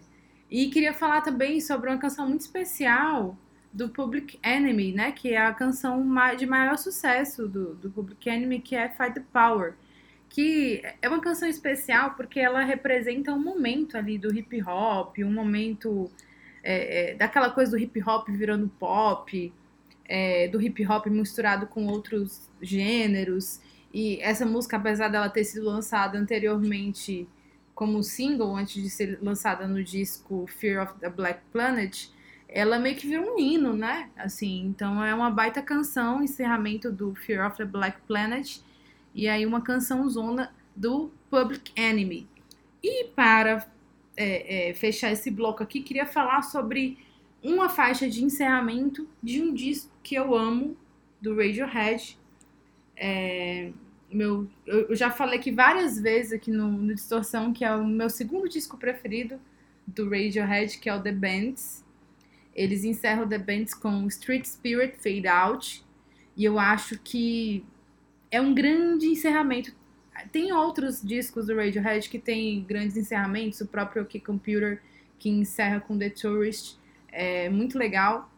E 0.49 0.69
queria 0.69 0.93
falar 0.93 1.21
também 1.21 1.59
sobre 1.59 1.89
uma 1.89 1.97
canção 1.99 2.27
muito 2.27 2.41
especial 2.41 3.37
do 3.71 3.89
Public 3.89 4.39
Enemy, 4.41 4.93
né? 4.93 5.11
Que 5.11 5.33
é 5.33 5.45
a 5.45 5.53
canção 5.53 6.03
de 6.37 6.45
maior 6.45 6.77
sucesso 6.77 7.47
do, 7.47 7.75
do 7.75 7.89
Public 7.89 8.27
Enemy, 8.29 8.61
que 8.61 8.75
é 8.75 8.87
Fight 8.89 9.13
the 9.13 9.23
Power. 9.33 9.73
Que 10.29 10.81
é 11.01 11.09
uma 11.09 11.19
canção 11.19 11.47
especial 11.49 12.11
porque 12.11 12.39
ela 12.39 12.61
representa 12.63 13.33
um 13.33 13.39
momento 13.39 13.97
ali 13.97 14.17
do 14.17 14.33
hip 14.33 14.61
hop, 14.63 15.17
um 15.19 15.31
momento 15.33 16.09
é, 16.63 17.11
é, 17.11 17.15
daquela 17.15 17.49
coisa 17.49 17.71
do 17.71 17.77
hip 17.79 18.01
hop 18.07 18.27
virando 18.29 18.67
pop, 18.79 19.51
é, 20.09 20.47
do 20.47 20.59
hip 20.59 20.83
hop 20.87 21.05
misturado 21.05 21.67
com 21.67 21.85
outros 21.85 22.49
gêneros. 22.59 23.61
E 23.93 24.19
essa 24.21 24.45
música, 24.45 24.75
apesar 24.75 25.07
dela 25.07 25.29
ter 25.29 25.43
sido 25.43 25.65
lançada 25.65 26.17
anteriormente 26.17 27.27
como 27.75 28.03
single, 28.03 28.55
antes 28.55 28.81
de 28.81 28.89
ser 28.89 29.19
lançada 29.21 29.67
no 29.67 29.81
disco 29.83 30.45
Fear 30.47 30.83
of 30.83 30.99
the 30.99 31.09
Black 31.09 31.41
Planet, 31.51 32.07
ela 32.47 32.79
meio 32.79 32.95
que 32.95 33.07
virou 33.07 33.35
um 33.35 33.39
hino, 33.39 33.73
né? 33.73 34.09
Assim, 34.17 34.65
então 34.65 35.03
é 35.03 35.13
uma 35.13 35.29
baita 35.29 35.61
canção, 35.61 36.23
encerramento 36.23 36.91
do 36.91 37.13
Fear 37.13 37.47
of 37.47 37.57
the 37.57 37.65
Black 37.65 38.01
Planet, 38.07 38.57
e 39.13 39.27
aí 39.27 39.45
uma 39.45 39.61
canção 39.61 40.09
zona 40.09 40.51
do 40.75 41.11
Public 41.29 41.71
Enemy. 41.75 42.27
E 42.83 43.05
para 43.15 43.67
é, 44.17 44.69
é, 44.69 44.73
fechar 44.73 45.11
esse 45.11 45.29
bloco 45.29 45.61
aqui, 45.61 45.81
queria 45.81 46.05
falar 46.05 46.41
sobre 46.41 46.97
uma 47.43 47.69
faixa 47.69 48.09
de 48.09 48.23
encerramento 48.23 49.07
de 49.21 49.41
um 49.41 49.53
disco 49.53 49.91
que 50.03 50.15
eu 50.15 50.35
amo, 50.35 50.77
do 51.21 51.35
Radiohead. 51.35 52.17
É, 52.95 53.71
meu, 54.11 54.47
eu 54.65 54.95
já 54.95 55.11
falei 55.11 55.39
aqui 55.39 55.51
várias 55.51 55.99
vezes 55.99 56.33
aqui 56.33 56.51
no, 56.51 56.69
no 56.69 56.93
Distorção 56.93 57.53
que 57.53 57.63
é 57.63 57.75
o 57.75 57.85
meu 57.85 58.09
segundo 58.09 58.49
disco 58.49 58.77
preferido 58.77 59.39
do 59.85 60.09
Radiohead, 60.09 60.77
que 60.79 60.89
é 60.89 60.95
o 60.95 61.01
The 61.01 61.11
Bands. 61.11 61.83
Eles 62.53 62.83
encerram 62.83 63.27
The 63.27 63.37
Bands 63.37 63.73
com 63.73 64.07
Street 64.07 64.45
Spirit 64.45 64.97
Fade 64.97 65.27
Out. 65.27 65.85
E 66.35 66.45
eu 66.45 66.57
acho 66.57 66.99
que 66.99 67.65
é 68.31 68.39
um 68.39 68.53
grande 68.53 69.07
encerramento. 69.07 69.73
Tem 70.31 70.51
outros 70.51 71.01
discos 71.01 71.47
do 71.47 71.55
Radiohead 71.55 72.09
que 72.09 72.19
tem 72.19 72.63
grandes 72.63 72.97
encerramentos, 72.97 73.61
o 73.61 73.67
próprio 73.67 74.03
OK 74.03 74.19
Computer, 74.19 74.81
que 75.17 75.29
encerra 75.29 75.79
com 75.79 75.97
The 75.97 76.09
Tourist. 76.09 76.77
É 77.11 77.49
muito 77.49 77.77
legal. 77.77 78.29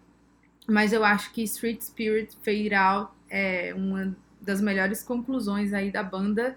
Mas 0.67 0.93
eu 0.93 1.03
acho 1.03 1.31
que 1.33 1.41
Street 1.43 1.81
Spirit 1.81 2.35
Fade 2.43 2.73
Out 2.73 3.11
é 3.29 3.73
uma 3.75 4.15
das 4.39 4.61
melhores 4.61 5.03
conclusões 5.03 5.73
aí 5.73 5.91
da 5.91 6.03
banda. 6.03 6.55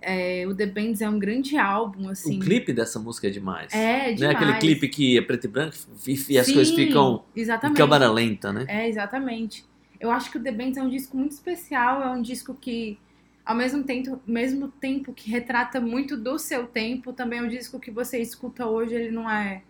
É, 0.00 0.46
o 0.46 0.54
The 0.54 0.66
Bands 0.66 1.00
é 1.00 1.08
um 1.08 1.18
grande 1.18 1.56
álbum, 1.56 2.08
assim. 2.08 2.38
O 2.38 2.40
clipe 2.40 2.72
dessa 2.72 2.98
música 2.98 3.26
é 3.28 3.30
demais. 3.30 3.72
É, 3.72 3.78
Não 3.78 4.08
é 4.08 4.12
demais. 4.14 4.36
aquele 4.36 4.54
clipe 4.58 4.88
que 4.88 5.18
é 5.18 5.22
preto 5.22 5.44
e 5.44 5.48
branco 5.48 5.76
e 6.06 6.38
as 6.38 6.46
Sim, 6.46 6.54
coisas 6.54 6.74
ficam 6.74 7.24
em 7.34 7.40
Exatamente. 7.40 7.76
câmera 7.76 8.10
lenta, 8.12 8.52
né? 8.52 8.66
É, 8.68 8.88
exatamente. 8.88 9.64
Eu 9.98 10.10
acho 10.10 10.30
que 10.30 10.38
o 10.38 10.42
The 10.42 10.52
Bands 10.52 10.76
é 10.76 10.82
um 10.82 10.90
disco 10.90 11.16
muito 11.16 11.32
especial, 11.32 12.02
é 12.02 12.10
um 12.10 12.20
disco 12.20 12.54
que, 12.54 12.98
ao 13.44 13.56
mesmo 13.56 13.82
tempo, 13.82 14.20
mesmo 14.26 14.68
tempo 14.68 15.12
que 15.12 15.30
retrata 15.30 15.80
muito 15.80 16.16
do 16.16 16.38
seu 16.38 16.66
tempo, 16.66 17.12
também 17.12 17.38
é 17.38 17.42
um 17.42 17.48
disco 17.48 17.80
que 17.80 17.90
você 17.90 18.20
escuta 18.20 18.66
hoje, 18.66 18.94
ele 18.94 19.10
não 19.10 19.28
é... 19.30 19.62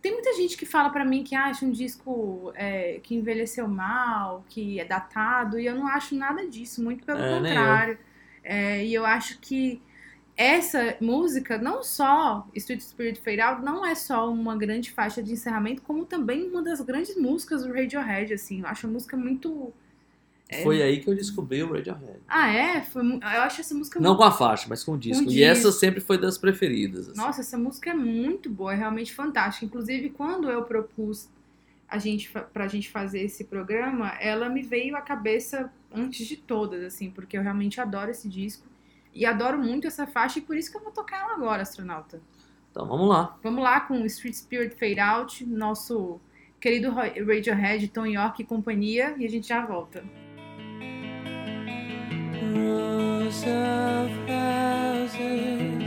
Tem 0.00 0.12
muita 0.12 0.32
gente 0.34 0.56
que 0.56 0.64
fala 0.64 0.90
pra 0.90 1.04
mim 1.04 1.24
que 1.24 1.34
acha 1.34 1.64
um 1.66 1.72
disco 1.72 2.52
é, 2.54 3.00
que 3.02 3.14
envelheceu 3.16 3.66
mal, 3.66 4.44
que 4.48 4.78
é 4.78 4.84
datado, 4.84 5.58
e 5.58 5.66
eu 5.66 5.74
não 5.74 5.88
acho 5.88 6.14
nada 6.14 6.46
disso, 6.46 6.82
muito 6.82 7.04
pelo 7.04 7.18
É, 7.18 7.38
contrário. 7.38 7.98
É, 8.44 8.84
e 8.84 8.94
eu 8.94 9.04
acho 9.04 9.38
que 9.40 9.82
essa 10.36 10.96
música, 11.00 11.58
não 11.58 11.82
só 11.82 12.46
Street 12.54 12.80
Spirit 12.80 13.20
Fade 13.20 13.40
Out, 13.40 13.62
não 13.64 13.84
é 13.84 13.96
só 13.96 14.30
uma 14.30 14.56
grande 14.56 14.92
faixa 14.92 15.20
de 15.20 15.32
encerramento, 15.32 15.82
como 15.82 16.06
também 16.06 16.48
uma 16.48 16.62
das 16.62 16.80
grandes 16.80 17.16
músicas 17.16 17.64
do 17.64 17.72
Radiohead, 17.72 18.32
assim. 18.32 18.60
Eu 18.60 18.66
acho 18.68 18.86
a 18.86 18.90
música 18.90 19.16
muito... 19.16 19.74
É. 20.48 20.62
Foi 20.62 20.82
aí 20.82 21.00
que 21.00 21.08
eu 21.08 21.14
descobri 21.14 21.62
o 21.62 21.70
Radiohead. 21.70 22.20
Ah, 22.26 22.50
é? 22.50 22.80
Foi 22.80 23.02
eu 23.04 23.20
acho 23.22 23.60
essa 23.60 23.74
música 23.74 24.00
Não 24.00 24.10
muito... 24.10 24.18
com 24.20 24.24
a 24.24 24.30
faixa, 24.32 24.66
mas 24.66 24.82
com 24.82 24.92
o 24.92 24.98
disco. 24.98 25.26
Com 25.26 25.30
E 25.30 25.42
essa 25.42 25.64
disco. 25.68 25.78
sempre 25.78 26.00
foi 26.00 26.16
das 26.18 26.38
preferidas. 26.38 27.08
assim. 27.10 27.20
Nossa, 27.20 27.42
essa 27.42 27.58
música 27.58 27.90
é 27.90 27.94
muito 27.94 28.48
boa, 28.48 28.72
é 28.72 28.76
realmente 28.76 29.12
fantástica. 29.12 29.66
Inclusive, 29.66 30.08
quando 30.10 30.50
eu 30.50 30.62
propus 30.62 31.28
a 31.86 31.98
gente, 31.98 32.30
pra 32.52 32.66
gente 32.66 32.88
fazer 32.88 33.20
esse 33.20 33.44
programa, 33.44 34.10
ela 34.20 34.48
me 34.48 34.62
veio 34.62 34.96
à 34.96 35.02
cabeça 35.02 35.70
antes 35.92 36.26
de 36.26 36.36
todas, 36.36 36.82
assim, 36.82 37.10
porque 37.10 37.36
eu 37.36 37.42
realmente 37.42 37.80
adoro 37.80 38.10
esse 38.10 38.28
disco. 38.28 38.66
E 39.14 39.26
adoro 39.26 39.58
muito 39.58 39.86
essa 39.86 40.06
faixa, 40.06 40.38
e 40.38 40.42
por 40.42 40.56
isso 40.56 40.70
que 40.70 40.76
eu 40.78 40.82
vou 40.82 40.92
tocar 40.92 41.20
ela 41.22 41.34
agora, 41.34 41.62
astronauta. 41.62 42.20
Então 42.70 42.86
vamos 42.86 43.08
lá. 43.08 43.36
Vamos 43.42 43.62
lá 43.62 43.80
com 43.80 44.04
Street 44.06 44.34
Spirit 44.34 44.74
Fade 44.76 45.00
Out, 45.00 45.44
nosso 45.46 46.20
querido 46.60 46.90
Radiohead, 46.90 47.88
Tom 47.88 48.06
York 48.06 48.42
e 48.42 48.46
companhia, 48.46 49.14
e 49.18 49.26
a 49.26 49.28
gente 49.28 49.48
já 49.48 49.64
volta. 49.64 50.04
Rows 52.54 53.42
of 53.42 54.10
houses 54.26 55.84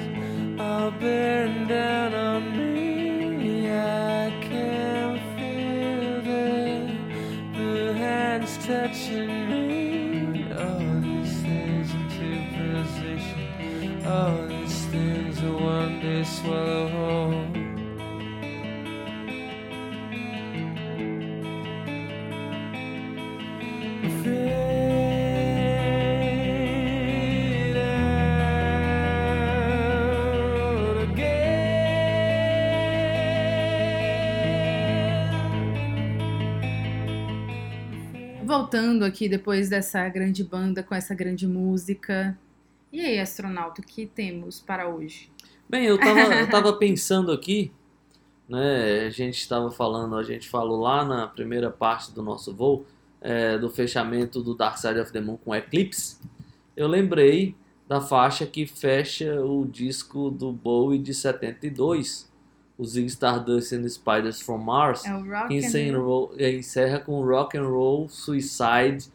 are 0.60 0.92
bearing 0.92 1.68
down 1.68 2.14
on 2.14 2.58
me. 2.58 3.70
I 3.72 4.30
can 4.42 5.20
feel 5.36 6.22
the, 7.58 7.94
hands 7.94 8.58
touching 8.66 9.50
me. 9.50 10.54
All 10.54 11.02
these 11.02 11.42
things 11.42 11.92
into 11.96 12.30
position. 12.58 14.06
All 14.06 14.38
oh, 14.38 14.48
these 14.48 14.86
things 14.86 15.44
are 15.44 15.58
one 15.58 16.00
day 16.00 16.24
swallow 16.24 16.88
whole. 16.90 17.61
Voltando 38.52 39.06
aqui 39.06 39.30
depois 39.30 39.70
dessa 39.70 40.10
grande 40.10 40.44
banda 40.44 40.84
com 40.84 40.94
essa 40.94 41.16
grande 41.16 41.48
música. 41.48 42.38
E 42.92 43.00
aí, 43.00 43.18
astronauta, 43.18 43.80
o 43.80 43.86
que 43.86 44.06
temos 44.06 44.60
para 44.60 44.90
hoje? 44.90 45.32
Bem, 45.70 45.86
eu 45.86 45.98
tava, 45.98 46.20
eu 46.36 46.50
tava 46.50 46.74
pensando 46.74 47.32
aqui, 47.32 47.72
né? 48.50 49.06
A 49.06 49.10
gente 49.10 49.38
estava 49.38 49.72
falando, 49.72 50.18
a 50.18 50.24
gente 50.24 50.50
falou 50.50 50.82
lá 50.82 51.06
na 51.06 51.28
primeira 51.28 51.72
parte 51.72 52.12
do 52.12 52.22
nosso 52.22 52.54
voo, 52.54 52.86
é, 53.22 53.58
do 53.58 53.70
fechamento 53.70 54.44
do 54.44 54.54
Dark 54.54 54.78
Side 54.78 55.00
of 55.00 55.14
the 55.14 55.22
Moon 55.22 55.38
com 55.38 55.56
Eclipse. 55.56 56.18
Eu 56.76 56.90
lembrei 56.90 57.56
da 57.88 58.02
faixa 58.02 58.46
que 58.46 58.68
fecha 58.68 59.42
o 59.42 59.66
disco 59.66 60.30
do 60.30 60.52
Bowie 60.52 61.00
de 61.00 61.14
72, 61.14 62.30
o 62.82 62.86
Zig 62.86 63.06
Stardust 63.12 63.74
and 63.74 63.84
the 63.84 63.90
Spiders 63.90 64.42
from 64.42 64.58
Mars. 64.58 65.06
É 65.06 65.48
que 65.48 65.54
encerra, 65.54 66.00
Roll. 66.00 66.34
encerra 66.40 67.00
com 67.00 67.24
Rock 67.24 67.56
and 67.56 67.68
Roll 67.68 68.10
Suicide, 68.10 69.06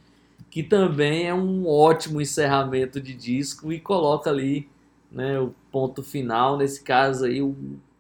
que 0.49 0.63
também 0.63 1.27
é 1.27 1.35
um 1.35 1.67
ótimo 1.67 2.21
encerramento 2.21 3.01
de 3.01 3.13
disco 3.13 3.73
e 3.73 3.81
coloca 3.81 4.31
ali 4.31 4.69
né, 5.11 5.41
o 5.41 5.53
ponto 5.73 6.01
final, 6.01 6.57
nesse 6.57 6.81
caso 6.85 7.25
aí 7.25 7.43
o 7.43 7.57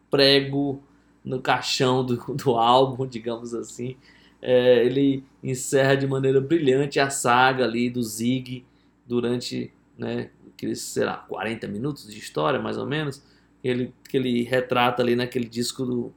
prego 0.08 0.80
no 1.24 1.40
caixão 1.40 2.06
do, 2.06 2.14
do 2.32 2.54
álbum, 2.54 3.04
digamos 3.04 3.52
assim. 3.52 3.96
É, 4.40 4.84
ele 4.84 5.24
encerra 5.42 5.96
de 5.96 6.06
maneira 6.06 6.40
brilhante 6.40 7.00
a 7.00 7.10
saga 7.10 7.64
ali 7.64 7.90
do 7.90 8.04
Zig 8.04 8.64
durante 9.04 9.72
né, 9.98 10.30
aqueles, 10.46 10.80
sei 10.80 11.04
lá, 11.04 11.16
40 11.16 11.66
minutos 11.66 12.06
de 12.06 12.20
história, 12.20 12.60
mais 12.60 12.78
ou 12.78 12.86
menos, 12.86 13.20
ele, 13.62 13.92
que 14.08 14.16
ele 14.16 14.42
retrata 14.42 15.02
ali 15.02 15.16
naquele 15.16 15.48
disco 15.48 15.84
do, 15.84 16.12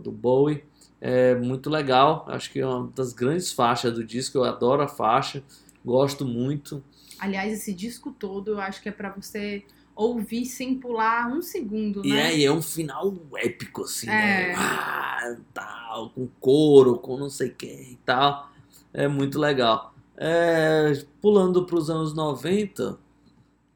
do 0.00 0.10
Bowie. 0.10 0.64
É 1.00 1.34
muito 1.34 1.68
legal, 1.68 2.24
acho 2.28 2.50
que 2.50 2.60
é 2.60 2.66
uma 2.66 2.90
das 2.94 3.12
grandes 3.12 3.52
faixas 3.52 3.92
do 3.94 4.02
disco, 4.04 4.38
eu 4.38 4.44
adoro 4.44 4.82
a 4.82 4.88
faixa, 4.88 5.42
gosto 5.84 6.24
muito. 6.24 6.82
Aliás, 7.18 7.52
esse 7.52 7.72
disco 7.72 8.10
todo 8.10 8.52
eu 8.52 8.60
acho 8.60 8.82
que 8.82 8.88
é 8.88 8.92
pra 8.92 9.10
você 9.10 9.62
ouvir 9.94 10.44
sem 10.46 10.74
pular 10.74 11.28
um 11.28 11.40
segundo, 11.40 12.04
E 12.04 12.10
né? 12.10 12.32
é, 12.32 12.38
e 12.38 12.44
é 12.44 12.52
um 12.52 12.60
final 12.62 13.14
épico, 13.36 13.84
assim, 13.84 14.06
né? 14.06 14.50
É. 14.50 14.54
Ah, 14.54 15.36
tal, 15.54 16.10
com 16.10 16.26
coro, 16.40 16.98
com 16.98 17.16
não 17.16 17.30
sei 17.30 17.50
quem 17.50 17.92
e 17.92 17.98
tal. 18.04 18.50
É 18.92 19.06
muito 19.08 19.38
legal. 19.38 19.94
É, 20.16 20.92
pulando 21.20 21.64
para 21.66 21.76
os 21.76 21.88
anos 21.90 22.14
90, 22.14 22.98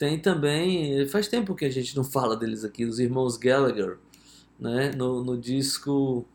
tem 0.01 0.19
também. 0.19 1.07
Faz 1.09 1.29
tempo 1.29 1.55
que 1.55 1.67
a 1.67 1.71
gente 1.71 1.95
não 1.95 2.03
fala 2.03 2.35
deles 2.35 2.65
aqui, 2.65 2.85
os 2.87 2.99
irmãos 2.99 3.37
Gallagher, 3.37 3.99
né? 4.59 4.91
No, 4.97 5.23
no 5.23 5.37
disco. 5.39 6.27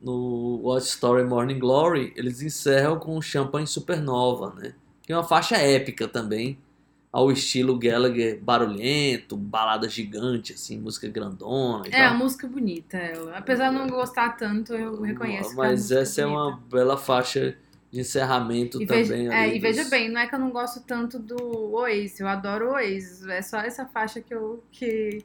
No 0.00 0.60
What 0.62 0.86
Story 0.86 1.24
Morning 1.24 1.58
Glory, 1.58 2.12
eles 2.14 2.40
encerram 2.40 2.98
com 3.00 3.20
Champagne 3.20 3.66
Supernova, 3.66 4.54
né? 4.54 4.74
que 5.02 5.12
é 5.12 5.16
uma 5.16 5.24
faixa 5.24 5.56
épica 5.56 6.06
também, 6.06 6.56
ao 7.10 7.32
estilo 7.32 7.76
Gallagher 7.78 8.38
barulhento, 8.40 9.36
balada 9.36 9.88
gigante, 9.88 10.52
assim, 10.52 10.78
música 10.78 11.08
grandona 11.08 11.82
É, 11.90 12.04
a 12.04 12.10
tal. 12.10 12.18
música 12.18 12.46
bonita. 12.46 12.96
eu- 12.96 13.34
apesar 13.34 13.70
de 13.70 13.74
não 13.76 13.88
gostar 13.88 14.36
tanto, 14.36 14.72
eu 14.74 15.00
reconheço. 15.02 15.52
a 15.52 15.56
Mas 15.56 15.90
essa 15.90 16.20
é 16.20 16.24
bonita. 16.24 16.40
uma 16.42 16.56
bela 16.70 16.96
faixa 16.96 17.56
de 17.90 18.00
encerramento 18.00 18.80
E, 18.80 18.86
também. 18.86 19.04
veja, 19.04 19.34
é, 19.34 19.48
e 19.56 19.60
dos- 19.60 19.60
veja 19.60 19.84
bem, 19.84 20.08
não 20.10 20.20
é 20.20 20.26
que 20.28 20.34
eu 20.34 20.38
não 20.38 20.50
gosto 20.50 20.82
tanto 20.86 21.18
do 21.18 21.36
Oasis, 21.74 22.20
eu 22.20 22.28
adoro 22.28 22.68
o 22.70 22.72
Oasis, 22.74 23.26
é 23.26 23.42
só 23.42 23.58
essa 23.58 23.86
faixa 23.86 24.20
que 24.20 24.32
eu, 24.34 24.62
que, 24.70 25.24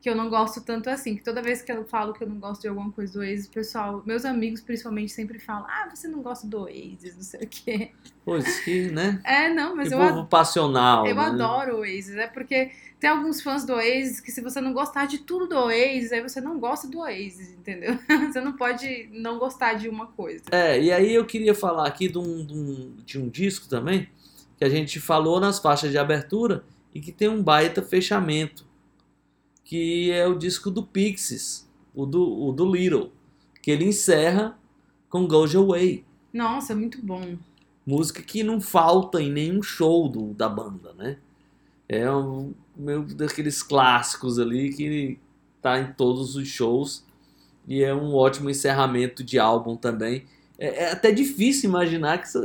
que 0.00 0.08
eu 0.10 0.14
não 0.16 0.28
gosto 0.30 0.60
tanto 0.64 0.90
assim, 0.90 1.16
que 1.16 1.22
toda 1.24 1.42
vez 1.42 1.62
que 1.62 1.72
eu 1.72 1.84
falo 1.84 2.12
que 2.12 2.22
eu 2.24 2.28
não 2.28 2.38
gosto 2.38 2.62
de 2.62 2.68
alguma 2.68 2.92
coisa 2.92 3.12
do 3.14 3.20
Oasis, 3.20 3.48
pessoal, 3.48 4.02
meus 4.06 4.24
amigos 4.24 4.60
principalmente 4.60 5.12
sempre 5.12 5.38
falam, 5.38 5.66
ah, 5.68 5.88
você 5.94 6.08
não 6.08 6.22
gosta 6.22 6.46
do 6.46 6.60
Oasis, 6.62 7.16
não 7.16 7.22
sei 7.22 7.40
o 7.44 7.48
quê. 7.48 7.92
Pois 8.24 8.60
que, 8.60 8.88
né? 8.90 9.20
É, 9.24 9.48
não, 9.52 9.76
mas 9.76 9.88
que 9.88 9.94
eu, 9.94 9.98
povo 9.98 10.20
ad- 10.20 10.28
passional. 10.28 11.06
eu 11.06 11.14
né? 11.14 11.22
adoro 11.22 11.76
o 11.76 11.80
Oasis, 11.80 12.16
é 12.16 12.26
porque 12.26 12.72
tem 13.02 13.10
alguns 13.10 13.42
fãs 13.42 13.64
do 13.64 13.72
Oasis 13.72 14.20
que 14.20 14.30
se 14.30 14.40
você 14.40 14.60
não 14.60 14.72
gostar 14.72 15.06
de 15.06 15.18
tudo 15.18 15.48
do 15.48 15.56
Oasis, 15.56 16.12
aí 16.12 16.22
você 16.22 16.40
não 16.40 16.60
gosta 16.60 16.86
do 16.86 17.00
Oasis, 17.00 17.50
entendeu? 17.50 17.98
Você 18.32 18.40
não 18.40 18.52
pode 18.52 19.08
não 19.12 19.40
gostar 19.40 19.74
de 19.74 19.88
uma 19.88 20.06
coisa. 20.06 20.44
É, 20.52 20.80
e 20.80 20.92
aí 20.92 21.12
eu 21.12 21.26
queria 21.26 21.52
falar 21.52 21.88
aqui 21.88 22.08
de 22.08 22.16
um, 22.16 22.46
de 22.46 22.54
um, 22.54 22.94
de 23.04 23.18
um 23.18 23.28
disco 23.28 23.68
também, 23.68 24.08
que 24.56 24.64
a 24.64 24.68
gente 24.68 25.00
falou 25.00 25.40
nas 25.40 25.58
faixas 25.58 25.90
de 25.90 25.98
abertura 25.98 26.64
e 26.94 27.00
que 27.00 27.10
tem 27.10 27.28
um 27.28 27.42
baita 27.42 27.82
fechamento, 27.82 28.64
que 29.64 30.12
é 30.12 30.24
o 30.28 30.38
disco 30.38 30.70
do 30.70 30.84
Pixies, 30.84 31.68
o 31.92 32.06
do, 32.06 32.22
o 32.22 32.52
do 32.52 32.72
Little, 32.72 33.10
que 33.60 33.72
ele 33.72 33.84
encerra 33.84 34.56
com 35.08 35.26
Goes 35.26 35.56
Away, 35.56 36.04
Nossa, 36.32 36.72
muito 36.72 37.04
bom. 37.04 37.36
música 37.84 38.22
que 38.22 38.44
não 38.44 38.60
falta 38.60 39.20
em 39.20 39.32
nenhum 39.32 39.60
show 39.60 40.08
do, 40.08 40.32
da 40.32 40.48
banda, 40.48 40.92
né? 40.92 41.18
É 41.88 42.08
um 42.08 42.54
meu, 42.76 43.02
daqueles 43.04 43.62
clássicos 43.62 44.38
ali 44.38 44.72
que 44.72 45.18
tá 45.60 45.78
em 45.78 45.92
todos 45.92 46.36
os 46.36 46.48
shows 46.48 47.04
e 47.66 47.82
é 47.82 47.94
um 47.94 48.14
ótimo 48.14 48.50
encerramento 48.50 49.22
de 49.22 49.38
álbum 49.38 49.76
também. 49.76 50.24
É, 50.58 50.84
é 50.84 50.92
até 50.92 51.10
difícil 51.10 51.70
imaginar 51.70 52.18
que 52.18 52.24
essa, 52.24 52.40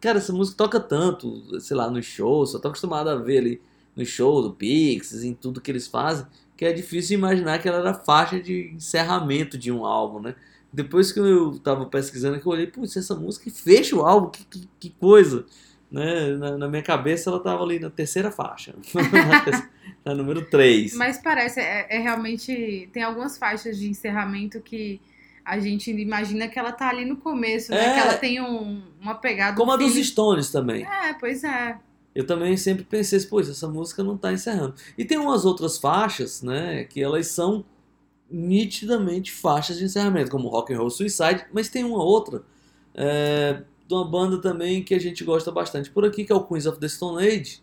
cara, 0.00 0.18
essa 0.18 0.32
música 0.32 0.56
toca 0.56 0.80
tanto, 0.80 1.60
sei 1.60 1.76
lá, 1.76 1.90
nos 1.90 2.06
shows, 2.06 2.52
só 2.52 2.58
tô 2.58 2.68
acostumado 2.68 3.08
a 3.10 3.16
ver 3.16 3.38
ali 3.38 3.60
no 3.94 4.04
show 4.04 4.42
do 4.42 4.52
Pixies, 4.52 5.22
em 5.22 5.34
tudo 5.34 5.60
que 5.60 5.70
eles 5.70 5.86
fazem, 5.86 6.26
que 6.56 6.64
é 6.64 6.72
difícil 6.72 7.18
imaginar 7.18 7.60
que 7.60 7.68
ela 7.68 7.78
era 7.78 7.94
faixa 7.94 8.40
de 8.40 8.72
encerramento 8.74 9.58
de 9.58 9.70
um 9.70 9.84
álbum, 9.84 10.20
né? 10.20 10.34
Depois 10.72 11.12
que 11.12 11.18
eu 11.20 11.58
tava 11.58 11.84
pesquisando, 11.86 12.40
que 12.40 12.46
eu 12.46 12.52
olhei, 12.52 12.66
putz, 12.66 12.96
essa 12.96 13.14
música 13.14 13.50
fecha 13.50 13.94
o 13.94 14.00
álbum, 14.00 14.30
que, 14.30 14.44
que, 14.44 14.68
que 14.80 14.90
coisa! 14.90 15.44
Né? 15.92 16.28
Na, 16.38 16.56
na 16.56 16.68
minha 16.68 16.82
cabeça 16.82 17.28
ela 17.28 17.38
tava 17.38 17.62
ali 17.62 17.78
na 17.78 17.90
terceira 17.90 18.30
faixa, 18.30 18.74
na, 20.02 20.14
número 20.14 20.46
3. 20.46 20.94
Mas 20.94 21.18
parece, 21.18 21.60
é, 21.60 21.86
é 21.90 21.98
realmente. 21.98 22.88
Tem 22.94 23.02
algumas 23.02 23.36
faixas 23.36 23.78
de 23.78 23.90
encerramento 23.90 24.58
que 24.62 24.98
a 25.44 25.58
gente 25.58 25.90
imagina 25.90 26.48
que 26.48 26.58
ela 26.58 26.72
tá 26.72 26.88
ali 26.88 27.04
no 27.04 27.16
começo, 27.16 27.70
né? 27.70 27.90
É. 27.90 27.94
Que 27.94 28.00
ela 28.00 28.14
tem 28.14 28.40
um- 28.40 28.82
uma 28.98 29.16
pegada. 29.16 29.54
Como 29.54 29.70
a 29.70 29.76
dos 29.76 29.94
Stones 29.94 30.50
também. 30.50 30.82
É, 30.84 31.12
pois 31.12 31.44
é. 31.44 31.76
Eu 32.14 32.26
também 32.26 32.56
sempre 32.56 32.84
pensei, 32.84 33.18
assim, 33.18 33.28
pois 33.28 33.48
essa 33.50 33.68
música 33.68 34.02
não 34.02 34.16
tá 34.16 34.32
encerrando. 34.32 34.74
E 34.96 35.04
tem 35.04 35.18
umas 35.18 35.44
outras 35.44 35.76
faixas, 35.78 36.42
né, 36.42 36.84
que 36.84 37.02
elas 37.02 37.26
são 37.28 37.64
nitidamente 38.30 39.30
faixas 39.30 39.78
de 39.78 39.84
encerramento, 39.84 40.30
como 40.30 40.48
Rock 40.48 40.72
and 40.72 40.78
Roll 40.78 40.90
Suicide, 40.90 41.44
mas 41.52 41.68
tem 41.68 41.84
uma 41.84 42.02
outra 42.02 42.42
é, 42.94 43.62
de 43.86 43.94
uma 43.94 44.04
banda 44.04 44.38
também 44.38 44.82
que 44.82 44.94
a 44.94 44.98
gente 44.98 45.24
gosta 45.24 45.50
bastante 45.50 45.90
por 45.90 46.04
aqui, 46.04 46.24
que 46.24 46.32
é 46.32 46.34
o 46.34 46.44
Queens 46.44 46.66
of 46.66 46.78
the 46.78 46.88
Stone 46.88 47.24
Age, 47.26 47.60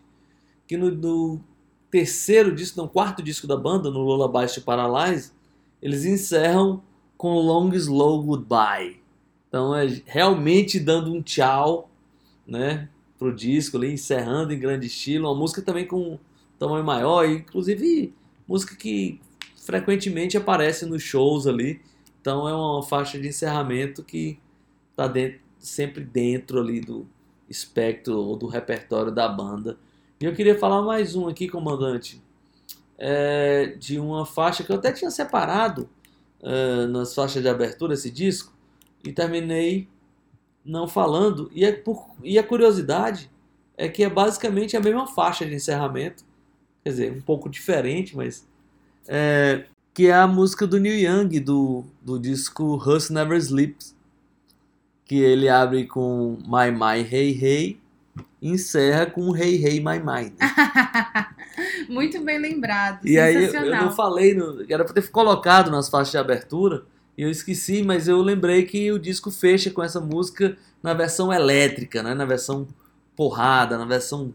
que 0.66 0.76
no, 0.76 0.90
no 0.90 1.40
terceiro 1.90 2.54
disco, 2.54 2.80
no 2.80 2.88
quarto 2.88 3.22
disco 3.22 3.46
da 3.46 3.56
banda, 3.56 3.90
no 3.90 4.00
Lullabies 4.00 4.52
to 4.52 4.62
Paralyze, 4.62 5.32
eles 5.82 6.04
encerram 6.04 6.82
com 7.16 7.34
Long 7.34 7.72
Slow 7.74 8.22
Goodbye. 8.22 9.00
Então 9.48 9.74
é 9.74 10.00
realmente 10.06 10.78
dando 10.78 11.12
um 11.12 11.20
tchau, 11.20 11.90
né, 12.46 12.88
pro 13.18 13.34
disco 13.34 13.76
ali, 13.76 13.92
encerrando 13.92 14.52
em 14.52 14.58
grande 14.58 14.86
estilo, 14.86 15.28
uma 15.28 15.38
música 15.38 15.60
também 15.60 15.86
com 15.86 16.18
tamanho 16.58 16.84
maior, 16.84 17.28
inclusive 17.28 18.14
música 18.46 18.76
que 18.76 19.20
frequentemente 19.56 20.36
aparece 20.36 20.86
nos 20.86 21.02
shows 21.02 21.46
ali. 21.46 21.80
Então 22.20 22.48
é 22.48 22.54
uma 22.54 22.82
faixa 22.82 23.18
de 23.18 23.28
encerramento 23.28 24.02
que 24.02 24.38
tá 24.94 25.08
dentro, 25.08 25.40
sempre 25.60 26.02
dentro 26.02 26.58
ali 26.58 26.80
do 26.80 27.06
espectro 27.48 28.16
ou 28.16 28.36
do 28.36 28.46
repertório 28.46 29.12
da 29.12 29.28
banda. 29.28 29.78
E 30.20 30.24
eu 30.24 30.34
queria 30.34 30.58
falar 30.58 30.82
mais 30.82 31.14
um 31.14 31.28
aqui, 31.28 31.48
comandante, 31.48 32.22
é, 32.98 33.74
de 33.78 33.98
uma 33.98 34.26
faixa 34.26 34.64
que 34.64 34.72
eu 34.72 34.76
até 34.76 34.92
tinha 34.92 35.10
separado 35.10 35.88
é, 36.42 36.86
nas 36.86 37.14
faixas 37.14 37.42
de 37.42 37.48
abertura 37.48 37.94
esse 37.94 38.10
disco 38.10 38.52
e 39.04 39.12
terminei 39.12 39.88
não 40.64 40.86
falando. 40.86 41.50
E, 41.54 41.64
é 41.64 41.72
por, 41.72 42.10
e 42.22 42.38
a 42.38 42.42
curiosidade 42.42 43.30
é 43.76 43.88
que 43.88 44.04
é 44.04 44.10
basicamente 44.10 44.76
a 44.76 44.80
mesma 44.80 45.06
faixa 45.06 45.44
de 45.46 45.54
encerramento, 45.54 46.24
quer 46.84 46.90
dizer, 46.90 47.12
um 47.12 47.20
pouco 47.20 47.48
diferente, 47.48 48.16
mas 48.16 48.46
é, 49.08 49.64
que 49.94 50.06
é 50.06 50.12
a 50.12 50.26
música 50.26 50.66
do 50.66 50.78
Neil 50.78 51.10
Young 51.10 51.40
do, 51.40 51.84
do 52.02 52.18
disco 52.18 52.76
Hus 52.76 53.10
Never 53.10 53.38
Sleeps, 53.38 53.96
que 55.10 55.18
ele 55.18 55.48
abre 55.48 55.88
com 55.88 56.38
My 56.46 56.70
My 56.70 57.00
Hey 57.00 57.36
Hey 57.42 57.80
e 58.40 58.48
encerra 58.48 59.06
com 59.06 59.36
Hey 59.36 59.56
Hey 59.56 59.80
My 59.80 59.98
My. 59.98 60.30
né? 60.30 60.36
Muito 61.90 62.20
bem 62.20 62.38
lembrado. 62.38 63.04
E 63.04 63.18
aí 63.18 63.34
eu, 63.34 63.52
eu 63.52 63.76
não 63.76 63.90
falei, 63.90 64.34
no, 64.34 64.64
era 64.68 64.84
pra 64.84 64.94
ter 64.94 65.10
colocado 65.10 65.68
nas 65.68 65.88
faixas 65.88 66.12
de 66.12 66.16
abertura, 66.16 66.84
e 67.18 67.22
eu 67.22 67.28
esqueci, 67.28 67.82
mas 67.82 68.06
eu 68.06 68.22
lembrei 68.22 68.64
que 68.64 68.92
o 68.92 69.00
disco 69.00 69.32
fecha 69.32 69.68
com 69.72 69.82
essa 69.82 70.00
música 70.00 70.56
na 70.80 70.94
versão 70.94 71.32
elétrica, 71.32 72.04
né? 72.04 72.14
na 72.14 72.24
versão 72.24 72.68
porrada, 73.16 73.76
na 73.76 73.86
versão 73.86 74.32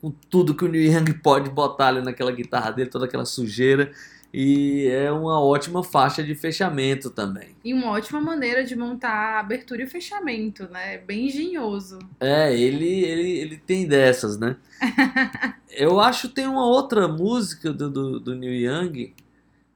com 0.00 0.12
tudo 0.30 0.54
que 0.54 0.64
o 0.64 0.68
Neil 0.68 0.92
Young 0.92 1.14
pode 1.14 1.50
botar 1.50 1.88
ali 1.88 2.00
naquela 2.00 2.30
guitarra 2.30 2.70
dele, 2.70 2.90
toda 2.90 3.06
aquela 3.06 3.24
sujeira. 3.24 3.90
E 4.32 4.86
é 4.86 5.10
uma 5.10 5.40
ótima 5.40 5.82
faixa 5.82 6.22
de 6.22 6.34
fechamento 6.34 7.10
também. 7.10 7.56
E 7.64 7.74
uma 7.74 7.90
ótima 7.90 8.20
maneira 8.20 8.62
de 8.62 8.76
montar 8.76 9.10
a 9.10 9.40
abertura 9.40 9.82
e 9.82 9.84
o 9.84 9.90
fechamento, 9.90 10.68
né? 10.70 10.98
Bem 10.98 11.26
engenhoso. 11.26 11.98
É, 12.20 12.56
ele, 12.56 13.04
ele, 13.04 13.30
ele 13.38 13.56
tem 13.56 13.86
dessas, 13.86 14.38
né? 14.38 14.56
Eu 15.70 16.00
acho 16.00 16.28
que 16.28 16.34
tem 16.36 16.46
uma 16.46 16.66
outra 16.66 17.08
música 17.08 17.72
do, 17.72 17.90
do, 17.90 18.20
do 18.20 18.34
Neil 18.34 18.70
Young 18.70 19.14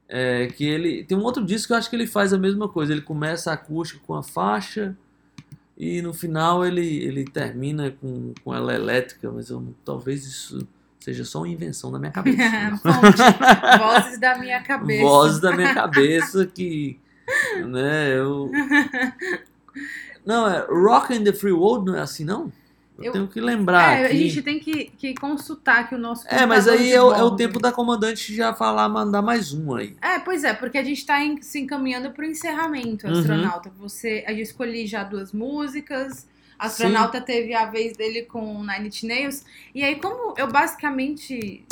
é, 0.07 0.47
que 0.47 0.63
ele. 0.63 1.03
Tem 1.03 1.17
um 1.17 1.23
outro 1.23 1.43
disco 1.43 1.67
que 1.67 1.73
eu 1.73 1.77
acho 1.77 1.89
que 1.89 1.95
ele 1.95 2.07
faz 2.07 2.31
a 2.31 2.37
mesma 2.37 2.69
coisa. 2.69 2.91
Ele 2.91 3.01
começa 3.01 3.51
acústico 3.51 4.05
com 4.05 4.13
a 4.13 4.21
faixa 4.21 4.95
e 5.77 6.01
no 6.01 6.13
final 6.13 6.65
ele, 6.65 7.03
ele 7.03 7.25
termina 7.25 7.91
com, 7.91 8.33
com 8.43 8.53
ela 8.53 8.73
elétrica, 8.73 9.31
mas 9.31 9.49
eu, 9.49 9.75
talvez 9.83 10.25
isso 10.25 10.65
seja 11.05 11.23
só 11.23 11.39
uma 11.39 11.47
invenção 11.47 11.91
da 11.91 11.99
minha 11.99 12.11
cabeça. 12.11 12.77
Fonte, 12.81 13.77
vozes 13.79 14.19
da 14.19 14.37
minha 14.39 14.61
cabeça. 14.63 15.01
Vozes 15.03 15.39
da 15.39 15.55
minha 15.55 15.73
cabeça 15.73 16.45
que. 16.47 16.99
Né, 17.67 18.17
eu. 18.17 18.51
Não, 20.25 20.47
é 20.49 20.65
Rock 20.67 21.13
in 21.13 21.23
the 21.23 21.33
Free 21.33 21.51
World 21.51 21.85
não 21.91 21.97
é 21.97 22.01
assim, 22.01 22.23
não? 22.25 22.51
Eu, 22.97 23.05
Eu- 23.05 23.11
tenho 23.11 23.27
que 23.27 23.39
lembrar. 23.41 23.97
É, 23.99 24.03
a 24.03 24.05
aqui. 24.07 24.17
gente 24.29 24.41
tem 24.41 24.59
que, 24.59 24.85
que 24.97 25.13
consultar 25.15 25.81
aqui 25.81 25.95
o 25.95 25.97
nosso 25.97 26.25
É, 26.29 26.45
mas 26.45 26.67
aí 26.67 26.91
é 26.93 27.01
o, 27.01 27.13
é 27.13 27.21
o 27.23 27.35
tempo 27.35 27.59
da 27.59 27.71
comandante 27.71 28.33
já 28.33 28.53
falar, 28.53 28.87
mandar 28.87 29.21
mais 29.21 29.53
um 29.53 29.75
aí. 29.75 29.95
É, 30.01 30.17
pois 30.19 30.43
é, 30.43 30.53
porque 30.53 30.77
a 30.77 30.83
gente 30.83 30.99
está 30.99 31.17
se 31.41 31.59
encaminhando 31.59 32.11
para 32.11 32.23
o 32.23 32.27
encerramento, 32.27 33.05
Uhum. 33.05 33.19
astronauta. 33.19 33.69
Você, 33.79 34.23
eu 34.27 34.37
escolhi 34.37 34.87
já 34.87 35.03
duas 35.03 35.31
músicas. 35.33 36.25
Astronauta 36.57 37.19
teve 37.21 37.53
a 37.53 37.65
vez 37.65 37.95
dele 37.95 38.23
com 38.23 38.63
Nine 38.63 38.87
Inch 38.87 39.03
Nails. 39.03 39.45
E 39.73 39.83
aí, 39.83 39.99
como 39.99 40.33
eu 40.37 40.47
basicamente. 40.51 41.65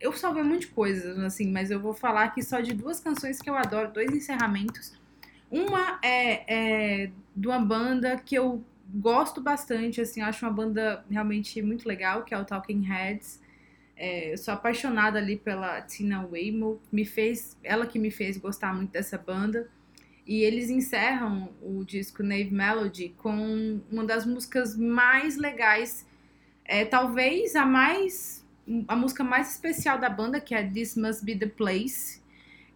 Eu 0.00 0.12
salvei 0.12 0.42
um 0.42 0.46
monte 0.46 0.60
de 0.60 0.66
coisas, 0.68 1.18
assim, 1.18 1.50
mas 1.50 1.72
eu 1.72 1.80
vou 1.80 1.92
falar 1.92 2.24
aqui 2.24 2.40
só 2.40 2.60
de 2.60 2.72
duas 2.72 3.00
canções 3.00 3.40
que 3.40 3.50
eu 3.50 3.56
adoro, 3.56 3.92
dois 3.92 4.10
encerramentos. 4.12 4.92
Uma 5.50 5.98
é, 6.02 7.02
é 7.04 7.10
de 7.34 7.48
uma 7.48 7.58
banda 7.58 8.16
que 8.16 8.36
eu 8.36 8.62
gosto 8.88 9.40
bastante, 9.40 10.00
assim, 10.00 10.20
acho 10.22 10.44
uma 10.44 10.52
banda 10.52 11.04
realmente 11.10 11.60
muito 11.60 11.86
legal, 11.86 12.22
que 12.22 12.32
é 12.32 12.38
o 12.38 12.44
Talking 12.44 12.82
Heads. 12.82 13.40
É, 13.96 14.32
eu 14.32 14.38
sou 14.38 14.54
apaixonada 14.54 15.18
ali 15.18 15.36
pela 15.36 15.80
Tina 15.82 16.24
Weymouth, 16.24 16.80
me 16.92 17.04
fez, 17.04 17.56
ela 17.64 17.84
que 17.84 17.98
me 17.98 18.10
fez 18.10 18.36
gostar 18.36 18.72
muito 18.72 18.92
dessa 18.92 19.18
banda. 19.18 19.68
E 20.28 20.42
eles 20.42 20.68
encerram 20.68 21.48
o 21.62 21.82
disco 21.84 22.22
Nave 22.22 22.50
Melody 22.50 23.14
com 23.16 23.80
uma 23.90 24.04
das 24.04 24.26
músicas 24.26 24.76
mais 24.76 25.36
legais, 25.36 26.06
é, 26.64 26.84
talvez 26.84 27.56
a 27.56 27.64
mais 27.64 28.46
a 28.86 28.94
música 28.94 29.24
mais 29.24 29.52
especial 29.52 29.98
da 29.98 30.10
banda, 30.10 30.38
que 30.38 30.54
é 30.54 30.62
This 30.62 30.94
Must 30.94 31.24
Be 31.24 31.34
the 31.34 31.46
Place. 31.46 32.20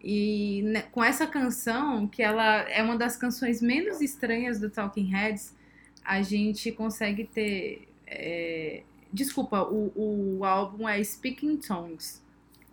E 0.02 0.62
né, 0.64 0.82
com 0.90 1.04
essa 1.04 1.26
canção, 1.26 2.08
que 2.08 2.22
ela 2.22 2.62
é 2.70 2.82
uma 2.82 2.96
das 2.96 3.14
canções 3.16 3.60
menos 3.60 4.00
estranhas 4.00 4.58
do 4.58 4.70
Talking 4.70 5.12
Heads, 5.12 5.54
a 6.02 6.22
gente 6.22 6.72
consegue 6.72 7.24
ter 7.24 7.86
é, 8.06 8.82
desculpa, 9.12 9.62
o, 9.62 9.92
o 10.38 10.44
álbum 10.44 10.88
é 10.88 11.02
Speaking 11.04 11.58
Tongues. 11.58 12.22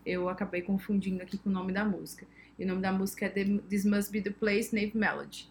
Eu 0.06 0.30
acabei 0.30 0.62
confundindo 0.62 1.22
aqui 1.22 1.38
com 1.38 1.50
o 1.50 1.54
nome 1.54 1.74
da 1.74 1.84
música. 1.84 2.26
E 2.60 2.66
o 2.66 2.68
nome 2.68 2.82
da 2.82 2.92
música 2.92 3.26
é 3.26 3.30
This 3.70 3.86
Must 3.86 4.12
Be 4.12 4.22
the 4.22 4.32
Place, 4.32 4.76
Nave 4.76 4.92
Melody. 4.94 5.48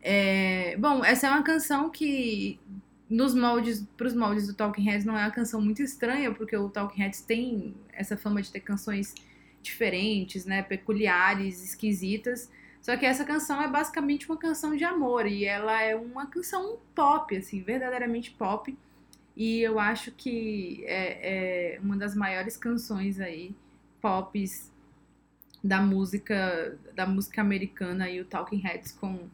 É, 0.00 0.76
bom, 0.78 1.04
essa 1.04 1.26
é 1.26 1.30
uma 1.30 1.42
canção 1.42 1.90
que 1.90 2.60
nos 3.10 3.34
moldes, 3.34 3.84
pros 3.96 4.14
moldes 4.14 4.46
do 4.46 4.54
Talking 4.54 4.84
Heads 4.84 5.04
não 5.04 5.18
é 5.18 5.24
uma 5.24 5.30
canção 5.32 5.60
muito 5.60 5.82
estranha, 5.82 6.32
porque 6.32 6.56
o 6.56 6.68
Talking 6.68 7.02
Heads 7.02 7.20
tem 7.22 7.74
essa 7.92 8.16
fama 8.16 8.40
de 8.40 8.52
ter 8.52 8.60
canções 8.60 9.14
diferentes, 9.62 10.44
né, 10.44 10.62
peculiares, 10.62 11.64
esquisitas. 11.64 12.48
Só 12.80 12.96
que 12.96 13.04
essa 13.04 13.24
canção 13.24 13.60
é 13.60 13.66
basicamente 13.66 14.28
uma 14.28 14.36
canção 14.36 14.76
de 14.76 14.84
amor 14.84 15.26
e 15.26 15.44
ela 15.44 15.82
é 15.82 15.96
uma 15.96 16.26
canção 16.26 16.78
pop, 16.94 17.36
assim, 17.36 17.60
verdadeiramente 17.60 18.30
pop. 18.30 18.76
E 19.36 19.60
eu 19.60 19.80
acho 19.80 20.12
que 20.12 20.84
é, 20.86 21.74
é 21.76 21.80
uma 21.80 21.96
das 21.96 22.14
maiores 22.14 22.56
canções 22.56 23.18
aí 23.18 23.54
pops 24.00 24.70
da 25.66 25.80
música 25.80 26.78
da 26.94 27.06
música 27.06 27.40
americana 27.40 28.08
e 28.08 28.20
o 28.20 28.24
Talking 28.24 28.58
Heads 28.58 28.92
com 28.92 29.28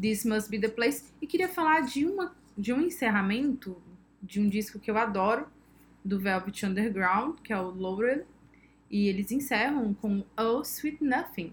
This 0.00 0.24
Must 0.24 0.48
Be 0.50 0.58
the 0.60 0.68
Place. 0.68 1.04
E 1.20 1.26
queria 1.26 1.48
falar 1.48 1.80
de 1.80 2.06
uma 2.06 2.34
de 2.56 2.72
um 2.72 2.80
encerramento 2.82 3.80
de 4.22 4.40
um 4.40 4.48
disco 4.48 4.78
que 4.78 4.90
eu 4.90 4.96
adoro 4.98 5.46
do 6.04 6.18
Velvet 6.18 6.64
Underground, 6.66 7.38
que 7.42 7.52
é 7.52 7.58
o 7.58 7.70
Loaded, 7.70 8.24
e 8.90 9.08
eles 9.08 9.30
encerram 9.32 9.94
com 9.94 10.22
Oh 10.38 10.60
Sweet 10.62 11.02
Nothing. 11.02 11.52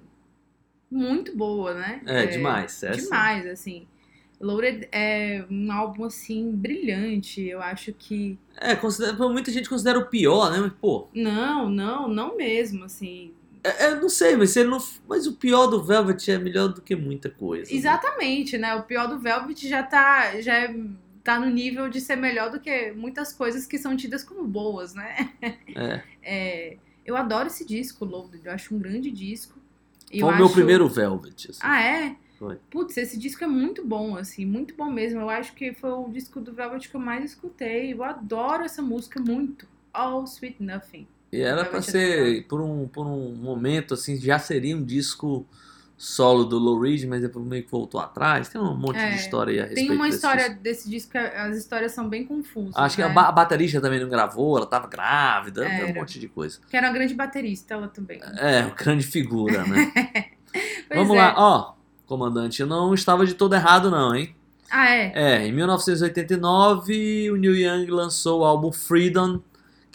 Muito 0.91 1.35
boa, 1.37 1.73
né? 1.73 2.01
É, 2.05 2.25
demais. 2.25 2.83
Essa- 2.83 3.01
Demais, 3.01 3.45
assim. 3.47 3.87
Loaded 4.41 4.87
é 4.91 5.45
um 5.49 5.71
álbum 5.71 6.05
assim 6.05 6.51
brilhante. 6.51 7.41
Eu 7.41 7.61
acho 7.61 7.93
que 7.93 8.37
É, 8.57 8.75
considera, 8.75 9.13
muita 9.29 9.51
gente 9.51 9.69
considera 9.69 9.99
o 9.99 10.07
pior, 10.07 10.51
né? 10.51 10.59
Mas, 10.59 10.73
pô, 10.73 11.07
não, 11.13 11.69
não, 11.69 12.07
não 12.07 12.35
mesmo, 12.37 12.85
assim. 12.85 13.33
É, 13.63 13.85
é, 13.87 13.95
não 13.95 14.09
sei, 14.09 14.35
mas 14.35 14.55
ele 14.55 14.69
não. 14.69 14.77
Mas 15.07 15.27
o 15.27 15.33
pior 15.33 15.67
do 15.67 15.83
Velvet 15.83 16.29
é 16.31 16.37
melhor 16.37 16.69
do 16.69 16.81
que 16.81 16.95
muita 16.95 17.29
coisa. 17.29 17.69
né? 17.71 17.77
Exatamente, 17.77 18.57
né? 18.57 18.75
O 18.75 18.83
pior 18.83 19.07
do 19.07 19.19
Velvet 19.19 19.67
já 19.67 19.83
tá, 19.83 20.39
já 20.41 20.55
é- 20.55 20.75
tá 21.23 21.39
no 21.39 21.47
nível 21.49 21.89
de 21.89 21.99
ser 21.99 22.15
melhor 22.15 22.49
do 22.49 22.59
que 22.59 22.91
muitas 22.93 23.33
coisas 23.33 23.65
que 23.65 23.77
são 23.77 23.95
tidas 23.97 24.23
como 24.23 24.45
boas, 24.47 24.93
né? 24.93 25.29
É. 25.75 26.01
É, 26.31 26.77
eu 27.05 27.15
adoro 27.17 27.47
esse 27.47 27.65
disco, 27.65 28.05
Loaded. 28.05 28.45
Eu 28.45 28.51
acho 28.51 28.75
um 28.75 28.79
grande 28.79 29.09
disco. 29.09 29.57
Foi 30.11 30.21
o 30.21 30.35
meu 30.35 30.45
acho- 30.45 30.53
primeiro 30.53 30.87
Velvet. 30.87 31.49
assim. 31.49 31.59
Ah, 31.63 31.81
é? 31.81 32.15
Foi. 32.37 32.57
Putz, 32.69 32.95
esse 32.97 33.17
disco 33.17 33.43
é 33.43 33.47
muito 33.47 33.83
bom, 33.85 34.15
assim, 34.15 34.45
muito 34.45 34.73
bom 34.75 34.89
mesmo. 34.91 35.19
Eu 35.19 35.29
acho 35.29 35.53
que 35.53 35.73
foi 35.73 35.89
o 35.91 36.07
disco 36.09 36.39
do 36.39 36.53
Velvet 36.53 36.87
que 36.87 36.95
eu 36.95 36.99
mais 37.01 37.25
escutei. 37.25 37.91
Eu 37.93 38.03
adoro 38.03 38.63
essa 38.63 38.81
música 38.81 39.19
muito. 39.19 39.67
All 39.91 40.23
Sweet 40.25 40.61
Nothing. 40.63 41.07
E 41.31 41.41
era 41.41 41.63
pra 41.65 41.79
Velvet 41.79 41.91
ser, 41.91 42.47
por 42.47 42.61
um, 42.61 42.87
por 42.87 43.05
um 43.05 43.35
momento, 43.35 43.93
assim, 43.93 44.17
já 44.19 44.39
seria 44.39 44.75
um 44.75 44.83
disco 44.83 45.45
solo 45.95 46.45
do 46.45 46.57
Lou 46.57 46.79
Reed, 46.79 47.03
mas 47.03 47.21
depois 47.21 47.45
meio 47.45 47.63
que 47.63 47.69
voltou 47.69 47.99
atrás. 47.99 48.47
Tem 48.47 48.59
um 48.59 48.73
monte 48.75 48.97
É, 48.97 49.09
de 49.11 49.15
história 49.17 49.51
aí 49.51 49.59
a 49.59 49.63
respeito 49.63 49.87
Tem 49.87 49.95
uma 49.95 50.07
história 50.07 50.47
disco. 50.47 50.63
desse 50.63 50.89
disco 50.89 51.11
que 51.11 51.17
as 51.17 51.57
histórias 51.57 51.91
são 51.91 52.07
bem 52.07 52.25
confusas. 52.25 52.73
Acho 52.75 52.95
que 52.95 53.01
a, 53.01 53.09
né? 53.09 53.15
a 53.17 53.31
baterista 53.31 53.81
também 53.81 53.99
não 53.99 54.07
gravou, 54.09 54.57
ela 54.57 54.65
tava 54.65 54.87
grávida, 54.87 55.65
tem 55.65 55.83
um 55.83 55.89
Era. 55.89 55.99
monte 55.99 56.17
de 56.17 56.27
coisa. 56.29 56.59
Que 56.69 56.77
era 56.77 56.87
uma 56.87 56.93
grande 56.93 57.13
baterista, 57.13 57.73
ela 57.73 57.89
também. 57.89 58.21
É, 58.37 58.71
grande 58.75 59.05
figura, 59.05 59.63
né? 59.65 59.91
Vamos 60.95 61.15
é. 61.15 61.19
lá, 61.19 61.33
ó, 61.37 61.73
comandante, 62.07 62.61
eu 62.61 62.67
não 62.67 62.93
estava 62.93 63.25
de 63.25 63.33
todo 63.35 63.53
errado 63.53 63.91
não, 63.91 64.15
hein? 64.15 64.33
Ah, 64.71 64.89
é? 64.89 65.11
É, 65.13 65.47
em 65.47 65.51
1989, 65.51 67.31
o 67.31 67.35
Neil 67.35 67.55
Young 67.55 67.91
lançou 67.91 68.41
o 68.41 68.45
álbum 68.45 68.71
Freedom, 68.71 69.41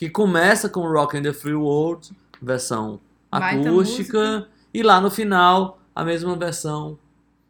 que 0.05 0.11
começa 0.11 0.69
com 0.69 0.81
Rock 0.87 1.17
and 1.17 1.23
the 1.23 1.33
Free 1.33 1.55
World, 1.55 2.11
versão 2.41 3.01
Baita 3.31 3.69
acústica, 3.71 4.19
música. 4.19 4.49
e 4.73 4.83
lá 4.83 5.01
no 5.01 5.11
final, 5.11 5.79
a 5.95 6.05
mesma 6.05 6.37
versão 6.37 6.99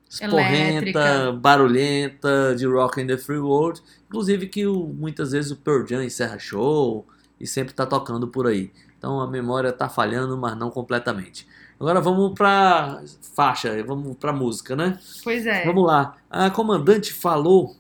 esporrenta, 0.09 1.33
barulhenta 1.33 2.55
de 2.57 2.67
Rock 2.67 3.01
and 3.03 3.07
the 3.09 3.17
Free 3.19 3.39
World, 3.39 3.83
inclusive 4.07 4.47
que 4.47 4.67
o- 4.67 4.87
muitas 4.87 5.33
vezes 5.33 5.51
o 5.51 5.57
Pearl 5.57 5.85
Jam 5.87 6.03
encerra 6.05 6.39
show 6.39 7.07
e 7.41 7.47
sempre 7.47 7.75
tá 7.75 7.85
tocando 7.85 8.29
por 8.29 8.47
aí. 8.47 8.71
Então 8.99 9.21
a 9.21 9.27
memória 9.27 9.73
tá 9.73 9.89
falhando, 9.89 10.37
mas 10.39 10.57
não 10.57 10.71
completamente. 10.71 11.47
Agora 11.79 12.01
vamos 12.01 12.33
pra 12.35 13.03
faixa, 13.35 13.83
vamos 13.85 14.17
pra 14.17 14.33
música, 14.33 14.77
né? 14.77 14.99
Pois 15.25 15.45
é. 15.45 15.65
Vamos 15.65 15.85
lá. 15.85 16.17
A 16.31 16.49
comandante 16.51 17.13
falou 17.13 17.75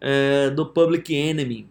é, 0.00 0.50
do 0.50 0.66
Public 0.66 1.14
Enemy, 1.14 1.68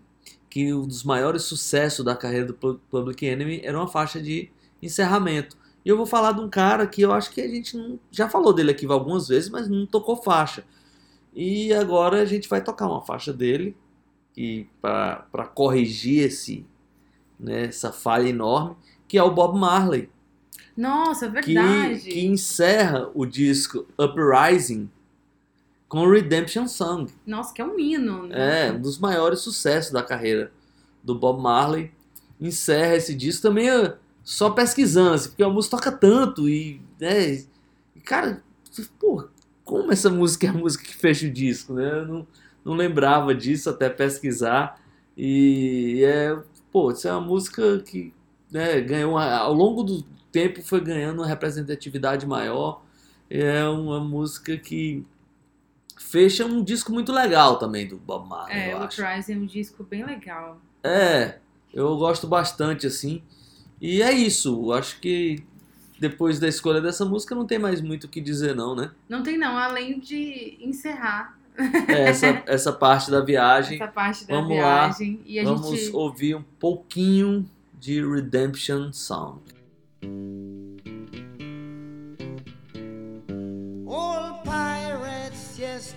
que 0.54 0.72
um 0.72 0.86
dos 0.86 1.04
maiores 1.04 1.42
sucessos 1.42 2.06
da 2.06 2.16
carreira 2.16 2.46
do 2.46 2.54
Pu- 2.54 2.80
Public 2.92 3.26
Enemy 3.26 3.62
era 3.64 3.76
uma 3.76 3.88
faixa 3.88 4.22
de 4.22 4.52
encerramento. 4.84 5.58
E 5.84 5.90
eu 5.90 5.98
vou 5.98 6.06
falar 6.06 6.34
de 6.34 6.42
um 6.42 6.48
cara 6.48 6.86
que 6.86 7.02
eu 7.02 7.12
acho 7.12 7.32
que 7.32 7.42
a 7.42 7.48
gente 7.48 7.76
não- 7.76 8.00
já 8.12 8.30
falou 8.30 8.54
dele 8.54 8.70
aqui 8.70 8.86
algumas 8.86 9.28
vezes, 9.28 9.50
mas 9.50 9.68
não 9.68 9.88
tocou 9.88 10.16
faixa. 10.16 10.64
E 11.36 11.74
agora 11.74 12.22
a 12.22 12.26
gente 12.26 12.48
vai 12.48 12.64
tocar 12.64 12.86
uma 12.88 13.02
faixa 13.02 13.34
dele 13.34 13.76
e 14.38 14.68
para 14.80 15.48
corrigir 15.56 16.24
esse, 16.28 16.68
né, 17.40 17.64
essa 17.66 17.92
falha 17.92 18.30
enorme, 18.30 18.76
que 19.08 19.18
é 19.18 19.24
o 19.24 19.32
Bob 19.32 19.58
Marley 19.58 20.08
Nossa, 20.78 21.26
que, 21.42 21.54
verdade. 21.56 22.00
que 22.12 22.26
encerra 22.28 23.10
o 23.16 23.26
disco 23.26 23.88
Uprising 23.98 24.88
com 25.94 26.10
Redemption 26.10 26.68
Song. 26.68 27.14
Nossa, 27.24 27.54
que 27.54 27.62
é 27.62 27.66
um 27.66 27.80
hino. 27.80 28.26
né? 28.26 28.70
É, 28.70 28.72
um 28.72 28.82
dos 28.82 28.98
maiores 28.98 29.42
sucessos 29.42 29.92
da 29.92 30.02
carreira 30.02 30.52
do 31.04 31.14
Bob 31.14 31.40
Marley. 31.40 31.92
Encerra 32.42 32.96
esse 32.96 33.14
disco 33.14 33.44
também 33.44 33.70
é, 33.70 33.96
só 34.24 34.50
pesquisando, 34.50 35.14
assim, 35.14 35.30
porque 35.30 35.44
a 35.44 35.50
música 35.50 35.78
toca 35.78 35.92
tanto 35.92 36.50
e, 36.50 36.82
né, 37.00 37.46
e, 37.96 38.00
cara, 38.04 38.42
pô, 39.00 39.28
como 39.64 39.92
essa 39.92 40.10
música 40.10 40.48
é 40.48 40.50
a 40.50 40.54
música 40.54 40.84
que 40.84 40.96
fecha 40.96 41.28
o 41.28 41.32
disco, 41.32 41.74
né? 41.74 42.00
Eu 42.00 42.08
não, 42.08 42.28
não 42.66 42.74
lembrava 42.74 43.36
disso 43.36 43.70
até 43.70 43.88
pesquisar. 43.88 44.82
E 45.16 46.02
é, 46.04 46.36
pô, 46.72 46.90
isso 46.90 47.08
é 47.08 47.12
uma 47.12 47.22
música 47.22 47.78
que 47.86 48.12
né, 48.50 48.82
ganhou 48.82 49.16
ao 49.16 49.54
longo 49.54 49.84
do 49.84 50.02
tempo 50.32 50.60
foi 50.64 50.82
ganhando 50.82 51.20
uma 51.20 51.28
representatividade 51.28 52.26
maior. 52.26 52.82
É 53.30 53.64
uma 53.66 54.00
música 54.00 54.58
que 54.58 55.06
fecha 56.14 56.46
um 56.46 56.64
disco 56.64 56.92
muito 56.94 57.12
legal 57.12 57.58
também 57.58 57.88
do 57.88 57.98
Bob 57.98 58.30
Marley, 58.30 58.56
É, 58.56 58.72
eu 58.74 58.78
o. 58.78 58.84
Uprising 58.86 59.34
é 59.34 59.38
um 59.38 59.46
disco 59.48 59.84
bem 59.84 60.06
legal. 60.06 60.62
É, 60.84 61.40
eu 61.74 61.98
gosto 61.98 62.28
bastante 62.28 62.86
assim. 62.86 63.24
E 63.82 64.00
é 64.04 64.12
isso, 64.14 64.68
eu 64.68 64.74
acho 64.74 65.00
que 65.00 65.44
depois 66.00 66.40
da 66.40 66.48
escolha 66.48 66.80
dessa 66.80 67.04
música 67.04 67.34
não 67.34 67.48
tem 67.48 67.58
mais 67.58 67.82
muito 67.82 68.04
o 68.04 68.08
que 68.08 68.22
dizer 68.22 68.56
não, 68.56 68.76
né? 68.76 68.92
Não 69.10 69.24
tem 69.24 69.40
não, 69.40 69.58
além 69.58 70.00
de 70.00 70.56
encerrar 70.62 71.36
É 71.88 72.10
essa, 72.10 72.44
essa 72.46 72.72
parte 72.72 73.10
da 73.10 73.22
viagem. 73.22 73.82
essa 73.82 73.92
parte 73.92 74.28
da 74.28 74.36
Vamos 74.36 74.56
lá. 74.58 74.88
viagem. 74.90 75.20
E 75.26 75.40
a 75.40 75.44
Vamos 75.44 75.68
gente. 75.68 75.96
ouvir 75.96 76.36
um 76.36 76.44
pouquinho 76.60 77.50
de 77.80 78.06
Redemption 78.08 78.94
Song. 78.94 79.40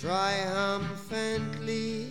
triumphantly. 0.00 2.10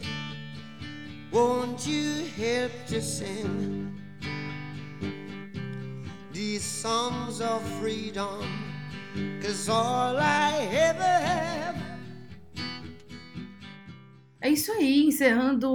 Won't 1.31 1.87
you 1.87 2.25
help 2.37 2.71
to 2.87 3.01
sing 3.01 3.91
these 6.31 6.63
songs 6.63 7.41
of 7.41 7.61
freedom? 7.79 8.43
Cause 9.41 9.67
all 9.69 10.17
I 10.17 10.67
ever 10.71 11.03
have 11.03 11.79
É 14.41 14.49
isso 14.49 14.71
aí, 14.71 15.05
encerrando 15.05 15.69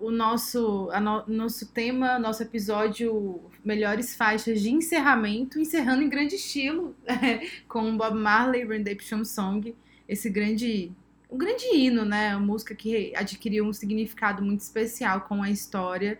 o 0.00 0.10
nosso, 0.10 0.90
a 0.92 0.98
no- 0.98 1.22
nosso 1.28 1.66
tema, 1.72 2.18
nosso 2.18 2.42
episódio 2.42 3.40
Melhores 3.64 4.16
Faixas 4.16 4.60
de 4.60 4.68
Encerramento, 4.70 5.60
encerrando 5.60 6.02
em 6.02 6.08
grande 6.08 6.34
estilo, 6.34 6.96
com 7.68 7.96
Bob 7.96 8.16
Marley, 8.18 8.66
Redemption 8.66 9.24
Song, 9.24 9.72
esse 10.08 10.28
grande, 10.28 10.90
um 11.30 11.38
grande 11.38 11.64
hino, 11.74 12.04
né? 12.04 12.36
Uma 12.36 12.46
música 12.46 12.74
que 12.74 13.14
adquiriu 13.14 13.64
um 13.64 13.72
significado 13.72 14.42
muito 14.42 14.60
especial 14.60 15.22
com 15.22 15.42
a 15.42 15.50
história 15.50 16.18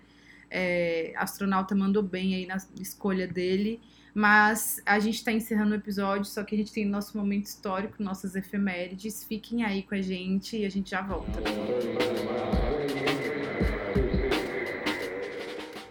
é, 0.50 1.12
astronauta 1.16 1.74
mandou 1.74 2.02
bem 2.02 2.34
aí 2.34 2.46
na 2.46 2.56
escolha 2.80 3.26
dele. 3.26 3.80
Mas 4.12 4.82
a 4.84 4.98
gente 4.98 5.14
está 5.14 5.30
encerrando 5.30 5.70
o 5.70 5.76
episódio, 5.76 6.24
só 6.24 6.42
que 6.42 6.56
a 6.56 6.58
gente 6.58 6.72
tem 6.72 6.84
nosso 6.84 7.16
momento 7.16 7.46
histórico, 7.46 8.02
nossas 8.02 8.34
efemérides. 8.34 9.22
Fiquem 9.22 9.64
aí 9.64 9.84
com 9.84 9.94
a 9.94 10.02
gente 10.02 10.56
e 10.56 10.66
a 10.66 10.68
gente 10.68 10.90
já 10.90 11.00
volta. 11.00 11.40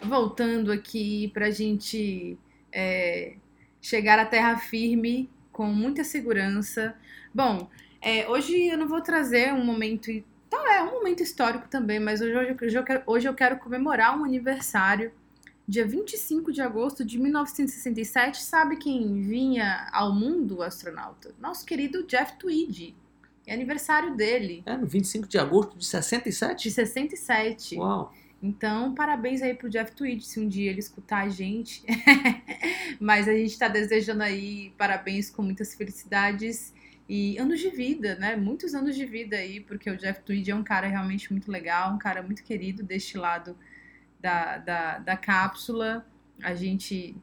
Voltando 0.03 0.69
aqui 0.69 1.29
para 1.33 1.45
a 1.45 1.51
gente 1.51 2.37
é, 2.73 3.35
chegar 3.81 4.19
à 4.19 4.25
terra 4.25 4.57
firme 4.57 5.29
com 5.49 5.67
muita 5.67 6.03
segurança. 6.03 6.93
Bom, 7.33 7.69
é, 8.01 8.27
hoje 8.29 8.67
eu 8.67 8.77
não 8.77 8.87
vou 8.87 9.01
trazer 9.01 9.53
um 9.53 9.63
momento. 9.63 10.11
Tá, 10.49 10.75
é 10.75 10.81
um 10.81 10.93
momento 10.93 11.21
histórico 11.21 11.67
também, 11.67 11.99
mas 11.99 12.21
hoje, 12.21 12.57
hoje, 12.61 12.75
eu 12.75 12.83
quero, 12.83 13.03
hoje 13.05 13.27
eu 13.27 13.33
quero 13.33 13.57
comemorar 13.59 14.17
um 14.17 14.23
aniversário 14.23 15.11
dia 15.67 15.85
25 15.85 16.51
de 16.51 16.61
agosto 16.61 17.05
de 17.05 17.19
1967, 17.19 18.41
sabe 18.41 18.77
quem 18.77 19.21
vinha 19.21 19.87
ao 19.93 20.11
mundo, 20.11 20.57
o 20.57 20.61
astronauta? 20.63 21.31
Nosso 21.39 21.63
querido 21.63 22.03
Jeff 22.07 22.37
Tweedy. 22.37 22.95
É 23.45 23.53
aniversário 23.53 24.15
dele. 24.15 24.63
É, 24.65 24.75
no 24.75 24.87
25 24.87 25.27
de 25.27 25.37
agosto 25.37 25.77
de 25.77 25.85
67? 25.85 26.63
De 26.63 26.71
67. 26.71 27.75
Uau! 27.77 28.11
Então, 28.41 28.95
parabéns 28.95 29.41
aí 29.41 29.53
pro 29.53 29.69
Jeff 29.69 29.91
Tweedy, 29.91 30.25
se 30.25 30.39
um 30.39 30.47
dia 30.47 30.71
ele 30.71 30.79
escutar 30.79 31.25
a 31.25 31.29
gente. 31.29 31.83
Mas 32.99 33.27
a 33.27 33.33
gente 33.33 33.57
tá 33.57 33.67
desejando 33.67 34.23
aí 34.23 34.73
parabéns 34.77 35.29
com 35.29 35.43
muitas 35.43 35.75
felicidades 35.75 36.73
e 37.09 37.39
anos 37.39 37.59
de 37.59 37.71
vida, 37.71 38.13
né? 38.15 38.35
Muitos 38.35 38.75
anos 38.75 38.95
de 38.95 39.03
vida 39.03 39.35
aí, 39.35 39.59
porque 39.59 39.89
o 39.89 39.97
Jeff 39.97 40.21
Tweedy 40.21 40.51
é 40.51 40.55
um 40.55 40.63
cara 40.63 40.85
realmente 40.85 41.31
muito 41.31 41.51
legal, 41.51 41.91
um 41.91 41.97
cara 41.97 42.21
muito 42.21 42.43
querido 42.43 42.83
deste 42.83 43.17
lado 43.17 43.57
da, 44.21 44.59
da, 44.59 44.99
da 44.99 45.17
cápsula. 45.17 46.05
A 46.43 46.53
gente, 46.53 47.15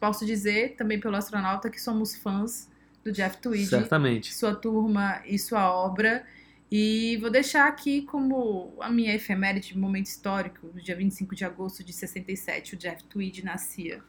posso 0.00 0.24
dizer 0.24 0.76
também 0.76 0.98
pelo 0.98 1.14
astronauta 1.14 1.68
que 1.68 1.78
somos 1.78 2.16
fãs 2.16 2.70
do 3.04 3.12
Jeff 3.12 3.36
Tweedy, 3.36 3.66
Certamente. 3.66 4.34
sua 4.34 4.54
turma 4.54 5.20
e 5.26 5.38
sua 5.38 5.70
obra. 5.70 6.24
E 6.72 7.18
vou 7.20 7.30
deixar 7.30 7.68
aqui 7.68 8.02
como 8.02 8.72
a 8.80 8.88
minha 8.88 9.14
efeméride 9.14 9.74
de 9.74 9.78
momento 9.78 10.06
histórico, 10.06 10.70
no 10.74 10.80
dia 10.80 10.96
25 10.96 11.34
de 11.34 11.44
agosto 11.44 11.84
de 11.84 11.92
67, 11.92 12.74
o 12.74 12.78
Jeff 12.78 13.04
Tweedy 13.04 13.44
nascia. 13.44 14.02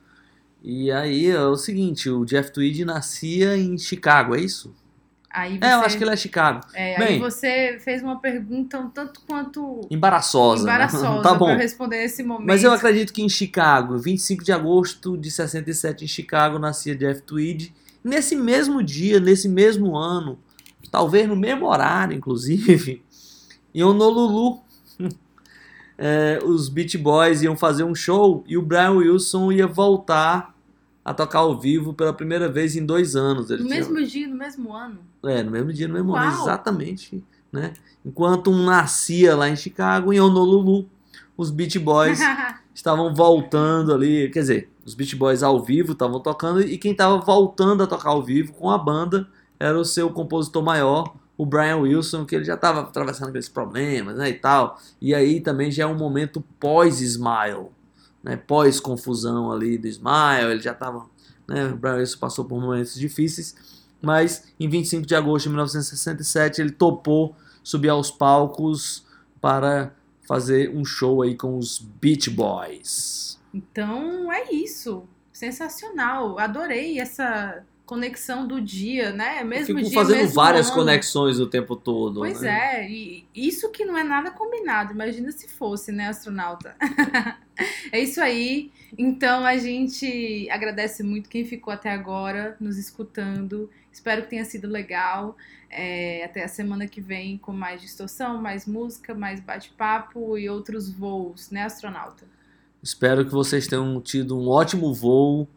E 0.64 0.90
aí 0.92 1.28
é 1.28 1.42
o 1.42 1.58
seguinte, 1.58 2.10
o 2.10 2.24
Jeff 2.24 2.54
Tweedy 2.54 2.86
nascia 2.86 3.58
em 3.58 3.78
Chicago, 3.78 4.34
é 4.34 4.40
isso? 4.40 4.74
Aí 5.32 5.60
você, 5.60 5.66
É, 5.66 5.74
eu 5.74 5.80
acho 5.82 5.98
que 5.98 6.04
ele 6.04 6.12
é 6.12 6.16
Chicago. 6.16 6.62
é, 6.74 6.96
aí 7.00 7.08
Bem, 7.08 7.20
você 7.20 7.80
fez 7.84 8.02
uma 8.02 8.20
pergunta 8.20 8.80
um 8.80 8.90
tanto 8.90 9.22
quanto 9.28 9.82
embaraçosa. 9.92 10.64
né? 10.66 10.72
embaraçosa 10.74 11.06
tá 11.22 11.30
pra 11.30 11.34
bom. 11.38 11.52
eu 11.52 11.58
responder 11.58 11.98
nesse 11.98 12.24
momento. 12.24 12.48
Mas 12.48 12.64
eu 12.64 12.72
acredito 12.74 13.14
que 13.14 13.22
em 13.22 13.30
Chicago, 13.30 13.98
25 13.98 14.44
de 14.44 14.52
agosto 14.52 15.16
de 15.18 15.30
67 15.30 16.04
em 16.06 16.08
Chicago, 16.08 16.58
nascia 16.58 16.96
Jeff 16.96 17.22
Tweedy. 17.22 17.74
Nesse 18.04 18.36
mesmo 18.36 18.82
dia, 18.82 19.20
nesse 19.20 19.48
mesmo 19.48 19.96
ano, 19.96 20.40
talvez 20.90 21.28
no 21.28 21.36
mesmo 21.36 21.68
horário, 21.68 22.16
inclusive, 22.16 23.04
em 23.76 23.84
Honolulu, 23.84 24.62
é, 25.98 26.40
os 26.44 26.70
Beach 26.70 26.98
Boys 26.98 27.42
iam 27.42 27.56
fazer 27.56 27.84
um 27.84 27.94
show 27.94 28.44
e 28.48 28.58
o 28.58 28.62
Brian 28.62 28.92
Wilson 28.94 29.52
ia 29.52 29.68
voltar 29.68 30.56
a 31.04 31.14
tocar 31.14 31.40
ao 31.40 31.58
vivo 31.60 31.94
pela 31.94 32.14
primeira 32.14 32.48
vez 32.50 32.76
em 32.76 32.86
dois 32.86 33.16
anos. 33.16 33.50
No 33.50 33.58
tinha- 33.58 33.70
mesmo 33.70 34.04
dia, 34.06 34.28
no 34.28 34.36
mesmo 34.36 34.74
ano. 34.74 35.00
é, 35.24 35.42
no 35.44 35.52
mesmo 35.52 35.74
dia, 35.74 35.88
no 35.88 35.94
mesmo 35.94 36.16
ano, 36.16 36.32
Uau! 36.32 36.42
exatamente. 36.44 37.24
Né? 37.52 37.74
Enquanto 38.06 38.52
um 38.52 38.64
nascia 38.66 39.36
lá 39.36 39.50
em 39.50 39.56
Chicago, 39.56 40.14
em 40.14 40.20
Honolulu, 40.20 40.88
os 41.36 41.50
Beach 41.50 41.80
Boys 41.80 42.20
estavam 42.76 43.14
voltando 43.14 43.94
ali, 43.94 44.30
quer 44.30 44.42
dizer, 44.42 44.70
os 44.86 44.94
Beach 44.94 45.16
Boys 45.16 45.42
ao 45.42 45.64
vivo 45.64 45.94
estavam 45.94 46.20
tocando 46.20 46.62
e 46.62 46.78
quem 46.78 46.92
estava 46.92 47.18
voltando 47.18 47.82
a 47.84 47.88
tocar 47.88 48.10
ao 48.10 48.22
vivo 48.24 48.54
com 48.54 48.70
a 48.70 48.78
banda 48.78 49.28
era 49.60 49.78
o 49.80 49.84
seu 49.86 50.10
compositor 50.12 50.64
maior, 50.64 51.16
o 51.38 51.46
Brian 51.46 51.78
Wilson, 51.78 52.26
que 52.26 52.36
ele 52.36 52.44
já 52.46 52.54
estava 52.56 52.82
atravessando 52.82 53.30
aqueles 53.30 53.50
problemas, 53.50 54.16
né, 54.18 54.30
e 54.30 54.34
tal. 54.34 54.78
E 55.02 55.16
aí 55.16 55.40
também 55.42 55.72
já 55.72 55.84
é 55.84 55.88
um 55.88 55.98
momento 55.98 56.44
pós-Smile, 56.60 57.68
né, 58.24 58.38
pós-confusão 58.38 59.52
ali 59.52 59.78
do 59.78 59.88
Smile, 59.88 60.52
ele 60.52 60.62
já 60.62 60.72
estava, 60.72 61.06
né, 61.48 61.66
o 61.66 61.80
Wilson 61.82 62.20
passou 62.20 62.46
por 62.46 62.60
momentos 62.60 62.96
difíceis, 62.96 63.56
mas 64.02 64.46
em 64.60 64.70
25 64.70 65.06
de 65.06 65.16
agosto 65.16 65.46
de 65.46 65.50
1967 65.50 66.62
ele 66.62 66.72
topou 66.72 67.36
subir 67.64 67.90
aos 67.90 68.12
palcos 68.12 69.06
para 69.42 69.94
fazer 70.28 70.70
um 70.76 70.86
show 70.86 71.22
aí 71.22 71.36
com 71.36 71.58
os 71.58 71.80
Beach 71.80 72.30
Boys. 72.30 73.40
Então 73.54 74.32
é 74.32 74.54
isso. 74.54 75.04
Sensacional. 75.34 76.38
Adorei 76.38 77.00
essa 77.00 77.64
conexão 77.90 78.46
do 78.46 78.62
dia, 78.62 79.12
né? 79.12 79.44
Mesmo 79.44 79.66
Fico 79.66 79.90
dia, 79.90 79.96
fazendo 79.96 80.18
mesmo 80.18 80.36
várias 80.36 80.68
ano. 80.68 80.76
conexões 80.76 81.40
o 81.40 81.48
tempo 81.48 81.76
todo. 81.76 82.20
Pois 82.20 82.42
né? 82.42 82.84
é, 82.84 82.88
e 82.88 83.26
isso 83.34 83.72
que 83.72 83.84
não 83.84 83.98
é 83.98 84.04
nada 84.04 84.30
combinado. 84.30 84.94
Imagina 84.94 85.32
se 85.32 85.48
fosse, 85.48 85.92
né, 85.92 86.08
astronauta? 86.08 86.76
é 87.92 88.00
isso 88.00 88.22
aí. 88.22 88.72
Então 88.96 89.44
a 89.44 89.58
gente 89.58 90.48
agradece 90.52 91.02
muito 91.02 91.28
quem 91.32 91.44
ficou 91.44 91.74
até 91.74 91.90
agora 91.90 92.56
nos 92.60 92.78
escutando. 92.78 93.68
Espero 93.92 94.22
que 94.22 94.30
tenha 94.30 94.46
sido 94.46 94.68
legal. 94.68 95.36
É, 95.68 96.24
até 96.24 96.44
a 96.44 96.48
semana 96.48 96.88
que 96.88 97.02
vem 97.02 97.40
com 97.40 97.52
mais 97.52 97.82
distorção, 97.82 98.40
mais 98.40 98.68
música, 98.68 99.16
mais 99.16 99.40
bate-papo 99.40 100.38
e 100.38 100.48
outros 100.48 100.92
voos, 100.92 101.50
né, 101.50 101.64
astronauta? 101.64 102.28
Espero 102.84 103.26
que 103.26 103.32
vocês 103.32 103.66
tenham 103.66 104.00
tido 104.00 104.40
um 104.40 104.48
ótimo 104.48 104.94
voo, 104.94 105.48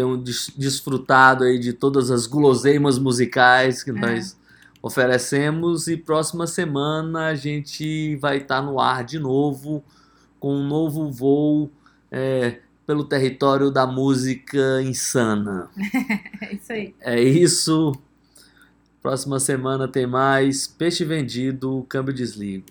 tenham 0.00 0.16
des- 0.20 0.50
desfrutado 0.56 1.44
aí 1.44 1.58
de 1.58 1.72
todas 1.72 2.10
as 2.10 2.26
guloseimas 2.26 2.98
musicais 2.98 3.82
que 3.82 3.90
É. 3.90 3.92
nós 3.92 4.36
oferecemos 4.82 5.86
e 5.88 5.96
próxima 5.96 6.46
semana 6.46 7.26
a 7.26 7.34
gente 7.34 8.16
vai 8.16 8.38
estar 8.38 8.62
no 8.62 8.80
ar 8.80 9.04
de 9.04 9.18
novo 9.18 9.84
com 10.38 10.54
um 10.56 10.66
novo 10.66 11.10
voo 11.10 11.70
é, 12.10 12.58
pelo 12.86 13.04
território 13.04 13.70
da 13.70 13.86
música 13.86 14.82
insana. 14.82 15.68
É 16.42 16.54
isso 16.54 16.72
aí. 16.72 16.94
É 17.00 17.20
isso. 17.22 17.92
Próxima 19.02 19.38
semana 19.38 19.86
tem 19.86 20.06
mais 20.06 20.66
Peixe 20.66 21.04
Vendido, 21.04 21.84
Câmbio 21.88 22.12
Desligo. 22.14 22.64